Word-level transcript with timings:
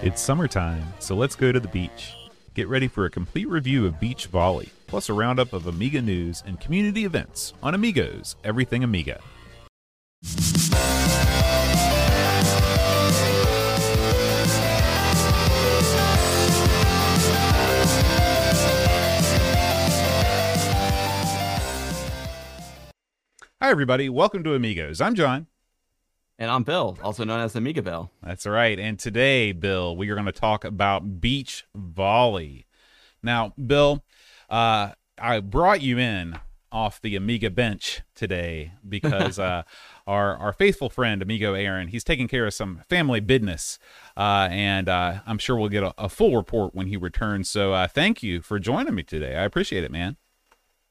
It's 0.00 0.22
summertime, 0.22 0.84
so 1.00 1.16
let's 1.16 1.34
go 1.34 1.50
to 1.50 1.58
the 1.58 1.66
beach. 1.66 2.14
Get 2.54 2.68
ready 2.68 2.86
for 2.86 3.04
a 3.04 3.10
complete 3.10 3.48
review 3.48 3.84
of 3.84 3.98
beach 3.98 4.26
volley, 4.26 4.68
plus 4.86 5.08
a 5.08 5.12
roundup 5.12 5.52
of 5.52 5.66
Amiga 5.66 6.00
news 6.00 6.44
and 6.46 6.60
community 6.60 7.04
events 7.04 7.52
on 7.64 7.74
Amigos 7.74 8.36
Everything 8.44 8.84
Amiga. 8.84 9.20
Hi, 23.60 23.70
everybody. 23.72 24.08
Welcome 24.08 24.44
to 24.44 24.54
Amigos. 24.54 25.00
I'm 25.00 25.16
John. 25.16 25.48
And 26.38 26.52
I'm 26.52 26.62
Bill, 26.62 26.96
also 27.02 27.24
known 27.24 27.40
as 27.40 27.56
Amiga 27.56 27.82
Bill. 27.82 28.12
That's 28.22 28.46
right. 28.46 28.78
And 28.78 28.96
today, 28.96 29.50
Bill, 29.50 29.96
we 29.96 30.08
are 30.08 30.14
going 30.14 30.26
to 30.26 30.32
talk 30.32 30.64
about 30.64 31.20
beach 31.20 31.66
volley. 31.74 32.66
Now, 33.24 33.54
Bill, 33.66 34.04
uh, 34.48 34.92
I 35.20 35.40
brought 35.40 35.82
you 35.82 35.98
in 35.98 36.38
off 36.70 37.00
the 37.00 37.16
Amiga 37.16 37.50
bench 37.50 38.02
today 38.14 38.74
because 38.88 39.38
uh, 39.40 39.64
our 40.06 40.36
our 40.36 40.52
faithful 40.52 40.88
friend 40.88 41.22
Amigo 41.22 41.54
Aaron, 41.54 41.88
he's 41.88 42.04
taking 42.04 42.28
care 42.28 42.46
of 42.46 42.54
some 42.54 42.82
family 42.88 43.18
business, 43.18 43.80
uh, 44.16 44.46
and 44.48 44.88
uh, 44.88 45.20
I'm 45.26 45.38
sure 45.38 45.56
we'll 45.56 45.70
get 45.70 45.82
a, 45.82 45.92
a, 45.98 46.08
full 46.08 46.36
report 46.36 46.72
when 46.72 46.86
he 46.86 46.96
returns. 46.96 47.50
So, 47.50 47.72
uh, 47.72 47.88
thank 47.88 48.22
you 48.22 48.42
for 48.42 48.60
joining 48.60 48.94
me 48.94 49.02
today. 49.02 49.34
I 49.34 49.42
appreciate 49.42 49.82
it, 49.82 49.90
man. 49.90 50.16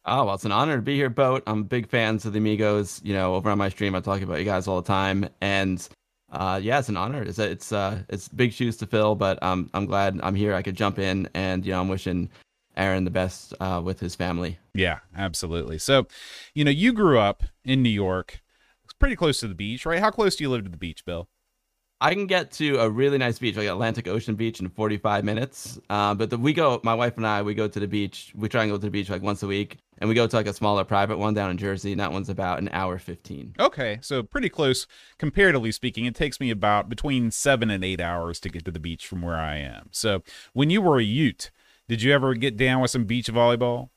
Oh, 0.10 0.24
well, 0.24 0.36
it's 0.36 0.46
an 0.46 0.54
honor 0.54 0.78
to 0.78 0.82
be 0.82 0.96
here, 0.96 1.10
Boat. 1.10 1.44
I'm 1.48 1.64
big 1.66 1.90
fans 1.90 2.26
of 2.26 2.32
the 2.32 2.40
Amigos. 2.40 3.02
You 3.04 3.14
know, 3.14 3.36
over 3.36 3.50
on 3.50 3.58
my 3.58 3.68
stream, 3.68 3.94
I 3.94 4.00
talk 4.00 4.22
about 4.22 4.40
you 4.40 4.46
guys 4.46 4.66
all 4.66 4.82
the 4.82 4.88
time, 4.88 5.28
and 5.42 5.86
uh, 6.32 6.62
yeah, 6.64 6.80
it's 6.80 6.88
an 6.88 6.96
honor. 6.96 7.24
It's 7.24 7.40
it's 7.40 7.74
uh, 7.74 8.00
it's 8.08 8.30
big 8.30 8.54
shoes 8.54 8.78
to 8.78 8.86
fill, 8.86 9.16
but 9.16 9.42
um, 9.44 9.70
I'm 9.74 9.86
glad 9.86 10.18
I'm 10.24 10.36
here. 10.36 10.54
I 10.54 10.62
could 10.62 10.78
jump 10.78 10.98
in, 10.98 11.28
and 11.34 11.66
you 11.66 11.74
know, 11.74 11.82
I'm 11.82 11.90
wishing 11.90 12.30
Aaron 12.78 13.04
the 13.04 13.12
best 13.12 13.54
uh, 13.60 13.82
with 13.84 14.00
his 14.00 14.16
family. 14.16 14.60
Yeah, 14.74 15.00
absolutely. 15.16 15.78
So, 15.78 16.08
you 16.54 16.64
know, 16.64 16.72
you 16.72 16.94
grew 16.94 17.20
up 17.20 17.44
in 17.66 17.84
New 17.84 17.90
York. 17.90 18.40
It's 18.86 18.94
pretty 18.94 19.18
close 19.18 19.42
to 19.42 19.48
the 19.50 19.56
beach, 19.56 19.86
right? 19.86 20.00
How 20.00 20.12
close 20.12 20.38
do 20.38 20.46
you 20.46 20.50
live 20.50 20.64
to 20.64 20.70
the 20.70 20.78
beach, 20.78 21.04
Bill? 21.04 21.28
I 22.00 22.14
can 22.14 22.28
get 22.28 22.52
to 22.54 22.78
a 22.78 22.90
really 22.90 23.18
nice 23.18 23.40
beach, 23.40 23.56
like 23.56 23.68
Atlantic 23.68 24.08
Ocean 24.08 24.36
Beach, 24.36 24.60
in 24.60 24.70
45 24.70 25.26
minutes. 25.26 25.80
Uh, 25.90 26.14
but 26.14 26.30
the, 26.30 26.38
we 26.38 26.54
go, 26.54 26.80
my 26.84 26.94
wife 26.94 27.18
and 27.18 27.26
I, 27.26 27.42
we 27.42 27.56
go 27.56 27.68
to 27.68 27.80
the 27.80 27.88
beach. 27.88 28.32
We 28.36 28.50
try 28.50 28.64
and 28.64 28.72
go 28.72 28.78
to 28.78 28.82
the 28.82 28.92
beach 28.92 29.10
like 29.10 29.24
once 29.24 29.42
a 29.42 29.48
week, 29.48 29.78
and 29.98 30.08
we 30.08 30.14
go 30.14 30.28
to 30.28 30.36
like 30.36 30.46
a 30.46 30.54
smaller 30.54 30.84
private 30.84 31.18
one 31.18 31.34
down 31.34 31.50
in 31.50 31.58
Jersey, 31.58 31.92
and 31.92 32.00
that 32.00 32.12
one's 32.12 32.30
about 32.30 32.60
an 32.60 32.70
hour 32.72 33.00
15. 33.00 33.56
Okay, 33.60 33.98
so 34.02 34.22
pretty 34.22 34.48
close, 34.48 34.86
comparatively 35.18 35.72
speaking. 35.72 36.06
It 36.06 36.14
takes 36.14 36.40
me 36.40 36.52
about 36.52 36.88
between 36.88 37.32
seven 37.32 37.72
and 37.72 37.84
eight 37.84 38.00
hours 38.00 38.40
to 38.42 38.50
get 38.50 38.64
to 38.66 38.72
the 38.72 38.80
beach 38.80 39.08
from 39.08 39.24
where 39.24 39.38
I 39.38 39.58
am. 39.58 39.90
So 39.92 40.22
when 40.54 40.70
you 40.70 40.82
were 40.82 41.00
a 41.00 41.04
Ute, 41.04 41.50
did 41.88 42.04
you 42.04 42.14
ever 42.14 42.36
get 42.36 42.58
down 42.58 42.80
with 42.80 42.92
some 42.92 43.06
beach 43.06 43.28
volleyball? 43.28 43.90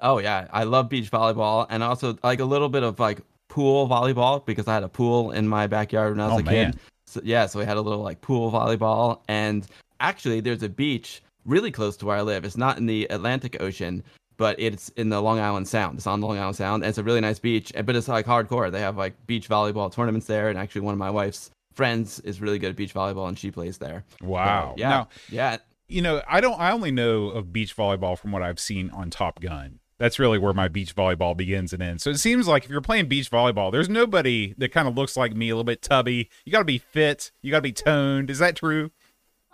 Oh 0.00 0.18
yeah, 0.18 0.46
I 0.52 0.62
love 0.62 0.88
beach 0.88 1.10
volleyball, 1.10 1.66
and 1.70 1.82
also 1.82 2.18
like 2.22 2.38
a 2.38 2.44
little 2.44 2.68
bit 2.68 2.84
of 2.84 3.00
like 3.00 3.20
pool 3.48 3.88
volleyball 3.88 4.46
because 4.46 4.68
I 4.68 4.74
had 4.74 4.84
a 4.84 4.88
pool 4.88 5.32
in 5.32 5.48
my 5.48 5.66
backyard 5.66 6.12
when 6.12 6.20
I 6.20 6.26
was 6.26 6.36
oh, 6.36 6.38
a 6.38 6.42
man. 6.44 6.72
kid. 6.72 6.80
So 7.06 7.20
yeah, 7.22 7.46
so 7.46 7.58
we 7.58 7.64
had 7.64 7.76
a 7.76 7.80
little 7.80 8.02
like 8.02 8.20
pool 8.20 8.50
volleyball, 8.50 9.20
and 9.28 9.66
actually, 10.00 10.40
there's 10.40 10.62
a 10.62 10.68
beach 10.68 11.22
really 11.44 11.70
close 11.70 11.96
to 11.98 12.06
where 12.06 12.16
I 12.16 12.22
live. 12.22 12.44
It's 12.44 12.56
not 12.56 12.78
in 12.78 12.86
the 12.86 13.06
Atlantic 13.10 13.60
Ocean, 13.60 14.02
but 14.36 14.58
it's 14.58 14.88
in 14.90 15.08
the 15.08 15.22
Long 15.22 15.38
Island 15.38 15.68
Sound. 15.68 15.98
It's 15.98 16.06
on 16.06 16.20
the 16.20 16.26
Long 16.26 16.38
Island 16.38 16.56
Sound, 16.56 16.82
and 16.82 16.88
it's 16.88 16.98
a 16.98 17.04
really 17.04 17.20
nice 17.20 17.38
beach. 17.38 17.72
But 17.84 17.94
it's 17.94 18.08
like 18.08 18.26
hardcore. 18.26 18.70
They 18.72 18.80
have 18.80 18.96
like 18.96 19.26
beach 19.26 19.48
volleyball 19.48 19.92
tournaments 19.92 20.26
there, 20.26 20.48
and 20.48 20.58
actually, 20.58 20.82
one 20.82 20.92
of 20.92 20.98
my 20.98 21.10
wife's 21.10 21.50
friends 21.74 22.20
is 22.20 22.40
really 22.40 22.58
good 22.58 22.70
at 22.70 22.76
beach 22.76 22.94
volleyball, 22.94 23.28
and 23.28 23.38
she 23.38 23.50
plays 23.50 23.78
there. 23.78 24.04
Wow. 24.20 24.74
So, 24.76 24.80
yeah. 24.80 24.88
Now, 24.88 25.08
yeah. 25.28 25.56
You 25.88 26.02
know, 26.02 26.22
I 26.28 26.40
don't. 26.40 26.58
I 26.58 26.72
only 26.72 26.90
know 26.90 27.26
of 27.28 27.52
beach 27.52 27.76
volleyball 27.76 28.18
from 28.18 28.32
what 28.32 28.42
I've 28.42 28.58
seen 28.58 28.90
on 28.90 29.10
Top 29.10 29.40
Gun 29.40 29.78
that's 29.98 30.18
really 30.18 30.38
where 30.38 30.52
my 30.52 30.68
beach 30.68 30.94
volleyball 30.94 31.36
begins 31.36 31.72
and 31.72 31.82
ends. 31.82 32.02
So 32.02 32.10
it 32.10 32.18
seems 32.18 32.46
like 32.46 32.64
if 32.64 32.70
you're 32.70 32.80
playing 32.80 33.08
beach 33.08 33.30
volleyball, 33.30 33.72
there's 33.72 33.88
nobody 33.88 34.54
that 34.58 34.72
kind 34.72 34.88
of 34.88 34.96
looks 34.96 35.16
like 35.16 35.34
me, 35.34 35.48
a 35.48 35.54
little 35.54 35.64
bit 35.64 35.82
tubby. 35.82 36.28
You 36.44 36.52
got 36.52 36.58
to 36.58 36.64
be 36.64 36.78
fit. 36.78 37.32
You 37.42 37.50
got 37.50 37.58
to 37.58 37.62
be 37.62 37.72
toned. 37.72 38.30
Is 38.30 38.38
that 38.38 38.56
true? 38.56 38.90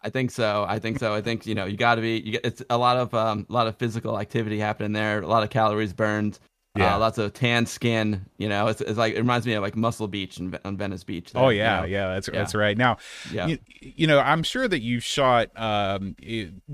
I 0.02 0.10
think 0.10 0.32
so. 0.32 0.64
I 0.68 0.78
think 0.78 0.98
so. 0.98 1.14
I 1.14 1.20
think 1.20 1.46
you 1.46 1.54
know 1.54 1.64
you 1.64 1.76
got 1.76 1.94
to 1.94 2.00
be. 2.00 2.20
You 2.20 2.40
it's 2.42 2.62
a 2.68 2.76
lot 2.76 2.96
of 2.96 3.14
um, 3.14 3.46
a 3.48 3.52
lot 3.52 3.68
of 3.68 3.76
physical 3.76 4.18
activity 4.18 4.58
happening 4.58 4.92
there. 4.92 5.22
A 5.22 5.26
lot 5.28 5.44
of 5.44 5.50
calories 5.50 5.92
burned. 5.92 6.40
Yeah, 6.74 6.96
uh, 6.96 7.00
lots 7.00 7.18
of 7.18 7.34
tan 7.34 7.66
skin. 7.66 8.24
You 8.38 8.48
know, 8.48 8.66
it's, 8.66 8.80
it's 8.80 8.96
like 8.96 9.14
it 9.14 9.18
reminds 9.18 9.46
me 9.46 9.52
of 9.52 9.62
like 9.62 9.76
Muscle 9.76 10.08
Beach 10.08 10.38
in, 10.38 10.58
on 10.64 10.78
Venice 10.78 11.04
Beach. 11.04 11.32
There, 11.32 11.42
oh 11.42 11.50
yeah, 11.50 11.76
you 11.76 11.80
know? 11.82 11.86
yeah, 11.88 12.14
that's 12.14 12.28
yeah. 12.28 12.38
that's 12.38 12.54
right. 12.54 12.78
Now, 12.78 12.96
yeah. 13.30 13.46
You, 13.46 13.58
you, 13.80 14.06
know, 14.06 14.18
I'm 14.20 14.42
sure 14.42 14.66
that 14.66 14.80
you've 14.80 15.04
shot 15.04 15.50
um, 15.54 16.16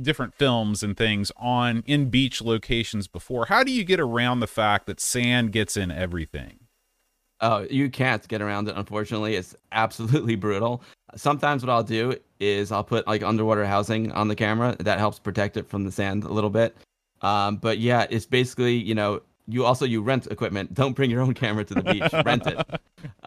different 0.01 0.35
films 0.35 0.85
and 0.85 0.97
things 0.97 1.33
on 1.37 1.83
in 1.87 2.11
beach 2.11 2.41
locations 2.41 3.09
before. 3.09 3.47
How 3.47 3.65
do 3.65 3.73
you 3.73 3.83
get 3.83 3.99
around 3.99 4.39
the 4.39 4.47
fact 4.47 4.87
that 4.87 5.01
sand 5.01 5.51
gets 5.51 5.77
in 5.77 5.91
everything? 5.91 6.61
Oh, 7.41 7.67
you 7.69 7.91
can't 7.91 8.27
get 8.29 8.41
around 8.41 8.69
it. 8.69 8.77
Unfortunately, 8.77 9.35
it's 9.35 9.57
absolutely 9.73 10.37
brutal. 10.37 10.83
Sometimes 11.17 11.65
what 11.65 11.71
I'll 11.71 11.83
do 11.83 12.15
is 12.39 12.71
I'll 12.71 12.85
put 12.85 13.07
like 13.09 13.25
underwater 13.25 13.67
housing 13.67 14.13
on 14.13 14.29
the 14.29 14.37
camera. 14.37 14.77
That 14.79 15.01
helps 15.01 15.19
protect 15.19 15.57
it 15.57 15.69
from 15.69 15.83
the 15.83 15.91
sand 15.91 16.23
a 16.23 16.33
little 16.33 16.51
bit. 16.51 16.77
Um, 17.21 17.57
but 17.57 17.79
yeah, 17.79 18.07
it's 18.11 18.27
basically 18.27 18.77
you 18.77 18.95
know 18.95 19.23
you 19.49 19.65
also 19.65 19.85
you 19.87 20.03
rent 20.03 20.27
equipment. 20.27 20.75
Don't 20.75 20.95
bring 20.95 21.11
your 21.11 21.23
own 21.23 21.33
camera 21.33 21.65
to 21.65 21.75
the 21.75 21.83
beach. 21.83 22.13
rent 22.25 22.47
it. 22.47 22.81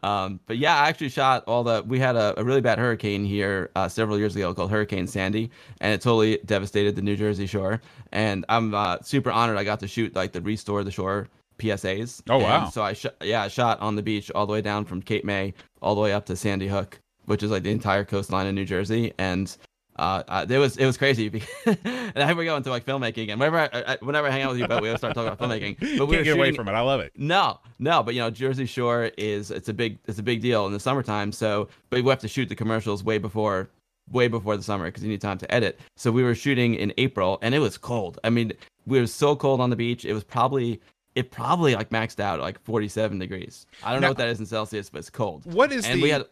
Um, 0.04 0.40
but 0.46 0.58
yeah, 0.58 0.76
I 0.78 0.88
actually 0.88 1.09
shot 1.09 1.44
all 1.48 1.64
the. 1.64 1.84
We 1.86 2.00
had 2.00 2.16
a, 2.16 2.40
a 2.40 2.44
really 2.44 2.62
bad 2.62 2.78
hurricane 2.78 3.26
here 3.26 3.72
uh, 3.76 3.88
several 3.90 4.20
years 4.20 4.36
ago 4.36 4.54
called 4.54 4.70
Hurricane 4.70 5.08
Sandy, 5.08 5.50
and 5.81 5.92
it 5.94 6.02
totally 6.02 6.40
devastated 6.46 6.96
the 6.96 7.02
New 7.02 7.18
Jersey 7.18 7.48
shore. 7.48 7.81
And 8.12 8.46
I'm 8.50 8.74
uh, 8.74 9.00
super 9.02 9.31
honored 9.31 9.58
I 9.58 9.64
got 9.64 9.80
to 9.80 9.88
shoot 9.88 10.16
like 10.16 10.31
the 10.31 10.42
restore 10.42 10.84
the 10.84 10.92
shore 10.92 11.28
PSAs. 11.58 12.22
Oh 12.30 12.38
wow! 12.38 12.66
And 12.66 12.74
so 12.74 12.84
I 12.84 12.94
shot 12.94 13.16
yeah 13.22 13.44
I 13.44 13.48
shot 13.48 13.80
on 13.81 13.96
the 13.96 14.04
beach 14.04 14.30
all 14.31 14.46
the 14.46 14.54
way 14.54 14.62
down 14.62 14.86
from 14.86 15.02
Cape 15.02 15.26
May 15.26 15.54
all 15.81 15.96
the 15.96 16.02
way 16.02 16.14
up 16.14 16.28
to 16.28 16.36
Sandy 16.36 16.68
Hook, 16.68 17.00
which 17.26 17.42
is 17.42 17.50
like 17.50 17.64
the 17.64 17.72
entire 17.72 18.06
coastline 18.06 18.46
of 18.46 18.54
New 18.54 18.66
Jersey, 18.66 19.14
and 19.18 19.56
uh, 20.01 20.23
uh, 20.28 20.45
it 20.50 20.57
was 20.57 20.78
it 20.78 20.85
was 20.88 20.97
crazy. 20.97 21.28
and 21.66 21.78
here 22.17 22.35
we 22.35 22.45
go 22.45 22.56
into 22.56 22.72
like 22.72 22.85
filmmaking, 22.85 23.29
and 23.29 23.39
whenever 23.39 23.59
I, 23.59 23.94
I, 23.94 23.97
whenever 24.01 24.28
I 24.28 24.31
hang 24.31 24.41
out 24.41 24.50
with 24.50 24.59
you, 24.59 24.67
but 24.67 24.81
we 24.81 24.89
always 24.89 25.00
start 25.00 25.13
talking 25.13 25.31
about 25.31 25.39
filmmaking. 25.50 25.97
But 26.00 26.07
we 26.07 26.16
can't 26.16 26.25
get 26.25 26.35
away 26.35 26.53
from 26.53 26.67
it. 26.67 26.72
I 26.72 26.81
love 26.81 27.01
it. 27.01 27.13
No, 27.16 27.59
no, 27.78 28.01
but 28.01 28.16
you 28.16 28.19
know, 28.19 28.31
Jersey 28.31 28.66
Shore 28.66 29.12
is 29.16 29.51
it's 29.51 29.69
a 29.69 29.73
big 29.73 30.00
it's 30.07 30.17
a 30.17 30.23
big 30.23 30.41
deal 30.41 30.66
in 30.66 30.73
the 30.73 30.79
summertime. 30.79 31.31
So, 31.31 31.69
but 31.91 32.03
we 32.03 32.09
have 32.09 32.19
to 32.22 32.28
shoot 32.28 32.50
the 32.50 32.56
commercials 32.56 33.03
way 33.03 33.19
before 33.19 33.69
way 34.12 34.28
before 34.28 34.57
the 34.57 34.63
summer 34.63 34.85
because 34.85 35.03
you 35.03 35.09
need 35.09 35.22
time 35.22 35.38
to 35.38 35.53
edit. 35.53 35.79
So 35.97 36.12
we 36.12 36.23
were 36.23 36.33
shooting 36.33 36.73
in 36.73 36.91
April, 36.97 37.38
and 37.44 37.53
it 37.53 37.59
was 37.59 37.78
cold. 37.78 38.18
I 38.23 38.31
mean, 38.31 38.53
we 38.88 39.00
were 39.00 39.06
so 39.06 39.35
cold 39.35 39.62
on 39.62 39.69
the 39.69 39.75
beach. 39.75 40.03
It 40.03 40.13
was 40.13 40.23
probably 40.23 40.81
it 41.13 41.29
probably 41.29 41.75
like 41.75 41.91
maxed 41.91 42.19
out 42.19 42.39
at 42.39 42.41
like 42.41 42.59
47 42.63 43.19
degrees. 43.19 43.68
I 43.83 43.91
don't 43.91 44.01
now, 44.01 44.07
know 44.07 44.12
what 44.12 44.18
that 44.18 44.29
is 44.29 44.39
in 44.39 44.47
Celsius, 44.47 44.89
but 44.89 44.97
it's 45.00 45.12
cold. 45.12 45.45
What 45.45 45.72
is 45.72 45.85
and 45.85 46.00
the? 46.00 46.03
We 46.03 46.09
had, 46.09 46.25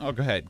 oh, 0.00 0.12
go 0.12 0.22
ahead. 0.22 0.46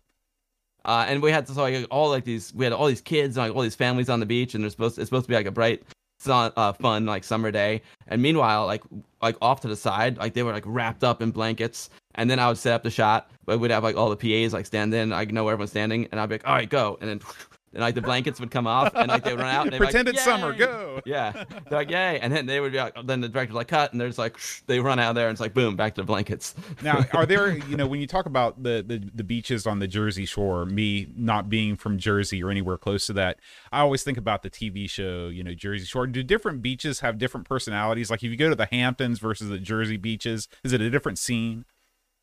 Uh, 0.84 1.06
and 1.09 1.22
we 1.22 1.31
had 1.31 1.49
so 1.49 1.61
like 1.61 1.87
all 1.91 2.11
like 2.11 2.25
these 2.25 2.53
we 2.55 2.65
had 2.65 2.72
all 2.72 2.87
these 2.87 3.00
kids 3.00 3.37
and 3.37 3.47
like 3.47 3.56
all 3.56 3.62
these 3.62 3.75
families 3.75 4.09
on 4.09 4.21
the 4.21 4.27
beach 4.27 4.55
and 4.55 4.62
they're 4.62 4.71
supposed 4.71 4.97
to, 4.97 5.00
it's 5.00 5.09
supposed 5.09 5.25
to 5.25 5.28
be 5.28 5.34
like 5.34 5.47
a 5.47 5.50
bright 5.50 5.83
sun, 6.19 6.53
uh, 6.56 6.72
fun 6.72 7.06
like 7.06 7.25
summer 7.25 7.50
day. 7.50 7.83
And 8.09 8.21
meanwhile 8.21 8.67
like 8.67 8.83
like 9.22 9.37
off 9.41 9.61
to 9.62 9.69
the 9.69 9.77
side 9.77 10.19
like 10.19 10.34
they 10.34 10.43
were 10.43 10.53
like 10.53 10.65
wrapped 10.67 11.05
up 11.05 11.22
in 11.22 11.31
blankets. 11.31 11.91
And 12.17 12.31
then 12.31 12.39
I 12.39 12.49
would 12.49 12.59
set 12.59 12.75
up 12.75 12.83
the 12.83 12.91
shot 12.91 13.31
but 13.47 13.59
we'd 13.59 13.71
have 13.71 13.83
like 13.83 13.97
all 13.97 14.11
the 14.11 14.17
PAs 14.17 14.53
like 14.53 14.67
stand 14.67 14.93
in. 14.95 15.12
I 15.12 15.25
know 15.25 15.45
where 15.45 15.55
everyone's 15.55 15.71
standing 15.71 16.09
and 16.12 16.21
I'd 16.21 16.28
be 16.28 16.34
like 16.34 16.47
all 16.47 16.55
right 16.55 16.69
go. 16.69 16.99
And 17.01 17.09
then 17.09 17.21
and 17.74 17.82
like 17.82 17.94
the 17.94 18.02
blankets 18.02 18.40
would 18.40 18.50
come 18.50 18.66
off 18.66 18.94
and 18.94 19.08
like 19.08 19.24
they 19.24 19.32
would 19.32 19.40
run 19.40 19.54
out 19.54 19.66
and 19.66 19.76
pretend 19.76 20.06
like, 20.06 20.14
it's 20.14 20.24
summer 20.24 20.52
go. 20.52 21.00
Yeah. 21.04 21.32
They're 21.32 21.78
like 21.78 21.90
yay. 21.90 22.20
And 22.20 22.32
then 22.32 22.46
they 22.46 22.60
would 22.60 22.72
be 22.72 22.78
like 22.78 22.94
then 23.04 23.20
the 23.20 23.28
director 23.28 23.54
like 23.54 23.68
cut. 23.68 23.92
And 23.92 24.00
there's 24.00 24.18
like 24.18 24.38
they 24.66 24.80
run 24.80 24.98
out 24.98 25.14
there 25.14 25.28
and 25.28 25.34
it's 25.34 25.40
like 25.40 25.54
boom 25.54 25.76
back 25.76 25.94
to 25.96 26.02
the 26.02 26.06
blankets. 26.06 26.54
Now 26.82 27.04
are 27.12 27.26
there 27.26 27.56
you 27.56 27.76
know 27.76 27.86
when 27.86 28.00
you 28.00 28.06
talk 28.06 28.26
about 28.26 28.62
the, 28.62 28.84
the 28.86 29.02
the 29.14 29.24
beaches 29.24 29.66
on 29.66 29.78
the 29.78 29.88
jersey 29.88 30.24
shore 30.24 30.64
me 30.64 31.08
not 31.16 31.48
being 31.48 31.76
from 31.76 31.98
jersey 31.98 32.42
or 32.42 32.50
anywhere 32.50 32.76
close 32.76 33.06
to 33.06 33.12
that 33.12 33.38
i 33.72 33.80
always 33.80 34.03
think 34.03 34.18
about 34.18 34.42
the 34.42 34.50
tv 34.50 34.88
show 34.88 35.28
you 35.28 35.42
know 35.42 35.54
jersey 35.54 35.84
shore. 35.84 36.06
Do 36.06 36.22
different 36.22 36.62
beaches 36.62 37.00
have 37.00 37.18
different 37.18 37.48
personalities? 37.48 38.10
Like 38.10 38.22
if 38.22 38.30
you 38.30 38.36
go 38.36 38.48
to 38.48 38.54
the 38.54 38.68
hamptons 38.70 39.18
versus 39.18 39.48
the 39.48 39.59
jersey 39.59 39.97
beaches 39.97 40.48
is 40.62 40.72
it 40.72 40.80
a 40.80 40.91
different 40.91 41.18
scene? 41.18 41.65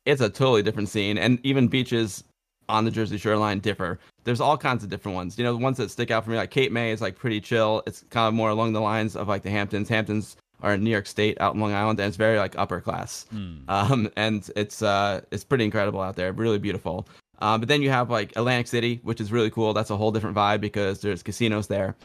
It's 0.04 0.20
a 0.20 0.28
totally 0.28 0.62
different 0.62 0.88
scene. 0.88 1.16
And 1.16 1.38
even 1.44 1.68
beaches 1.68 2.24
on 2.68 2.84
the 2.84 2.90
Jersey 2.90 3.18
shoreline 3.18 3.60
differ. 3.60 3.98
There's 4.24 4.40
all 4.40 4.56
kinds 4.56 4.84
of 4.84 4.90
different 4.90 5.16
ones. 5.16 5.38
You 5.38 5.44
know, 5.44 5.52
the 5.52 5.58
ones 5.62 5.78
that 5.78 5.90
stick 5.90 6.10
out 6.10 6.24
for 6.24 6.30
me, 6.30 6.36
like 6.36 6.50
Cape 6.50 6.72
May 6.72 6.92
is 6.92 7.00
like 7.00 7.16
pretty 7.16 7.40
chill. 7.40 7.82
It's 7.86 8.04
kind 8.10 8.28
of 8.28 8.34
more 8.34 8.50
along 8.50 8.72
the 8.72 8.80
lines 8.80 9.16
of 9.16 9.28
like 9.28 9.42
the 9.42 9.50
Hamptons. 9.50 9.88
Hamptons 9.88 10.36
are 10.62 10.74
in 10.74 10.84
New 10.84 10.90
York 10.90 11.06
State 11.06 11.40
out 11.40 11.54
in 11.54 11.60
Long 11.60 11.72
Island, 11.72 11.98
and 11.98 12.08
it's 12.08 12.16
very 12.16 12.38
like 12.38 12.56
upper 12.56 12.80
class. 12.80 13.26
Mm. 13.34 13.68
Um, 13.68 14.10
and 14.16 14.48
it's 14.54 14.82
uh, 14.82 15.22
it's 15.30 15.44
pretty 15.44 15.64
incredible 15.64 16.00
out 16.00 16.16
there, 16.16 16.32
really 16.32 16.58
beautiful. 16.58 17.06
Um, 17.40 17.60
but 17.60 17.68
then 17.68 17.82
you 17.82 17.90
have 17.90 18.08
like 18.08 18.32
Atlantic 18.36 18.68
City, 18.68 19.00
which 19.02 19.20
is 19.20 19.32
really 19.32 19.50
cool. 19.50 19.72
That's 19.74 19.90
a 19.90 19.96
whole 19.96 20.12
different 20.12 20.36
vibe 20.36 20.60
because 20.60 21.00
there's 21.00 21.22
casinos 21.22 21.66
there. 21.66 21.96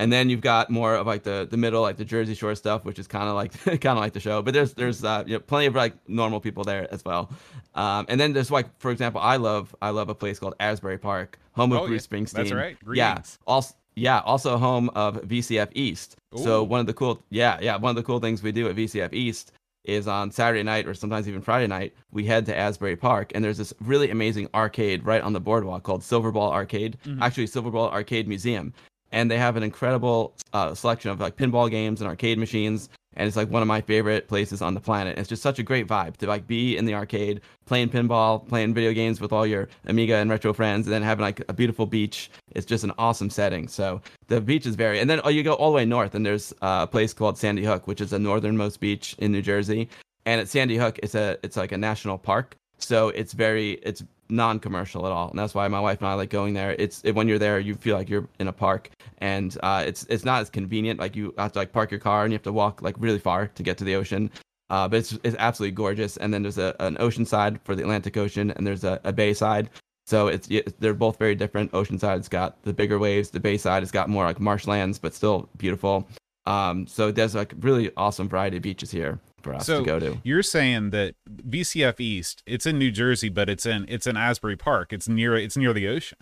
And 0.00 0.12
then 0.12 0.28
you've 0.30 0.40
got 0.40 0.70
more 0.70 0.94
of 0.96 1.06
like 1.06 1.22
the 1.22 1.46
the 1.50 1.56
middle, 1.56 1.82
like 1.82 1.96
the 1.96 2.04
Jersey 2.04 2.34
Shore 2.34 2.54
stuff, 2.54 2.84
which 2.84 2.98
is 2.98 3.06
kind 3.06 3.28
of 3.28 3.34
like 3.34 3.52
kind 3.64 3.86
of 3.86 3.98
like 3.98 4.12
the 4.14 4.20
show. 4.20 4.42
But 4.42 4.54
there's 4.54 4.72
there's 4.74 5.04
uh, 5.04 5.22
you 5.26 5.34
know, 5.34 5.40
plenty 5.40 5.66
of 5.66 5.74
like 5.74 5.94
normal 6.08 6.40
people 6.40 6.64
there 6.64 6.92
as 6.92 7.04
well. 7.04 7.30
Um, 7.74 8.06
and 8.08 8.18
then 8.20 8.32
there's 8.32 8.50
like 8.50 8.66
for 8.78 8.90
example, 8.90 9.20
I 9.20 9.36
love 9.36 9.74
I 9.80 9.90
love 9.90 10.08
a 10.08 10.14
place 10.14 10.38
called 10.38 10.54
Asbury 10.58 10.98
Park, 10.98 11.38
home 11.52 11.72
of 11.72 11.82
Oh, 11.82 11.86
Bruce 11.86 12.08
yeah. 12.10 12.18
Springsteen. 12.18 12.32
That's 12.32 12.52
right. 12.52 12.76
Yeah. 12.92 13.22
Also, 13.46 13.74
yeah, 13.96 14.20
also 14.20 14.56
home 14.56 14.90
of 14.94 15.16
VCF 15.22 15.68
East. 15.74 16.16
So 16.36 16.62
one 16.62 16.80
of 16.80 16.86
the 16.86 16.94
cool, 16.94 17.22
yeah, 17.30 17.58
yeah, 17.60 17.76
one 17.76 17.90
of 17.90 17.96
the 17.96 18.02
cool 18.04 18.20
things 18.20 18.42
we 18.42 18.52
do 18.52 18.68
at 18.68 18.76
VCF 18.76 19.12
East 19.12 19.52
is 19.84 20.06
on 20.06 20.30
Saturday 20.30 20.62
night 20.62 20.86
or 20.86 20.94
sometimes 20.94 21.26
even 21.28 21.40
Friday 21.42 21.66
night, 21.66 21.94
we 22.12 22.24
head 22.24 22.46
to 22.46 22.56
Asbury 22.56 22.96
Park 22.96 23.32
and 23.34 23.42
there's 23.42 23.58
this 23.58 23.72
really 23.80 24.10
amazing 24.10 24.46
arcade 24.54 25.04
right 25.04 25.22
on 25.22 25.32
the 25.32 25.40
boardwalk 25.40 25.82
called 25.82 26.02
Silverball 26.02 26.52
Arcade, 26.52 26.98
Mhm. 27.06 27.20
actually 27.22 27.46
Silverball 27.46 27.90
Arcade 27.90 28.28
Museum. 28.28 28.72
And 29.12 29.30
they 29.30 29.38
have 29.38 29.56
an 29.56 29.62
incredible 29.62 30.34
uh, 30.52 30.74
selection 30.74 31.10
of 31.10 31.20
like 31.20 31.36
pinball 31.36 31.70
games 31.70 32.00
and 32.00 32.08
arcade 32.08 32.38
machines. 32.38 32.88
And 33.14 33.26
it's 33.26 33.36
like 33.36 33.50
one 33.50 33.60
of 33.60 33.66
my 33.66 33.80
favorite 33.80 34.28
places 34.28 34.62
on 34.62 34.74
the 34.74 34.80
planet. 34.80 35.18
It's 35.18 35.28
just 35.28 35.42
such 35.42 35.58
a 35.58 35.64
great 35.64 35.88
vibe 35.88 36.16
to 36.18 36.28
like 36.28 36.46
be 36.46 36.76
in 36.76 36.84
the 36.84 36.94
arcade, 36.94 37.40
playing 37.66 37.88
pinball, 37.88 38.46
playing 38.48 38.72
video 38.72 38.92
games 38.92 39.20
with 39.20 39.32
all 39.32 39.44
your 39.44 39.68
Amiga 39.86 40.14
and 40.14 40.30
retro 40.30 40.52
friends, 40.52 40.86
and 40.86 40.94
then 40.94 41.02
having 41.02 41.22
like 41.22 41.42
a 41.48 41.52
beautiful 41.52 41.86
beach. 41.86 42.30
It's 42.52 42.64
just 42.66 42.84
an 42.84 42.92
awesome 42.98 43.28
setting. 43.28 43.66
So 43.66 44.00
the 44.28 44.40
beach 44.40 44.64
is 44.64 44.76
very, 44.76 45.00
and 45.00 45.10
then 45.10 45.20
oh, 45.24 45.28
you 45.28 45.42
go 45.42 45.54
all 45.54 45.72
the 45.72 45.76
way 45.76 45.84
north, 45.84 46.14
and 46.14 46.24
there's 46.24 46.54
a 46.62 46.86
place 46.86 47.12
called 47.12 47.36
Sandy 47.36 47.64
Hook, 47.64 47.88
which 47.88 48.00
is 48.00 48.10
the 48.10 48.18
northernmost 48.18 48.78
beach 48.78 49.16
in 49.18 49.32
New 49.32 49.42
Jersey. 49.42 49.88
And 50.24 50.40
at 50.40 50.48
Sandy 50.48 50.76
Hook, 50.76 51.00
it's 51.02 51.16
a 51.16 51.36
it's 51.42 51.56
like 51.56 51.72
a 51.72 51.78
national 51.78 52.16
park, 52.16 52.54
so 52.78 53.08
it's 53.08 53.32
very 53.32 53.72
it's 53.82 54.04
non-commercial 54.30 55.06
at 55.06 55.12
all, 55.12 55.30
and 55.30 55.38
that's 55.38 55.54
why 55.54 55.66
my 55.68 55.80
wife 55.80 55.98
and 55.98 56.08
I 56.08 56.14
like 56.14 56.30
going 56.30 56.54
there. 56.54 56.74
It's 56.78 57.02
it, 57.04 57.12
when 57.12 57.28
you're 57.28 57.38
there, 57.38 57.58
you 57.58 57.74
feel 57.74 57.96
like 57.96 58.08
you're 58.08 58.28
in 58.38 58.48
a 58.48 58.52
park, 58.52 58.90
and 59.18 59.56
uh, 59.62 59.84
it's 59.86 60.06
it's 60.08 60.24
not 60.24 60.40
as 60.40 60.50
convenient. 60.50 61.00
Like 61.00 61.16
you 61.16 61.34
have 61.38 61.52
to 61.52 61.58
like 61.58 61.72
park 61.72 61.90
your 61.90 62.00
car 62.00 62.24
and 62.24 62.32
you 62.32 62.36
have 62.36 62.42
to 62.44 62.52
walk 62.52 62.82
like 62.82 62.94
really 62.98 63.18
far 63.18 63.48
to 63.48 63.62
get 63.62 63.76
to 63.78 63.84
the 63.84 63.94
ocean. 63.94 64.30
Uh, 64.70 64.88
but 64.88 64.98
it's 64.98 65.18
it's 65.24 65.36
absolutely 65.38 65.74
gorgeous. 65.74 66.16
And 66.16 66.32
then 66.32 66.42
there's 66.42 66.58
a, 66.58 66.74
an 66.80 66.96
ocean 67.00 67.26
side 67.26 67.60
for 67.64 67.74
the 67.74 67.82
Atlantic 67.82 68.16
Ocean, 68.16 68.52
and 68.52 68.66
there's 68.66 68.84
a, 68.84 69.00
a 69.04 69.12
bay 69.12 69.34
side. 69.34 69.70
So 70.06 70.28
it's 70.28 70.48
it, 70.50 70.78
they're 70.80 70.94
both 70.94 71.18
very 71.18 71.34
different. 71.34 71.74
Ocean 71.74 71.98
side's 71.98 72.28
got 72.28 72.62
the 72.62 72.72
bigger 72.72 72.98
waves. 72.98 73.30
The 73.30 73.40
bay 73.40 73.58
side 73.58 73.82
has 73.82 73.90
got 73.90 74.08
more 74.08 74.24
like 74.24 74.40
marshlands, 74.40 74.98
but 74.98 75.14
still 75.14 75.48
beautiful. 75.56 76.08
Um, 76.46 76.86
so 76.86 77.10
there's 77.10 77.34
like 77.34 77.52
really 77.60 77.90
awesome 77.96 78.28
variety 78.28 78.56
of 78.56 78.62
beaches 78.62 78.90
here 78.90 79.20
for 79.42 79.54
us 79.54 79.66
So 79.66 79.80
to 79.80 79.84
go 79.84 79.98
to. 79.98 80.18
you're 80.24 80.42
saying 80.42 80.90
that 80.90 81.14
VCF 81.28 82.00
East, 82.00 82.42
it's 82.46 82.66
in 82.66 82.78
New 82.78 82.90
Jersey, 82.90 83.28
but 83.28 83.48
it's 83.48 83.66
in 83.66 83.86
it's 83.88 84.06
in 84.06 84.16
Asbury 84.16 84.56
Park. 84.56 84.92
It's 84.92 85.08
near 85.08 85.34
it's 85.36 85.56
near 85.56 85.72
the 85.72 85.88
ocean. 85.88 86.18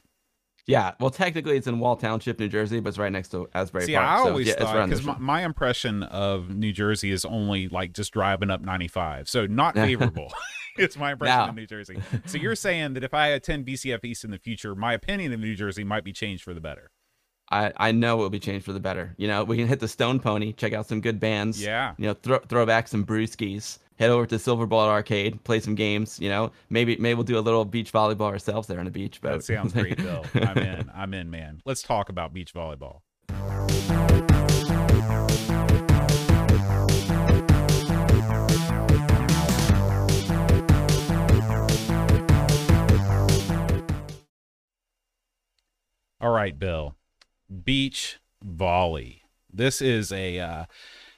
Yeah, 0.66 0.92
well, 1.00 1.08
technically 1.08 1.56
it's 1.56 1.66
in 1.66 1.78
Wall 1.78 1.96
Township, 1.96 2.38
New 2.38 2.48
Jersey, 2.48 2.78
but 2.80 2.90
it's 2.90 2.98
right 2.98 3.10
next 3.10 3.28
to 3.30 3.48
Asbury 3.54 3.86
See, 3.86 3.94
Park. 3.94 4.06
I 4.06 4.18
so, 4.22 4.28
always 4.28 4.48
yeah, 4.48 4.54
thought 4.56 4.84
because 4.86 5.02
my, 5.02 5.16
my 5.18 5.42
impression 5.42 6.02
of 6.02 6.50
New 6.50 6.72
Jersey 6.72 7.10
is 7.10 7.24
only 7.24 7.68
like 7.68 7.94
just 7.94 8.12
driving 8.12 8.50
up 8.50 8.60
95, 8.60 9.30
so 9.30 9.46
not 9.46 9.74
favorable. 9.86 10.30
it's 10.76 10.98
my 10.98 11.12
impression 11.12 11.38
No. 11.38 11.44
of 11.48 11.54
New 11.54 11.66
Jersey. 11.66 11.98
So 12.26 12.36
you're 12.36 12.54
saying 12.54 12.92
that 12.94 13.02
if 13.02 13.14
I 13.14 13.28
attend 13.28 13.64
VCF 13.64 14.04
East 14.04 14.24
in 14.24 14.30
the 14.30 14.38
future, 14.38 14.74
my 14.74 14.92
opinion 14.92 15.32
of 15.32 15.40
New 15.40 15.54
Jersey 15.54 15.84
might 15.84 16.04
be 16.04 16.12
changed 16.12 16.44
for 16.44 16.52
the 16.52 16.60
better. 16.60 16.90
I, 17.50 17.72
I 17.76 17.92
know 17.92 18.14
it 18.18 18.22
will 18.22 18.30
be 18.30 18.40
changed 18.40 18.64
for 18.64 18.72
the 18.72 18.80
better. 18.80 19.14
You 19.16 19.26
know, 19.28 19.44
we 19.44 19.56
can 19.56 19.66
hit 19.66 19.80
the 19.80 19.88
Stone 19.88 20.20
Pony, 20.20 20.52
check 20.52 20.72
out 20.72 20.86
some 20.86 21.00
good 21.00 21.18
bands. 21.18 21.62
Yeah. 21.62 21.94
You 21.96 22.08
know, 22.08 22.14
throw 22.14 22.38
throw 22.40 22.66
back 22.66 22.88
some 22.88 23.04
brewskis, 23.06 23.78
head 23.98 24.10
over 24.10 24.26
to 24.26 24.36
Silverball 24.36 24.88
Arcade, 24.88 25.42
play 25.44 25.60
some 25.60 25.74
games. 25.74 26.18
You 26.20 26.28
know, 26.28 26.52
maybe 26.68 26.96
maybe 26.96 27.14
we'll 27.14 27.24
do 27.24 27.38
a 27.38 27.40
little 27.40 27.64
beach 27.64 27.92
volleyball 27.92 28.30
ourselves 28.30 28.68
there 28.68 28.78
on 28.78 28.84
the 28.84 28.90
beach. 28.90 29.20
But 29.20 29.32
That 29.32 29.44
sounds 29.44 29.72
great, 29.72 29.96
Bill. 30.02 30.24
I'm 30.34 30.58
in. 30.58 30.90
I'm 30.94 31.14
in, 31.14 31.30
man. 31.30 31.62
Let's 31.64 31.82
talk 31.82 32.08
about 32.10 32.34
beach 32.34 32.52
volleyball. 32.52 33.00
All 46.20 46.30
right, 46.30 46.58
Bill. 46.58 46.97
Beach 47.64 48.18
volley. 48.42 49.22
This 49.52 49.80
is 49.80 50.12
a 50.12 50.38
uh, 50.38 50.64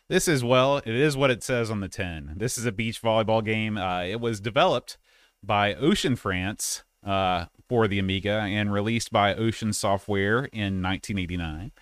this 0.08 0.26
is 0.26 0.42
well, 0.42 0.78
it 0.78 0.88
is 0.88 1.16
what 1.16 1.30
it 1.30 1.42
says 1.42 1.70
on 1.70 1.80
the 1.80 1.88
tin. 1.88 2.34
This 2.36 2.58
is 2.58 2.66
a 2.66 2.72
beach 2.72 3.00
volleyball 3.00 3.44
game. 3.44 3.76
Uh, 3.76 4.02
it 4.02 4.20
was 4.20 4.40
developed 4.40 4.98
by 5.42 5.74
Ocean 5.74 6.16
France 6.16 6.82
uh, 7.06 7.46
for 7.68 7.86
the 7.86 7.98
Amiga 7.98 8.40
and 8.40 8.72
released 8.72 9.12
by 9.12 9.34
Ocean 9.34 9.72
Software 9.72 10.46
in 10.46 10.82
1989. 10.82 11.72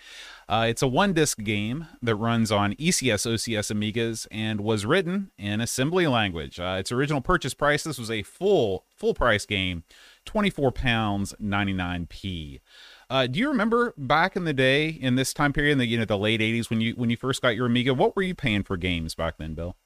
Uh, 0.49 0.67
it's 0.69 0.83
a 0.83 0.87
one 0.87 1.13
disc 1.13 1.43
game 1.43 1.87
that 2.03 2.17
runs 2.17 2.53
on 2.53 2.75
ECS 2.75 3.27
OCS 3.27 3.73
Amigas 3.73 4.27
and 4.31 4.61
was 4.61 4.87
written 4.87 5.31
in 5.39 5.61
assembly 5.61 6.07
language. 6.07 6.61
Uh, 6.61 6.77
its 6.79 6.93
original 6.93 7.21
purchase 7.21 7.55
price, 7.55 7.85
this 7.85 7.99
was 7.99 8.11
a 8.11 8.23
full 8.23 8.85
full 8.95 9.15
price 9.15 9.45
game, 9.47 9.85
24 10.25 10.73
pounds 10.73 11.35
99p. 11.41 12.61
Uh, 13.11 13.27
do 13.27 13.39
you 13.39 13.49
remember 13.49 13.95
back 13.97 14.37
in 14.37 14.45
the 14.45 14.53
day 14.53 14.89
in 14.89 15.15
this 15.15 15.33
time 15.33 15.53
period 15.53 15.73
in 15.73 15.79
the 15.79 15.87
you 15.87 15.97
know 15.99 16.05
the 16.05 16.19
late 16.19 16.41
80s 16.41 16.69
when 16.69 16.81
you 16.81 16.93
when 16.93 17.09
you 17.11 17.17
first 17.17 17.41
got 17.41 17.57
your 17.57 17.67
Amiga, 17.67 17.95
what 17.95 18.15
were 18.15 18.23
you 18.23 18.35
paying 18.35 18.63
for 18.63 18.77
games 18.77 19.15
back 19.15 19.39
then, 19.39 19.55
Bill? 19.55 19.77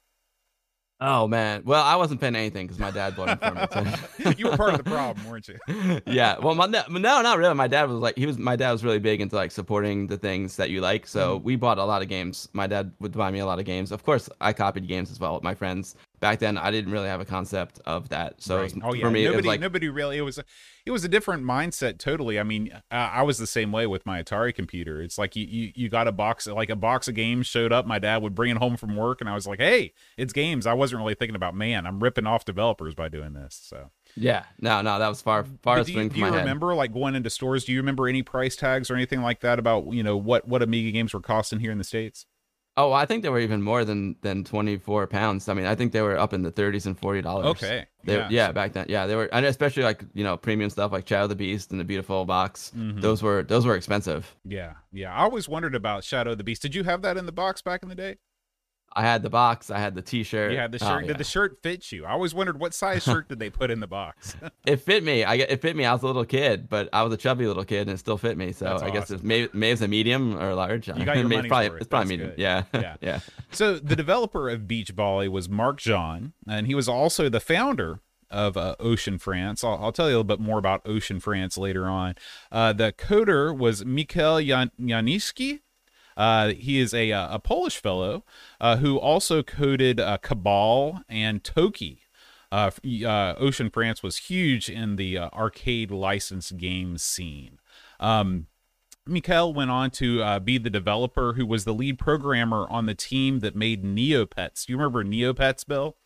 oh 1.01 1.27
man, 1.27 1.63
well 1.65 1.83
I 1.83 1.95
wasn't 1.97 2.21
paying 2.21 2.35
anything 2.35 2.65
because 2.65 2.79
my 2.79 2.91
dad 2.91 3.15
bought 3.15 3.39
them 3.39 3.67
for 3.67 3.81
me. 4.29 4.35
you 4.37 4.45
were 4.49 4.55
part 4.57 4.71
of 4.73 4.77
the 4.77 4.89
problem, 4.89 5.25
weren't 5.27 5.47
you? 5.49 5.57
yeah. 6.05 6.37
Well, 6.39 6.55
my 6.55 6.65
no, 6.65 6.83
no, 6.89 7.21
not 7.21 7.37
really. 7.37 7.53
My 7.55 7.67
dad 7.67 7.89
was 7.89 7.97
like, 7.99 8.17
he 8.17 8.25
was. 8.25 8.37
My 8.37 8.55
dad 8.55 8.71
was 8.71 8.83
really 8.85 8.99
big 8.99 9.19
into 9.19 9.35
like 9.35 9.51
supporting 9.51 10.07
the 10.07 10.17
things 10.17 10.55
that 10.57 10.69
you 10.69 10.79
like. 10.81 11.07
So 11.07 11.37
Mm-hmm. 11.37 11.45
we 11.45 11.55
bought 11.57 11.77
a 11.77 11.83
lot 11.83 12.01
of 12.01 12.07
games. 12.09 12.47
My 12.53 12.67
dad 12.67 12.91
would 12.99 13.11
buy 13.13 13.31
me 13.31 13.39
a 13.39 13.45
lot 13.45 13.59
of 13.59 13.65
games. 13.65 13.91
Of 13.91 14.03
course, 14.03 14.29
I 14.39 14.53
copied 14.53 14.87
games 14.87 15.11
as 15.11 15.19
well 15.19 15.33
with 15.33 15.43
my 15.43 15.55
friends. 15.55 15.95
Back 16.23 16.39
then, 16.39 16.57
I 16.57 16.71
didn't 16.71 16.89
really 16.89 17.09
have 17.09 17.19
a 17.19 17.25
concept 17.25 17.81
of 17.85 18.07
that. 18.07 18.41
So 18.41 18.55
Right. 18.55 18.63
was, 18.63 18.75
oh 18.81 18.93
yeah, 18.93 19.03
for 19.03 19.11
me, 19.11 19.25
nobody, 19.25 19.45
like, 19.45 19.59
nobody 19.59 19.89
really. 19.89 20.17
It 20.17 20.21
was, 20.21 20.37
a, 20.37 20.45
it 20.85 20.91
was 20.91 21.03
a 21.03 21.09
different 21.09 21.43
mindset. 21.43 21.97
Totally. 21.97 22.39
I 22.39 22.43
mean, 22.43 22.71
uh, 22.71 22.79
I 22.89 23.23
was 23.23 23.39
the 23.39 23.45
same 23.45 23.73
way 23.73 23.87
with 23.87 24.05
my 24.05 24.23
Atari 24.23 24.55
computer. 24.55 25.01
It's 25.01 25.17
like 25.17 25.35
you, 25.35 25.45
you, 25.45 25.73
you 25.75 25.89
got 25.89 26.07
a 26.07 26.13
box, 26.13 26.47
like 26.47 26.69
a 26.69 26.77
box 26.77 27.09
of 27.09 27.15
games 27.15 27.45
showed 27.47 27.73
up. 27.73 27.85
My 27.85 27.99
dad 27.99 28.21
would 28.21 28.35
bring 28.35 28.51
it 28.51 28.57
home 28.57 28.77
from 28.77 28.95
work, 28.95 29.19
and 29.19 29.29
I 29.29 29.35
was 29.35 29.45
like, 29.45 29.59
"Hey, 29.59 29.91
it's 30.15 30.31
games." 30.31 30.65
I 30.65 30.71
wasn't 30.71 31.01
really 31.01 31.13
thinking 31.13 31.35
about, 31.35 31.55
man, 31.55 31.85
I'm 31.85 32.01
ripping 32.01 32.25
off 32.25 32.45
developers 32.45 32.95
by 32.95 33.09
doing 33.09 33.33
this. 33.33 33.59
So, 33.61 33.91
yeah, 34.15 34.45
no, 34.61 34.81
no, 34.81 34.99
that 34.99 35.09
was 35.09 35.21
far, 35.21 35.45
farthest 35.61 35.87
do 35.91 35.99
you, 35.99 36.07
do 36.07 36.15
you 36.15 36.21
my 36.21 36.31
head. 36.31 36.39
remember 36.39 36.73
like 36.73 36.93
going 36.93 37.15
into 37.15 37.29
stores? 37.29 37.65
Do 37.65 37.73
you 37.73 37.79
remember 37.79 38.07
any 38.07 38.23
price 38.23 38.55
tags 38.55 38.89
or 38.89 38.95
anything 38.95 39.21
like 39.21 39.41
that 39.41 39.59
about 39.59 39.91
you 39.91 40.03
know 40.03 40.15
what 40.15 40.47
what 40.47 40.63
Amiga 40.63 40.91
games 40.91 41.13
were 41.13 41.19
costing 41.19 41.59
here 41.59 41.71
in 41.71 41.79
the 41.79 41.83
states? 41.83 42.25
Oh, 42.75 42.91
I 42.91 43.05
think 43.05 43.21
they 43.21 43.29
were 43.29 43.39
even 43.39 43.61
more 43.61 43.85
than 43.85 44.15
than 44.21 44.43
twenty 44.43 44.77
four 44.77 45.05
pounds. 45.05 45.47
I 45.47 45.53
mean, 45.53 45.65
I 45.67 45.75
think 45.75 45.91
they 45.91 46.01
were 46.01 46.17
up 46.17 46.33
in 46.33 46.41
the 46.41 46.49
thirties 46.51 46.85
and 46.87 46.97
forty 46.97 47.21
dollars. 47.21 47.45
Okay, 47.47 47.85
They, 48.03 48.15
yeah. 48.17 48.27
yeah, 48.31 48.51
back 48.51 48.73
then, 48.73 48.87
yeah, 48.89 49.05
they 49.05 49.15
were, 49.15 49.29
and 49.31 49.45
especially 49.45 49.83
like 49.83 50.03
you 50.13 50.23
know 50.23 50.37
premium 50.37 50.69
stuff 50.71 50.91
like 50.91 51.07
Shadow 51.07 51.23
of 51.23 51.29
the 51.29 51.35
Beast 51.35 51.69
and 51.71 51.79
the 51.79 51.83
beautiful 51.83 52.25
box. 52.25 52.71
Mhm. 52.75 52.99
Those 53.01 53.21
were 53.21 53.43
those 53.43 53.65
were 53.65 53.75
expensive. 53.75 54.35
Yeah, 54.43 54.73
yeah. 54.91 55.13
I 55.13 55.19
always 55.23 55.47
wondered 55.47 55.75
about 55.75 56.03
Shadow 56.03 56.31
of 56.31 56.39
the 56.39 56.43
Beast. 56.43 56.63
Did 56.63 56.73
you 56.73 56.83
have 56.83 57.03
that 57.03 57.15
in 57.15 57.27
the 57.27 57.31
box 57.31 57.61
back 57.61 57.83
in 57.83 57.89
the 57.89 57.95
day? 57.95 58.17
I 58.95 59.01
had 59.01 59.23
the 59.23 59.29
box, 59.29 59.69
I 59.71 59.79
had 59.79 59.95
the 59.95 60.01
T-shirt. 60.01 60.51
You 60.51 60.57
had 60.59 60.71
the 60.71 60.83
Oh, 60.83 60.87
shirt. 60.87 61.01
yeah. 61.03 61.07
Did 61.07 61.17
the 61.17 61.23
shirt 61.23 61.57
fit 61.63 61.91
you? 61.91 62.05
I 62.05 62.11
always 62.11 62.33
wondered 62.35 62.59
what 62.59 62.73
size 62.73 63.03
shirt 63.03 63.27
did 63.27 63.39
they 63.39 63.49
put 63.49 63.71
in 63.71 63.79
the 63.79 63.87
box. 63.87 64.35
It 64.65 64.77
fit 64.77 65.03
me. 65.03 65.23
I 65.25 65.35
it 65.35 65.61
fit 65.61 65.75
me. 65.75 65.83
I 65.83 65.91
was 65.91 66.03
a 66.03 66.07
little 66.07 66.23
kid, 66.25 66.69
but 66.69 66.87
I 66.93 67.03
was 67.03 67.13
a 67.13 67.17
chubby 67.17 67.45
little 67.47 67.65
kid, 67.65 67.81
and 67.81 67.91
it 67.91 67.97
still 67.97 68.17
fit 68.17 68.37
me. 68.37 68.53
So 68.53 68.65
That's 68.65 68.81
I 68.83 68.89
guess 68.91 69.03
awesome. 69.03 69.15
it's 69.15 69.23
maybe 69.23 69.49
maybe 69.53 69.71
it's 69.73 69.81
a 69.81 69.87
medium 69.89 70.37
or 70.37 70.51
a 70.51 70.55
large. 70.55 70.87
You 70.87 70.93
got 71.05 71.17
your 71.17 71.27
money's 71.27 71.49
probably, 71.49 71.69
worth. 71.69 71.81
It's 71.81 71.87
probably 71.89 72.15
That's 72.17 72.37
medium. 72.39 72.63
good. 72.63 72.73
Yeah, 72.73 72.81
Yeah. 72.81 72.95
yeah. 73.01 73.19
so 73.51 73.77
the 73.79 73.95
developer 73.95 74.49
of 74.49 74.67
Beach 74.67 74.89
Volley 74.91 75.27
was 75.27 75.49
Mark 75.49 75.79
John, 75.79 76.31
and 76.47 76.67
he 76.67 76.75
was 76.75 76.87
also 76.87 77.27
the 77.27 77.39
founder 77.41 77.99
of 78.31 78.55
uh, 78.57 78.75
Ocean 78.79 79.17
France. 79.19 79.63
I'll, 79.63 79.77
I'll 79.81 79.91
tell 79.91 80.05
you 80.09 80.15
a 80.15 80.17
little 80.19 80.23
bit 80.23 80.39
more 80.39 80.57
about 80.59 80.81
Ocean 80.87 81.19
France 81.19 81.57
later 81.57 81.87
on. 81.87 82.15
Uh, 82.51 82.71
the 82.73 82.91
coder 82.93 83.55
was 83.55 83.83
Mikhail 83.85 84.37
Janiski. 84.37 85.59
Uh, 86.15 86.49
he 86.49 86.79
is 86.79 86.93
a, 86.93 87.11
uh, 87.11 87.35
a 87.35 87.39
Polish 87.39 87.77
fellow 87.77 88.23
uh, 88.59 88.77
who 88.77 88.97
also 88.97 89.43
coded 89.43 89.99
uh, 89.99 90.17
Cabal 90.17 91.01
and 91.09 91.43
Toki. 91.43 92.01
Uh, 92.51 92.69
Ocean 93.39 93.71
France 93.71 94.03
was 94.03 94.17
huge 94.17 94.69
in 94.69 94.95
the 94.95 95.17
arcade 95.17 95.89
licensed 95.89 96.57
game 96.57 96.99
scene. 96.99 97.59
Um, 97.99 98.45
went 99.07 99.71
on 99.71 99.89
to 99.91 100.21
uh, 100.21 100.39
be 100.39 100.57
the 100.59 100.69
developer 100.69 101.33
who 101.33 101.45
was 101.45 101.65
the 101.65 101.73
lead 101.73 101.97
programmer 101.97 102.67
on 102.69 102.85
the 102.85 102.95
team 102.95 103.39
that 103.39 103.55
made 103.55 103.83
Neopets. 103.83 104.65
Do 104.65 104.73
you 104.73 104.77
remember 104.77 105.03
Neopets, 105.03 105.65
Bill? 105.65 105.97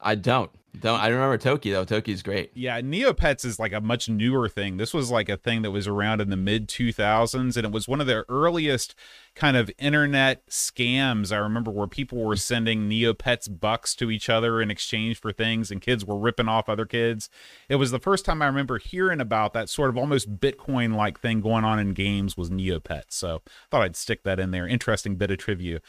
I 0.00 0.14
don't. 0.14 0.50
Don't 0.78 1.00
I 1.00 1.08
remember 1.08 1.38
Toki 1.38 1.72
though. 1.72 1.84
Toki's 1.84 2.22
great. 2.22 2.52
Yeah, 2.54 2.80
Neopets 2.80 3.44
is 3.44 3.58
like 3.58 3.72
a 3.72 3.80
much 3.80 4.08
newer 4.08 4.48
thing. 4.48 4.76
This 4.76 4.94
was 4.94 5.10
like 5.10 5.28
a 5.28 5.36
thing 5.36 5.62
that 5.62 5.70
was 5.70 5.88
around 5.88 6.20
in 6.20 6.30
the 6.30 6.36
mid 6.36 6.68
2000s 6.68 7.56
and 7.56 7.66
it 7.66 7.72
was 7.72 7.88
one 7.88 8.00
of 8.00 8.06
the 8.06 8.24
earliest 8.28 8.94
kind 9.34 9.56
of 9.56 9.70
internet 9.78 10.46
scams 10.48 11.32
I 11.32 11.38
remember 11.38 11.70
where 11.70 11.86
people 11.86 12.22
were 12.22 12.36
sending 12.36 12.88
Neopets 12.88 13.48
bucks 13.60 13.94
to 13.96 14.10
each 14.10 14.28
other 14.28 14.60
in 14.60 14.70
exchange 14.70 15.18
for 15.18 15.32
things 15.32 15.70
and 15.70 15.80
kids 15.80 16.04
were 16.04 16.18
ripping 16.18 16.48
off 16.48 16.68
other 16.68 16.86
kids. 16.86 17.28
It 17.68 17.76
was 17.76 17.90
the 17.90 17.98
first 17.98 18.24
time 18.24 18.42
I 18.42 18.46
remember 18.46 18.78
hearing 18.78 19.20
about 19.20 19.54
that 19.54 19.68
sort 19.68 19.90
of 19.90 19.96
almost 19.96 20.38
Bitcoin 20.38 20.94
like 20.94 21.18
thing 21.18 21.40
going 21.40 21.64
on 21.64 21.78
in 21.78 21.92
games 21.94 22.36
was 22.36 22.50
Neopets. 22.50 23.10
So, 23.10 23.42
I 23.46 23.50
thought 23.70 23.82
I'd 23.82 23.96
stick 23.96 24.22
that 24.24 24.38
in 24.38 24.50
there. 24.50 24.66
Interesting 24.66 25.16
bit 25.16 25.30
of 25.30 25.38
trivia. 25.38 25.80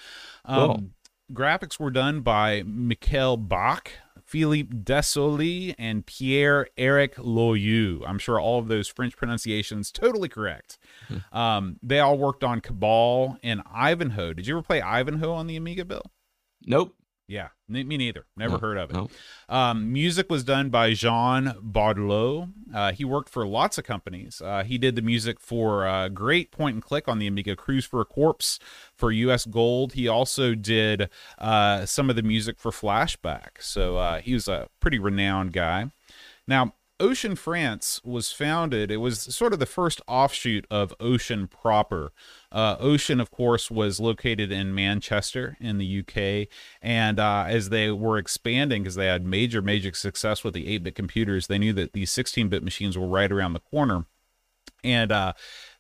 Um, 0.46 0.68
Cool. 0.68 0.84
Graphics 1.32 1.80
were 1.80 1.92
done 1.92 2.22
by 2.22 2.64
Michael 2.64 3.38
Bach, 3.38 3.92
Philippe 4.24 4.76
Desolé, 4.76 5.76
and 5.78 6.06
Pierre 6.06 6.68
Eric 6.78 7.16
Loyu. 7.16 8.02
I'm 8.08 8.18
sure 8.20 8.40
all 8.40 8.60
of 8.60 8.68
those 8.68 8.88
French 8.88 9.16
pronunciations 9.16 9.92
totally 9.92 10.30
correct. 10.30 10.78
um, 11.32 11.78
they 11.84 12.00
all 12.00 12.18
worked 12.18 12.44
on 12.44 12.62
Cabal 12.62 13.38
and 13.44 13.62
Ivanhoe. 13.74 14.34
Did 14.34 14.48
you 14.48 14.56
ever 14.56 14.64
play 14.64 14.82
Ivanhoe 14.82 15.32
on 15.34 15.48
the 15.48 15.56
Amiga, 15.56 15.86
Bill? 15.86 16.04
Nope. 16.66 16.96
Yeah, 17.30 17.50
me 17.68 17.84
me 17.84 17.96
neither. 17.98 18.26
Never 18.36 18.54
No, 18.54 18.58
heard 18.58 18.78
of 18.80 18.90
it. 18.90 18.94
no. 18.94 19.08
Um, 19.48 19.94
music 19.94 20.32
was 20.32 20.44
done 20.44 20.70
by 20.72 20.94
Jean 20.96 21.54
Baudlot. 21.62 22.50
Uh, 22.74 22.92
he 22.92 23.06
worked 23.06 23.30
for 23.30 23.46
lots 23.46 23.78
of 23.78 23.84
companies. 23.84 24.42
Uh, 24.44 24.64
he 24.64 24.80
did 24.80 24.96
the 24.96 25.04
music 25.04 25.40
for 25.40 25.86
uh, 25.88 26.10
great 26.10 26.50
point 26.50 26.74
and 26.74 26.84
click 26.84 27.08
on 27.08 27.20
the 27.20 27.28
Amiga 27.28 27.56
Cruise 27.56 27.86
for 27.86 28.02
a 28.02 28.06
Corpse 28.06 28.58
for 28.96 29.12
US 29.12 29.46
Gold. 29.46 29.94
He 29.94 30.08
also 30.08 30.56
did 30.56 31.08
uh, 31.38 31.86
some 31.86 32.10
of 32.10 32.16
the 32.16 32.24
music 32.24 32.58
for 32.60 32.72
Flashback. 32.72 33.62
So 33.62 33.98
uh, 33.98 34.22
he 34.22 34.34
was 34.34 34.48
a 34.48 34.68
pretty 34.80 34.98
renowned 34.98 35.54
guy. 35.54 35.92
Now, 36.48 36.74
Ocean 37.00 37.36
France 37.36 38.02
was 38.04 38.32
founded, 38.32 38.92
it 38.92 38.98
was 38.98 39.22
sort 39.34 39.54
of 39.54 39.60
the 39.60 39.66
first 39.66 40.02
offshoot 40.08 40.66
of 40.70 40.94
Ocean 41.00 41.48
proper. 41.48 42.12
Uh, 42.52 42.76
Ocean, 42.80 43.20
of 43.20 43.32
course, 43.32 43.72
was 43.72 44.00
located 44.00 44.52
in 44.52 44.76
Manchester 44.76 45.56
in 45.62 45.78
the 45.78 46.00
UK. 46.00 46.50
And 46.82 47.20
uh, 47.20 47.46
as 47.48 47.70
they 47.70 47.92
were 47.92 48.18
expanding, 48.18 48.84
because 48.84 48.96
they 48.96 49.06
had 49.06 49.26
major, 49.26 49.62
major 49.62 49.94
success 49.94 50.44
with 50.44 50.54
the 50.54 50.68
8 50.68 50.84
bit 50.84 50.96
computers, 50.96 51.48
they 51.48 51.58
knew 51.58 51.74
that 51.74 51.94
these 51.94 52.12
16 52.12 52.50
bit 52.50 52.64
machines 52.64 52.98
were 52.98 53.08
right 53.08 53.32
around 53.32 53.54
the 53.54 53.60
corner 53.60 54.06
and 54.84 55.12
uh 55.12 55.34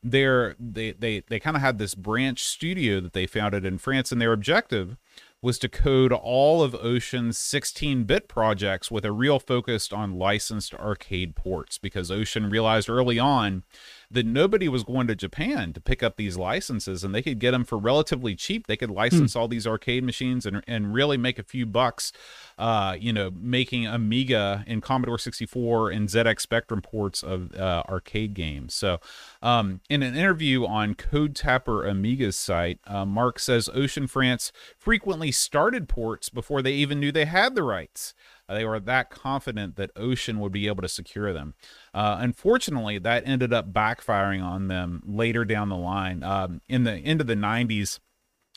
they 0.03 0.53
they 0.59 1.23
they 1.27 1.39
kind 1.39 1.55
of 1.55 1.61
had 1.61 1.77
this 1.77 1.95
branch 1.95 2.43
studio 2.43 2.99
that 2.99 3.13
they 3.13 3.25
founded 3.25 3.65
in 3.65 3.77
France 3.77 4.11
and 4.11 4.21
their 4.21 4.33
objective 4.33 4.97
was 5.41 5.57
to 5.59 5.69
code 5.69 6.11
all 6.11 6.61
of 6.61 6.75
Ocean's 6.75 7.37
16-bit 7.37 8.27
projects 8.27 8.91
with 8.91 9.05
a 9.05 9.11
real 9.11 9.39
focus 9.39 9.91
on 9.93 10.17
licensed 10.17 10.73
arcade 10.73 11.35
ports 11.35 11.77
because 11.77 12.11
Ocean 12.11 12.49
realized 12.49 12.89
early 12.89 13.17
on 13.17 13.63
that 14.11 14.25
nobody 14.25 14.67
was 14.67 14.83
going 14.83 15.07
to 15.07 15.15
Japan 15.15 15.71
to 15.71 15.79
pick 15.79 16.01
up 16.01 16.17
these 16.17 16.35
licenses 16.35 17.03
and 17.03 17.13
they 17.13 17.21
could 17.21 17.39
get 17.39 17.51
them 17.51 17.63
for 17.63 17.77
relatively 17.77 18.35
cheap. 18.35 18.67
They 18.67 18.75
could 18.75 18.89
license 18.89 19.35
all 19.35 19.47
these 19.47 19.67
arcade 19.67 20.03
machines 20.03 20.45
and, 20.45 20.63
and 20.67 20.93
really 20.93 21.15
make 21.15 21.39
a 21.39 21.43
few 21.43 21.65
bucks, 21.65 22.11
uh, 22.57 22.97
you 22.99 23.13
know, 23.13 23.31
making 23.33 23.85
Amiga 23.85 24.65
and 24.67 24.81
Commodore 24.81 25.19
64 25.19 25.91
and 25.91 26.09
ZX 26.09 26.41
Spectrum 26.41 26.81
ports 26.81 27.23
of 27.23 27.53
uh, 27.55 27.83
arcade 27.87 28.33
games. 28.33 28.73
So, 28.73 28.99
um, 29.41 29.81
in 29.89 30.01
an 30.01 30.15
interview 30.15 30.65
on 30.65 30.95
Codetapper 30.95 31.87
Amiga's 31.87 32.35
site, 32.35 32.79
uh, 32.87 33.05
Mark 33.05 33.39
says 33.39 33.69
Ocean 33.73 34.07
France 34.07 34.51
frequently 34.77 35.28
started 35.31 35.89
ports 35.89 36.29
before 36.29 36.61
they 36.61 36.73
even 36.73 36.99
knew 36.99 37.11
they 37.11 37.25
had 37.25 37.55
the 37.55 37.63
rights. 37.63 38.13
Uh, 38.47 38.55
they 38.55 38.65
were 38.65 38.79
that 38.79 39.09
confident 39.09 39.75
that 39.75 39.91
Ocean 39.95 40.39
would 40.39 40.51
be 40.51 40.67
able 40.67 40.81
to 40.81 40.87
secure 40.87 41.33
them. 41.33 41.53
Uh, 41.93 42.17
unfortunately, 42.19 42.97
that 42.99 43.27
ended 43.27 43.53
up 43.53 43.71
backfiring 43.71 44.43
on 44.43 44.67
them 44.67 45.03
later 45.05 45.45
down 45.45 45.69
the 45.69 45.77
line. 45.77 46.23
Um, 46.23 46.61
in 46.67 46.83
the 46.83 46.93
end 46.93 47.21
of 47.21 47.27
the 47.27 47.35
90s, 47.35 47.99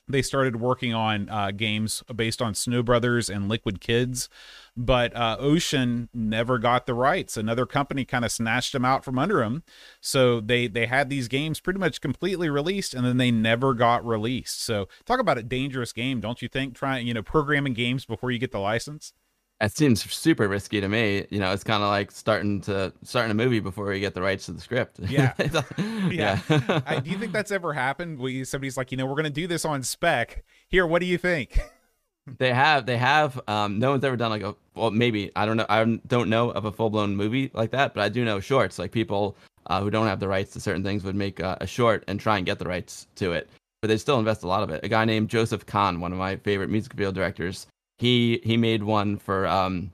they 0.09 0.23
started 0.23 0.57
working 0.57 0.95
on 0.95 1.29
uh, 1.29 1.51
games 1.53 2.03
based 2.15 2.43
on 2.43 2.55
Snow 2.55 2.83
Brothers 2.83 3.31
and 3.31 3.49
Liquid 3.49 3.81
Kids, 3.81 4.29
but 4.77 5.15
uh, 5.15 5.37
Ocean 5.39 6.09
never 6.15 6.59
got 6.59 6.87
the 6.87 6.95
rights. 6.95 7.37
Another 7.37 7.67
company 7.67 8.05
kind 8.05 8.25
of 8.25 8.33
snatched 8.33 8.73
them 8.73 8.85
out 8.85 9.05
from 9.05 9.19
under 9.19 9.39
them, 9.41 9.63
so 10.01 10.41
they 10.41 10.67
they 10.67 10.87
had 10.87 11.11
these 11.11 11.29
games 11.29 11.61
pretty 11.61 11.79
much 11.79 12.01
completely 12.01 12.49
released, 12.49 12.95
and 12.95 13.05
then 13.05 13.19
they 13.19 13.31
never 13.31 13.75
got 13.75 14.05
released. 14.05 14.63
So 14.63 14.89
talk 15.05 15.21
about 15.21 15.39
a 15.39 15.43
dangerous 15.43 15.93
game, 15.93 16.21
don't 16.21 16.41
you 16.41 16.49
think? 16.49 16.75
Trying 16.75 17.07
you 17.07 17.15
know 17.15 17.23
programming 17.23 17.75
games 17.75 18.05
before 18.05 18.31
you 18.31 18.39
get 18.39 18.53
the 18.53 18.59
license. 18.59 19.13
That 19.61 19.77
seems 19.77 20.03
super 20.13 20.49
risky 20.49 20.81
to 20.81 20.89
me. 20.89 21.25
You 21.31 21.39
know, 21.39 21.53
it's 21.53 21.63
kind 21.63 21.85
of 21.85 21.89
like 21.89 22.11
starting 22.11 22.61
to 22.63 22.93
starting 23.05 23.31
a 23.31 23.35
movie 23.35 23.61
before 23.61 23.95
you 23.95 24.01
get 24.01 24.13
the 24.13 24.21
rights 24.21 24.47
to 24.47 24.53
the 24.53 24.61
script. 24.61 24.99
Yeah. 24.99 25.35
yeah. 26.11 26.41
I, 26.85 26.99
do 26.99 27.11
you 27.11 27.17
think 27.17 27.31
that's 27.31 27.53
ever 27.53 27.73
happened? 27.73 28.19
We 28.19 28.43
somebody's 28.43 28.77
like, 28.77 28.91
you 28.91 28.97
know, 28.97 29.07
we're 29.07 29.15
going 29.15 29.23
to 29.25 29.31
do 29.31 29.47
this 29.47 29.65
on 29.65 29.85
spec. 29.85 30.43
Here, 30.67 30.85
what 30.85 30.99
do 30.99 31.07
you 31.07 31.17
think? 31.17 31.61
they 32.27 32.53
have. 32.53 32.87
They 32.87 32.97
have. 32.97 33.41
Um, 33.49 33.79
no 33.79 33.91
one's 33.91 34.05
ever 34.05 34.17
done 34.17 34.31
like 34.31 34.43
a. 34.43 34.55
Well, 34.75 34.91
maybe 34.91 35.31
I 35.35 35.47
don't 35.47 35.57
know. 35.57 35.67
I 35.69 35.85
don't 35.85 36.29
know 36.29 36.51
of 36.51 36.65
a 36.65 36.73
full 36.73 36.91
blown 36.91 37.17
movie 37.17 37.51
like 37.53 37.71
that, 37.73 37.95
but 37.95 38.03
I 38.03 38.09
do 38.09 38.25
know 38.25 38.41
shorts. 38.41 38.79
Like 38.79 38.93
people 38.93 39.37
uh, 39.67 39.81
who 39.81 39.91
don't 39.91 40.07
have 40.07 40.21
the 40.21 40.29
rights 40.29 40.53
to 40.53 40.61
certain 40.61 40.85
things 40.85 41.05
would 41.05 41.15
make 41.15 41.41
uh, 41.41 41.57
a 41.61 41.67
short 41.67 42.05
and 42.07 42.21
try 42.21 42.37
and 42.37 42.47
get 42.47 42.59
the 42.59 42.65
rights 42.65 43.07
to 43.17 43.33
it, 43.33 43.49
but 43.81 43.89
they 43.89 43.99
still 43.99 44.19
invest 44.19 44.43
a 44.45 44.49
lot 44.49 44.63
of 44.63 44.71
it. 44.71 44.85
A 44.85 44.89
guy 44.89 45.05
named 45.05 45.31
Joseph 45.31 45.67
Kahn, 45.67 46.01
one 46.01 46.13
of 46.13 46.19
my 46.19 46.37
favorite 46.37 46.71
music 46.71 46.93
video 46.93 47.13
directors, 47.13 47.67
he 47.99 48.41
he 48.45 48.57
made 48.57 48.83
one 48.83 49.19
for 49.19 49.47
um, 49.47 49.93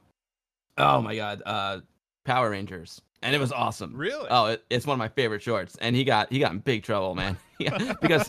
oh 0.77 1.01
my 1.01 1.17
god, 1.17 1.43
uh, 1.47 1.81
Power 2.25 2.51
Rangers, 2.51 3.01
and 3.23 3.35
it 3.35 3.39
was 3.39 3.53
awesome. 3.53 3.97
Really? 3.97 4.27
Oh, 4.31 4.47
it, 4.47 4.65
it's 4.71 4.87
one 4.87 4.95
of 4.95 4.99
my 4.99 5.09
favorite 5.09 5.43
shorts, 5.43 5.77
and 5.81 5.97
he 5.97 6.05
got 6.05 6.31
he 6.31 6.39
got 6.39 6.53
in 6.53 6.59
big 6.59 6.83
trouble, 6.83 7.15
man. 7.15 7.39
yeah, 7.61 7.95
because 8.01 8.29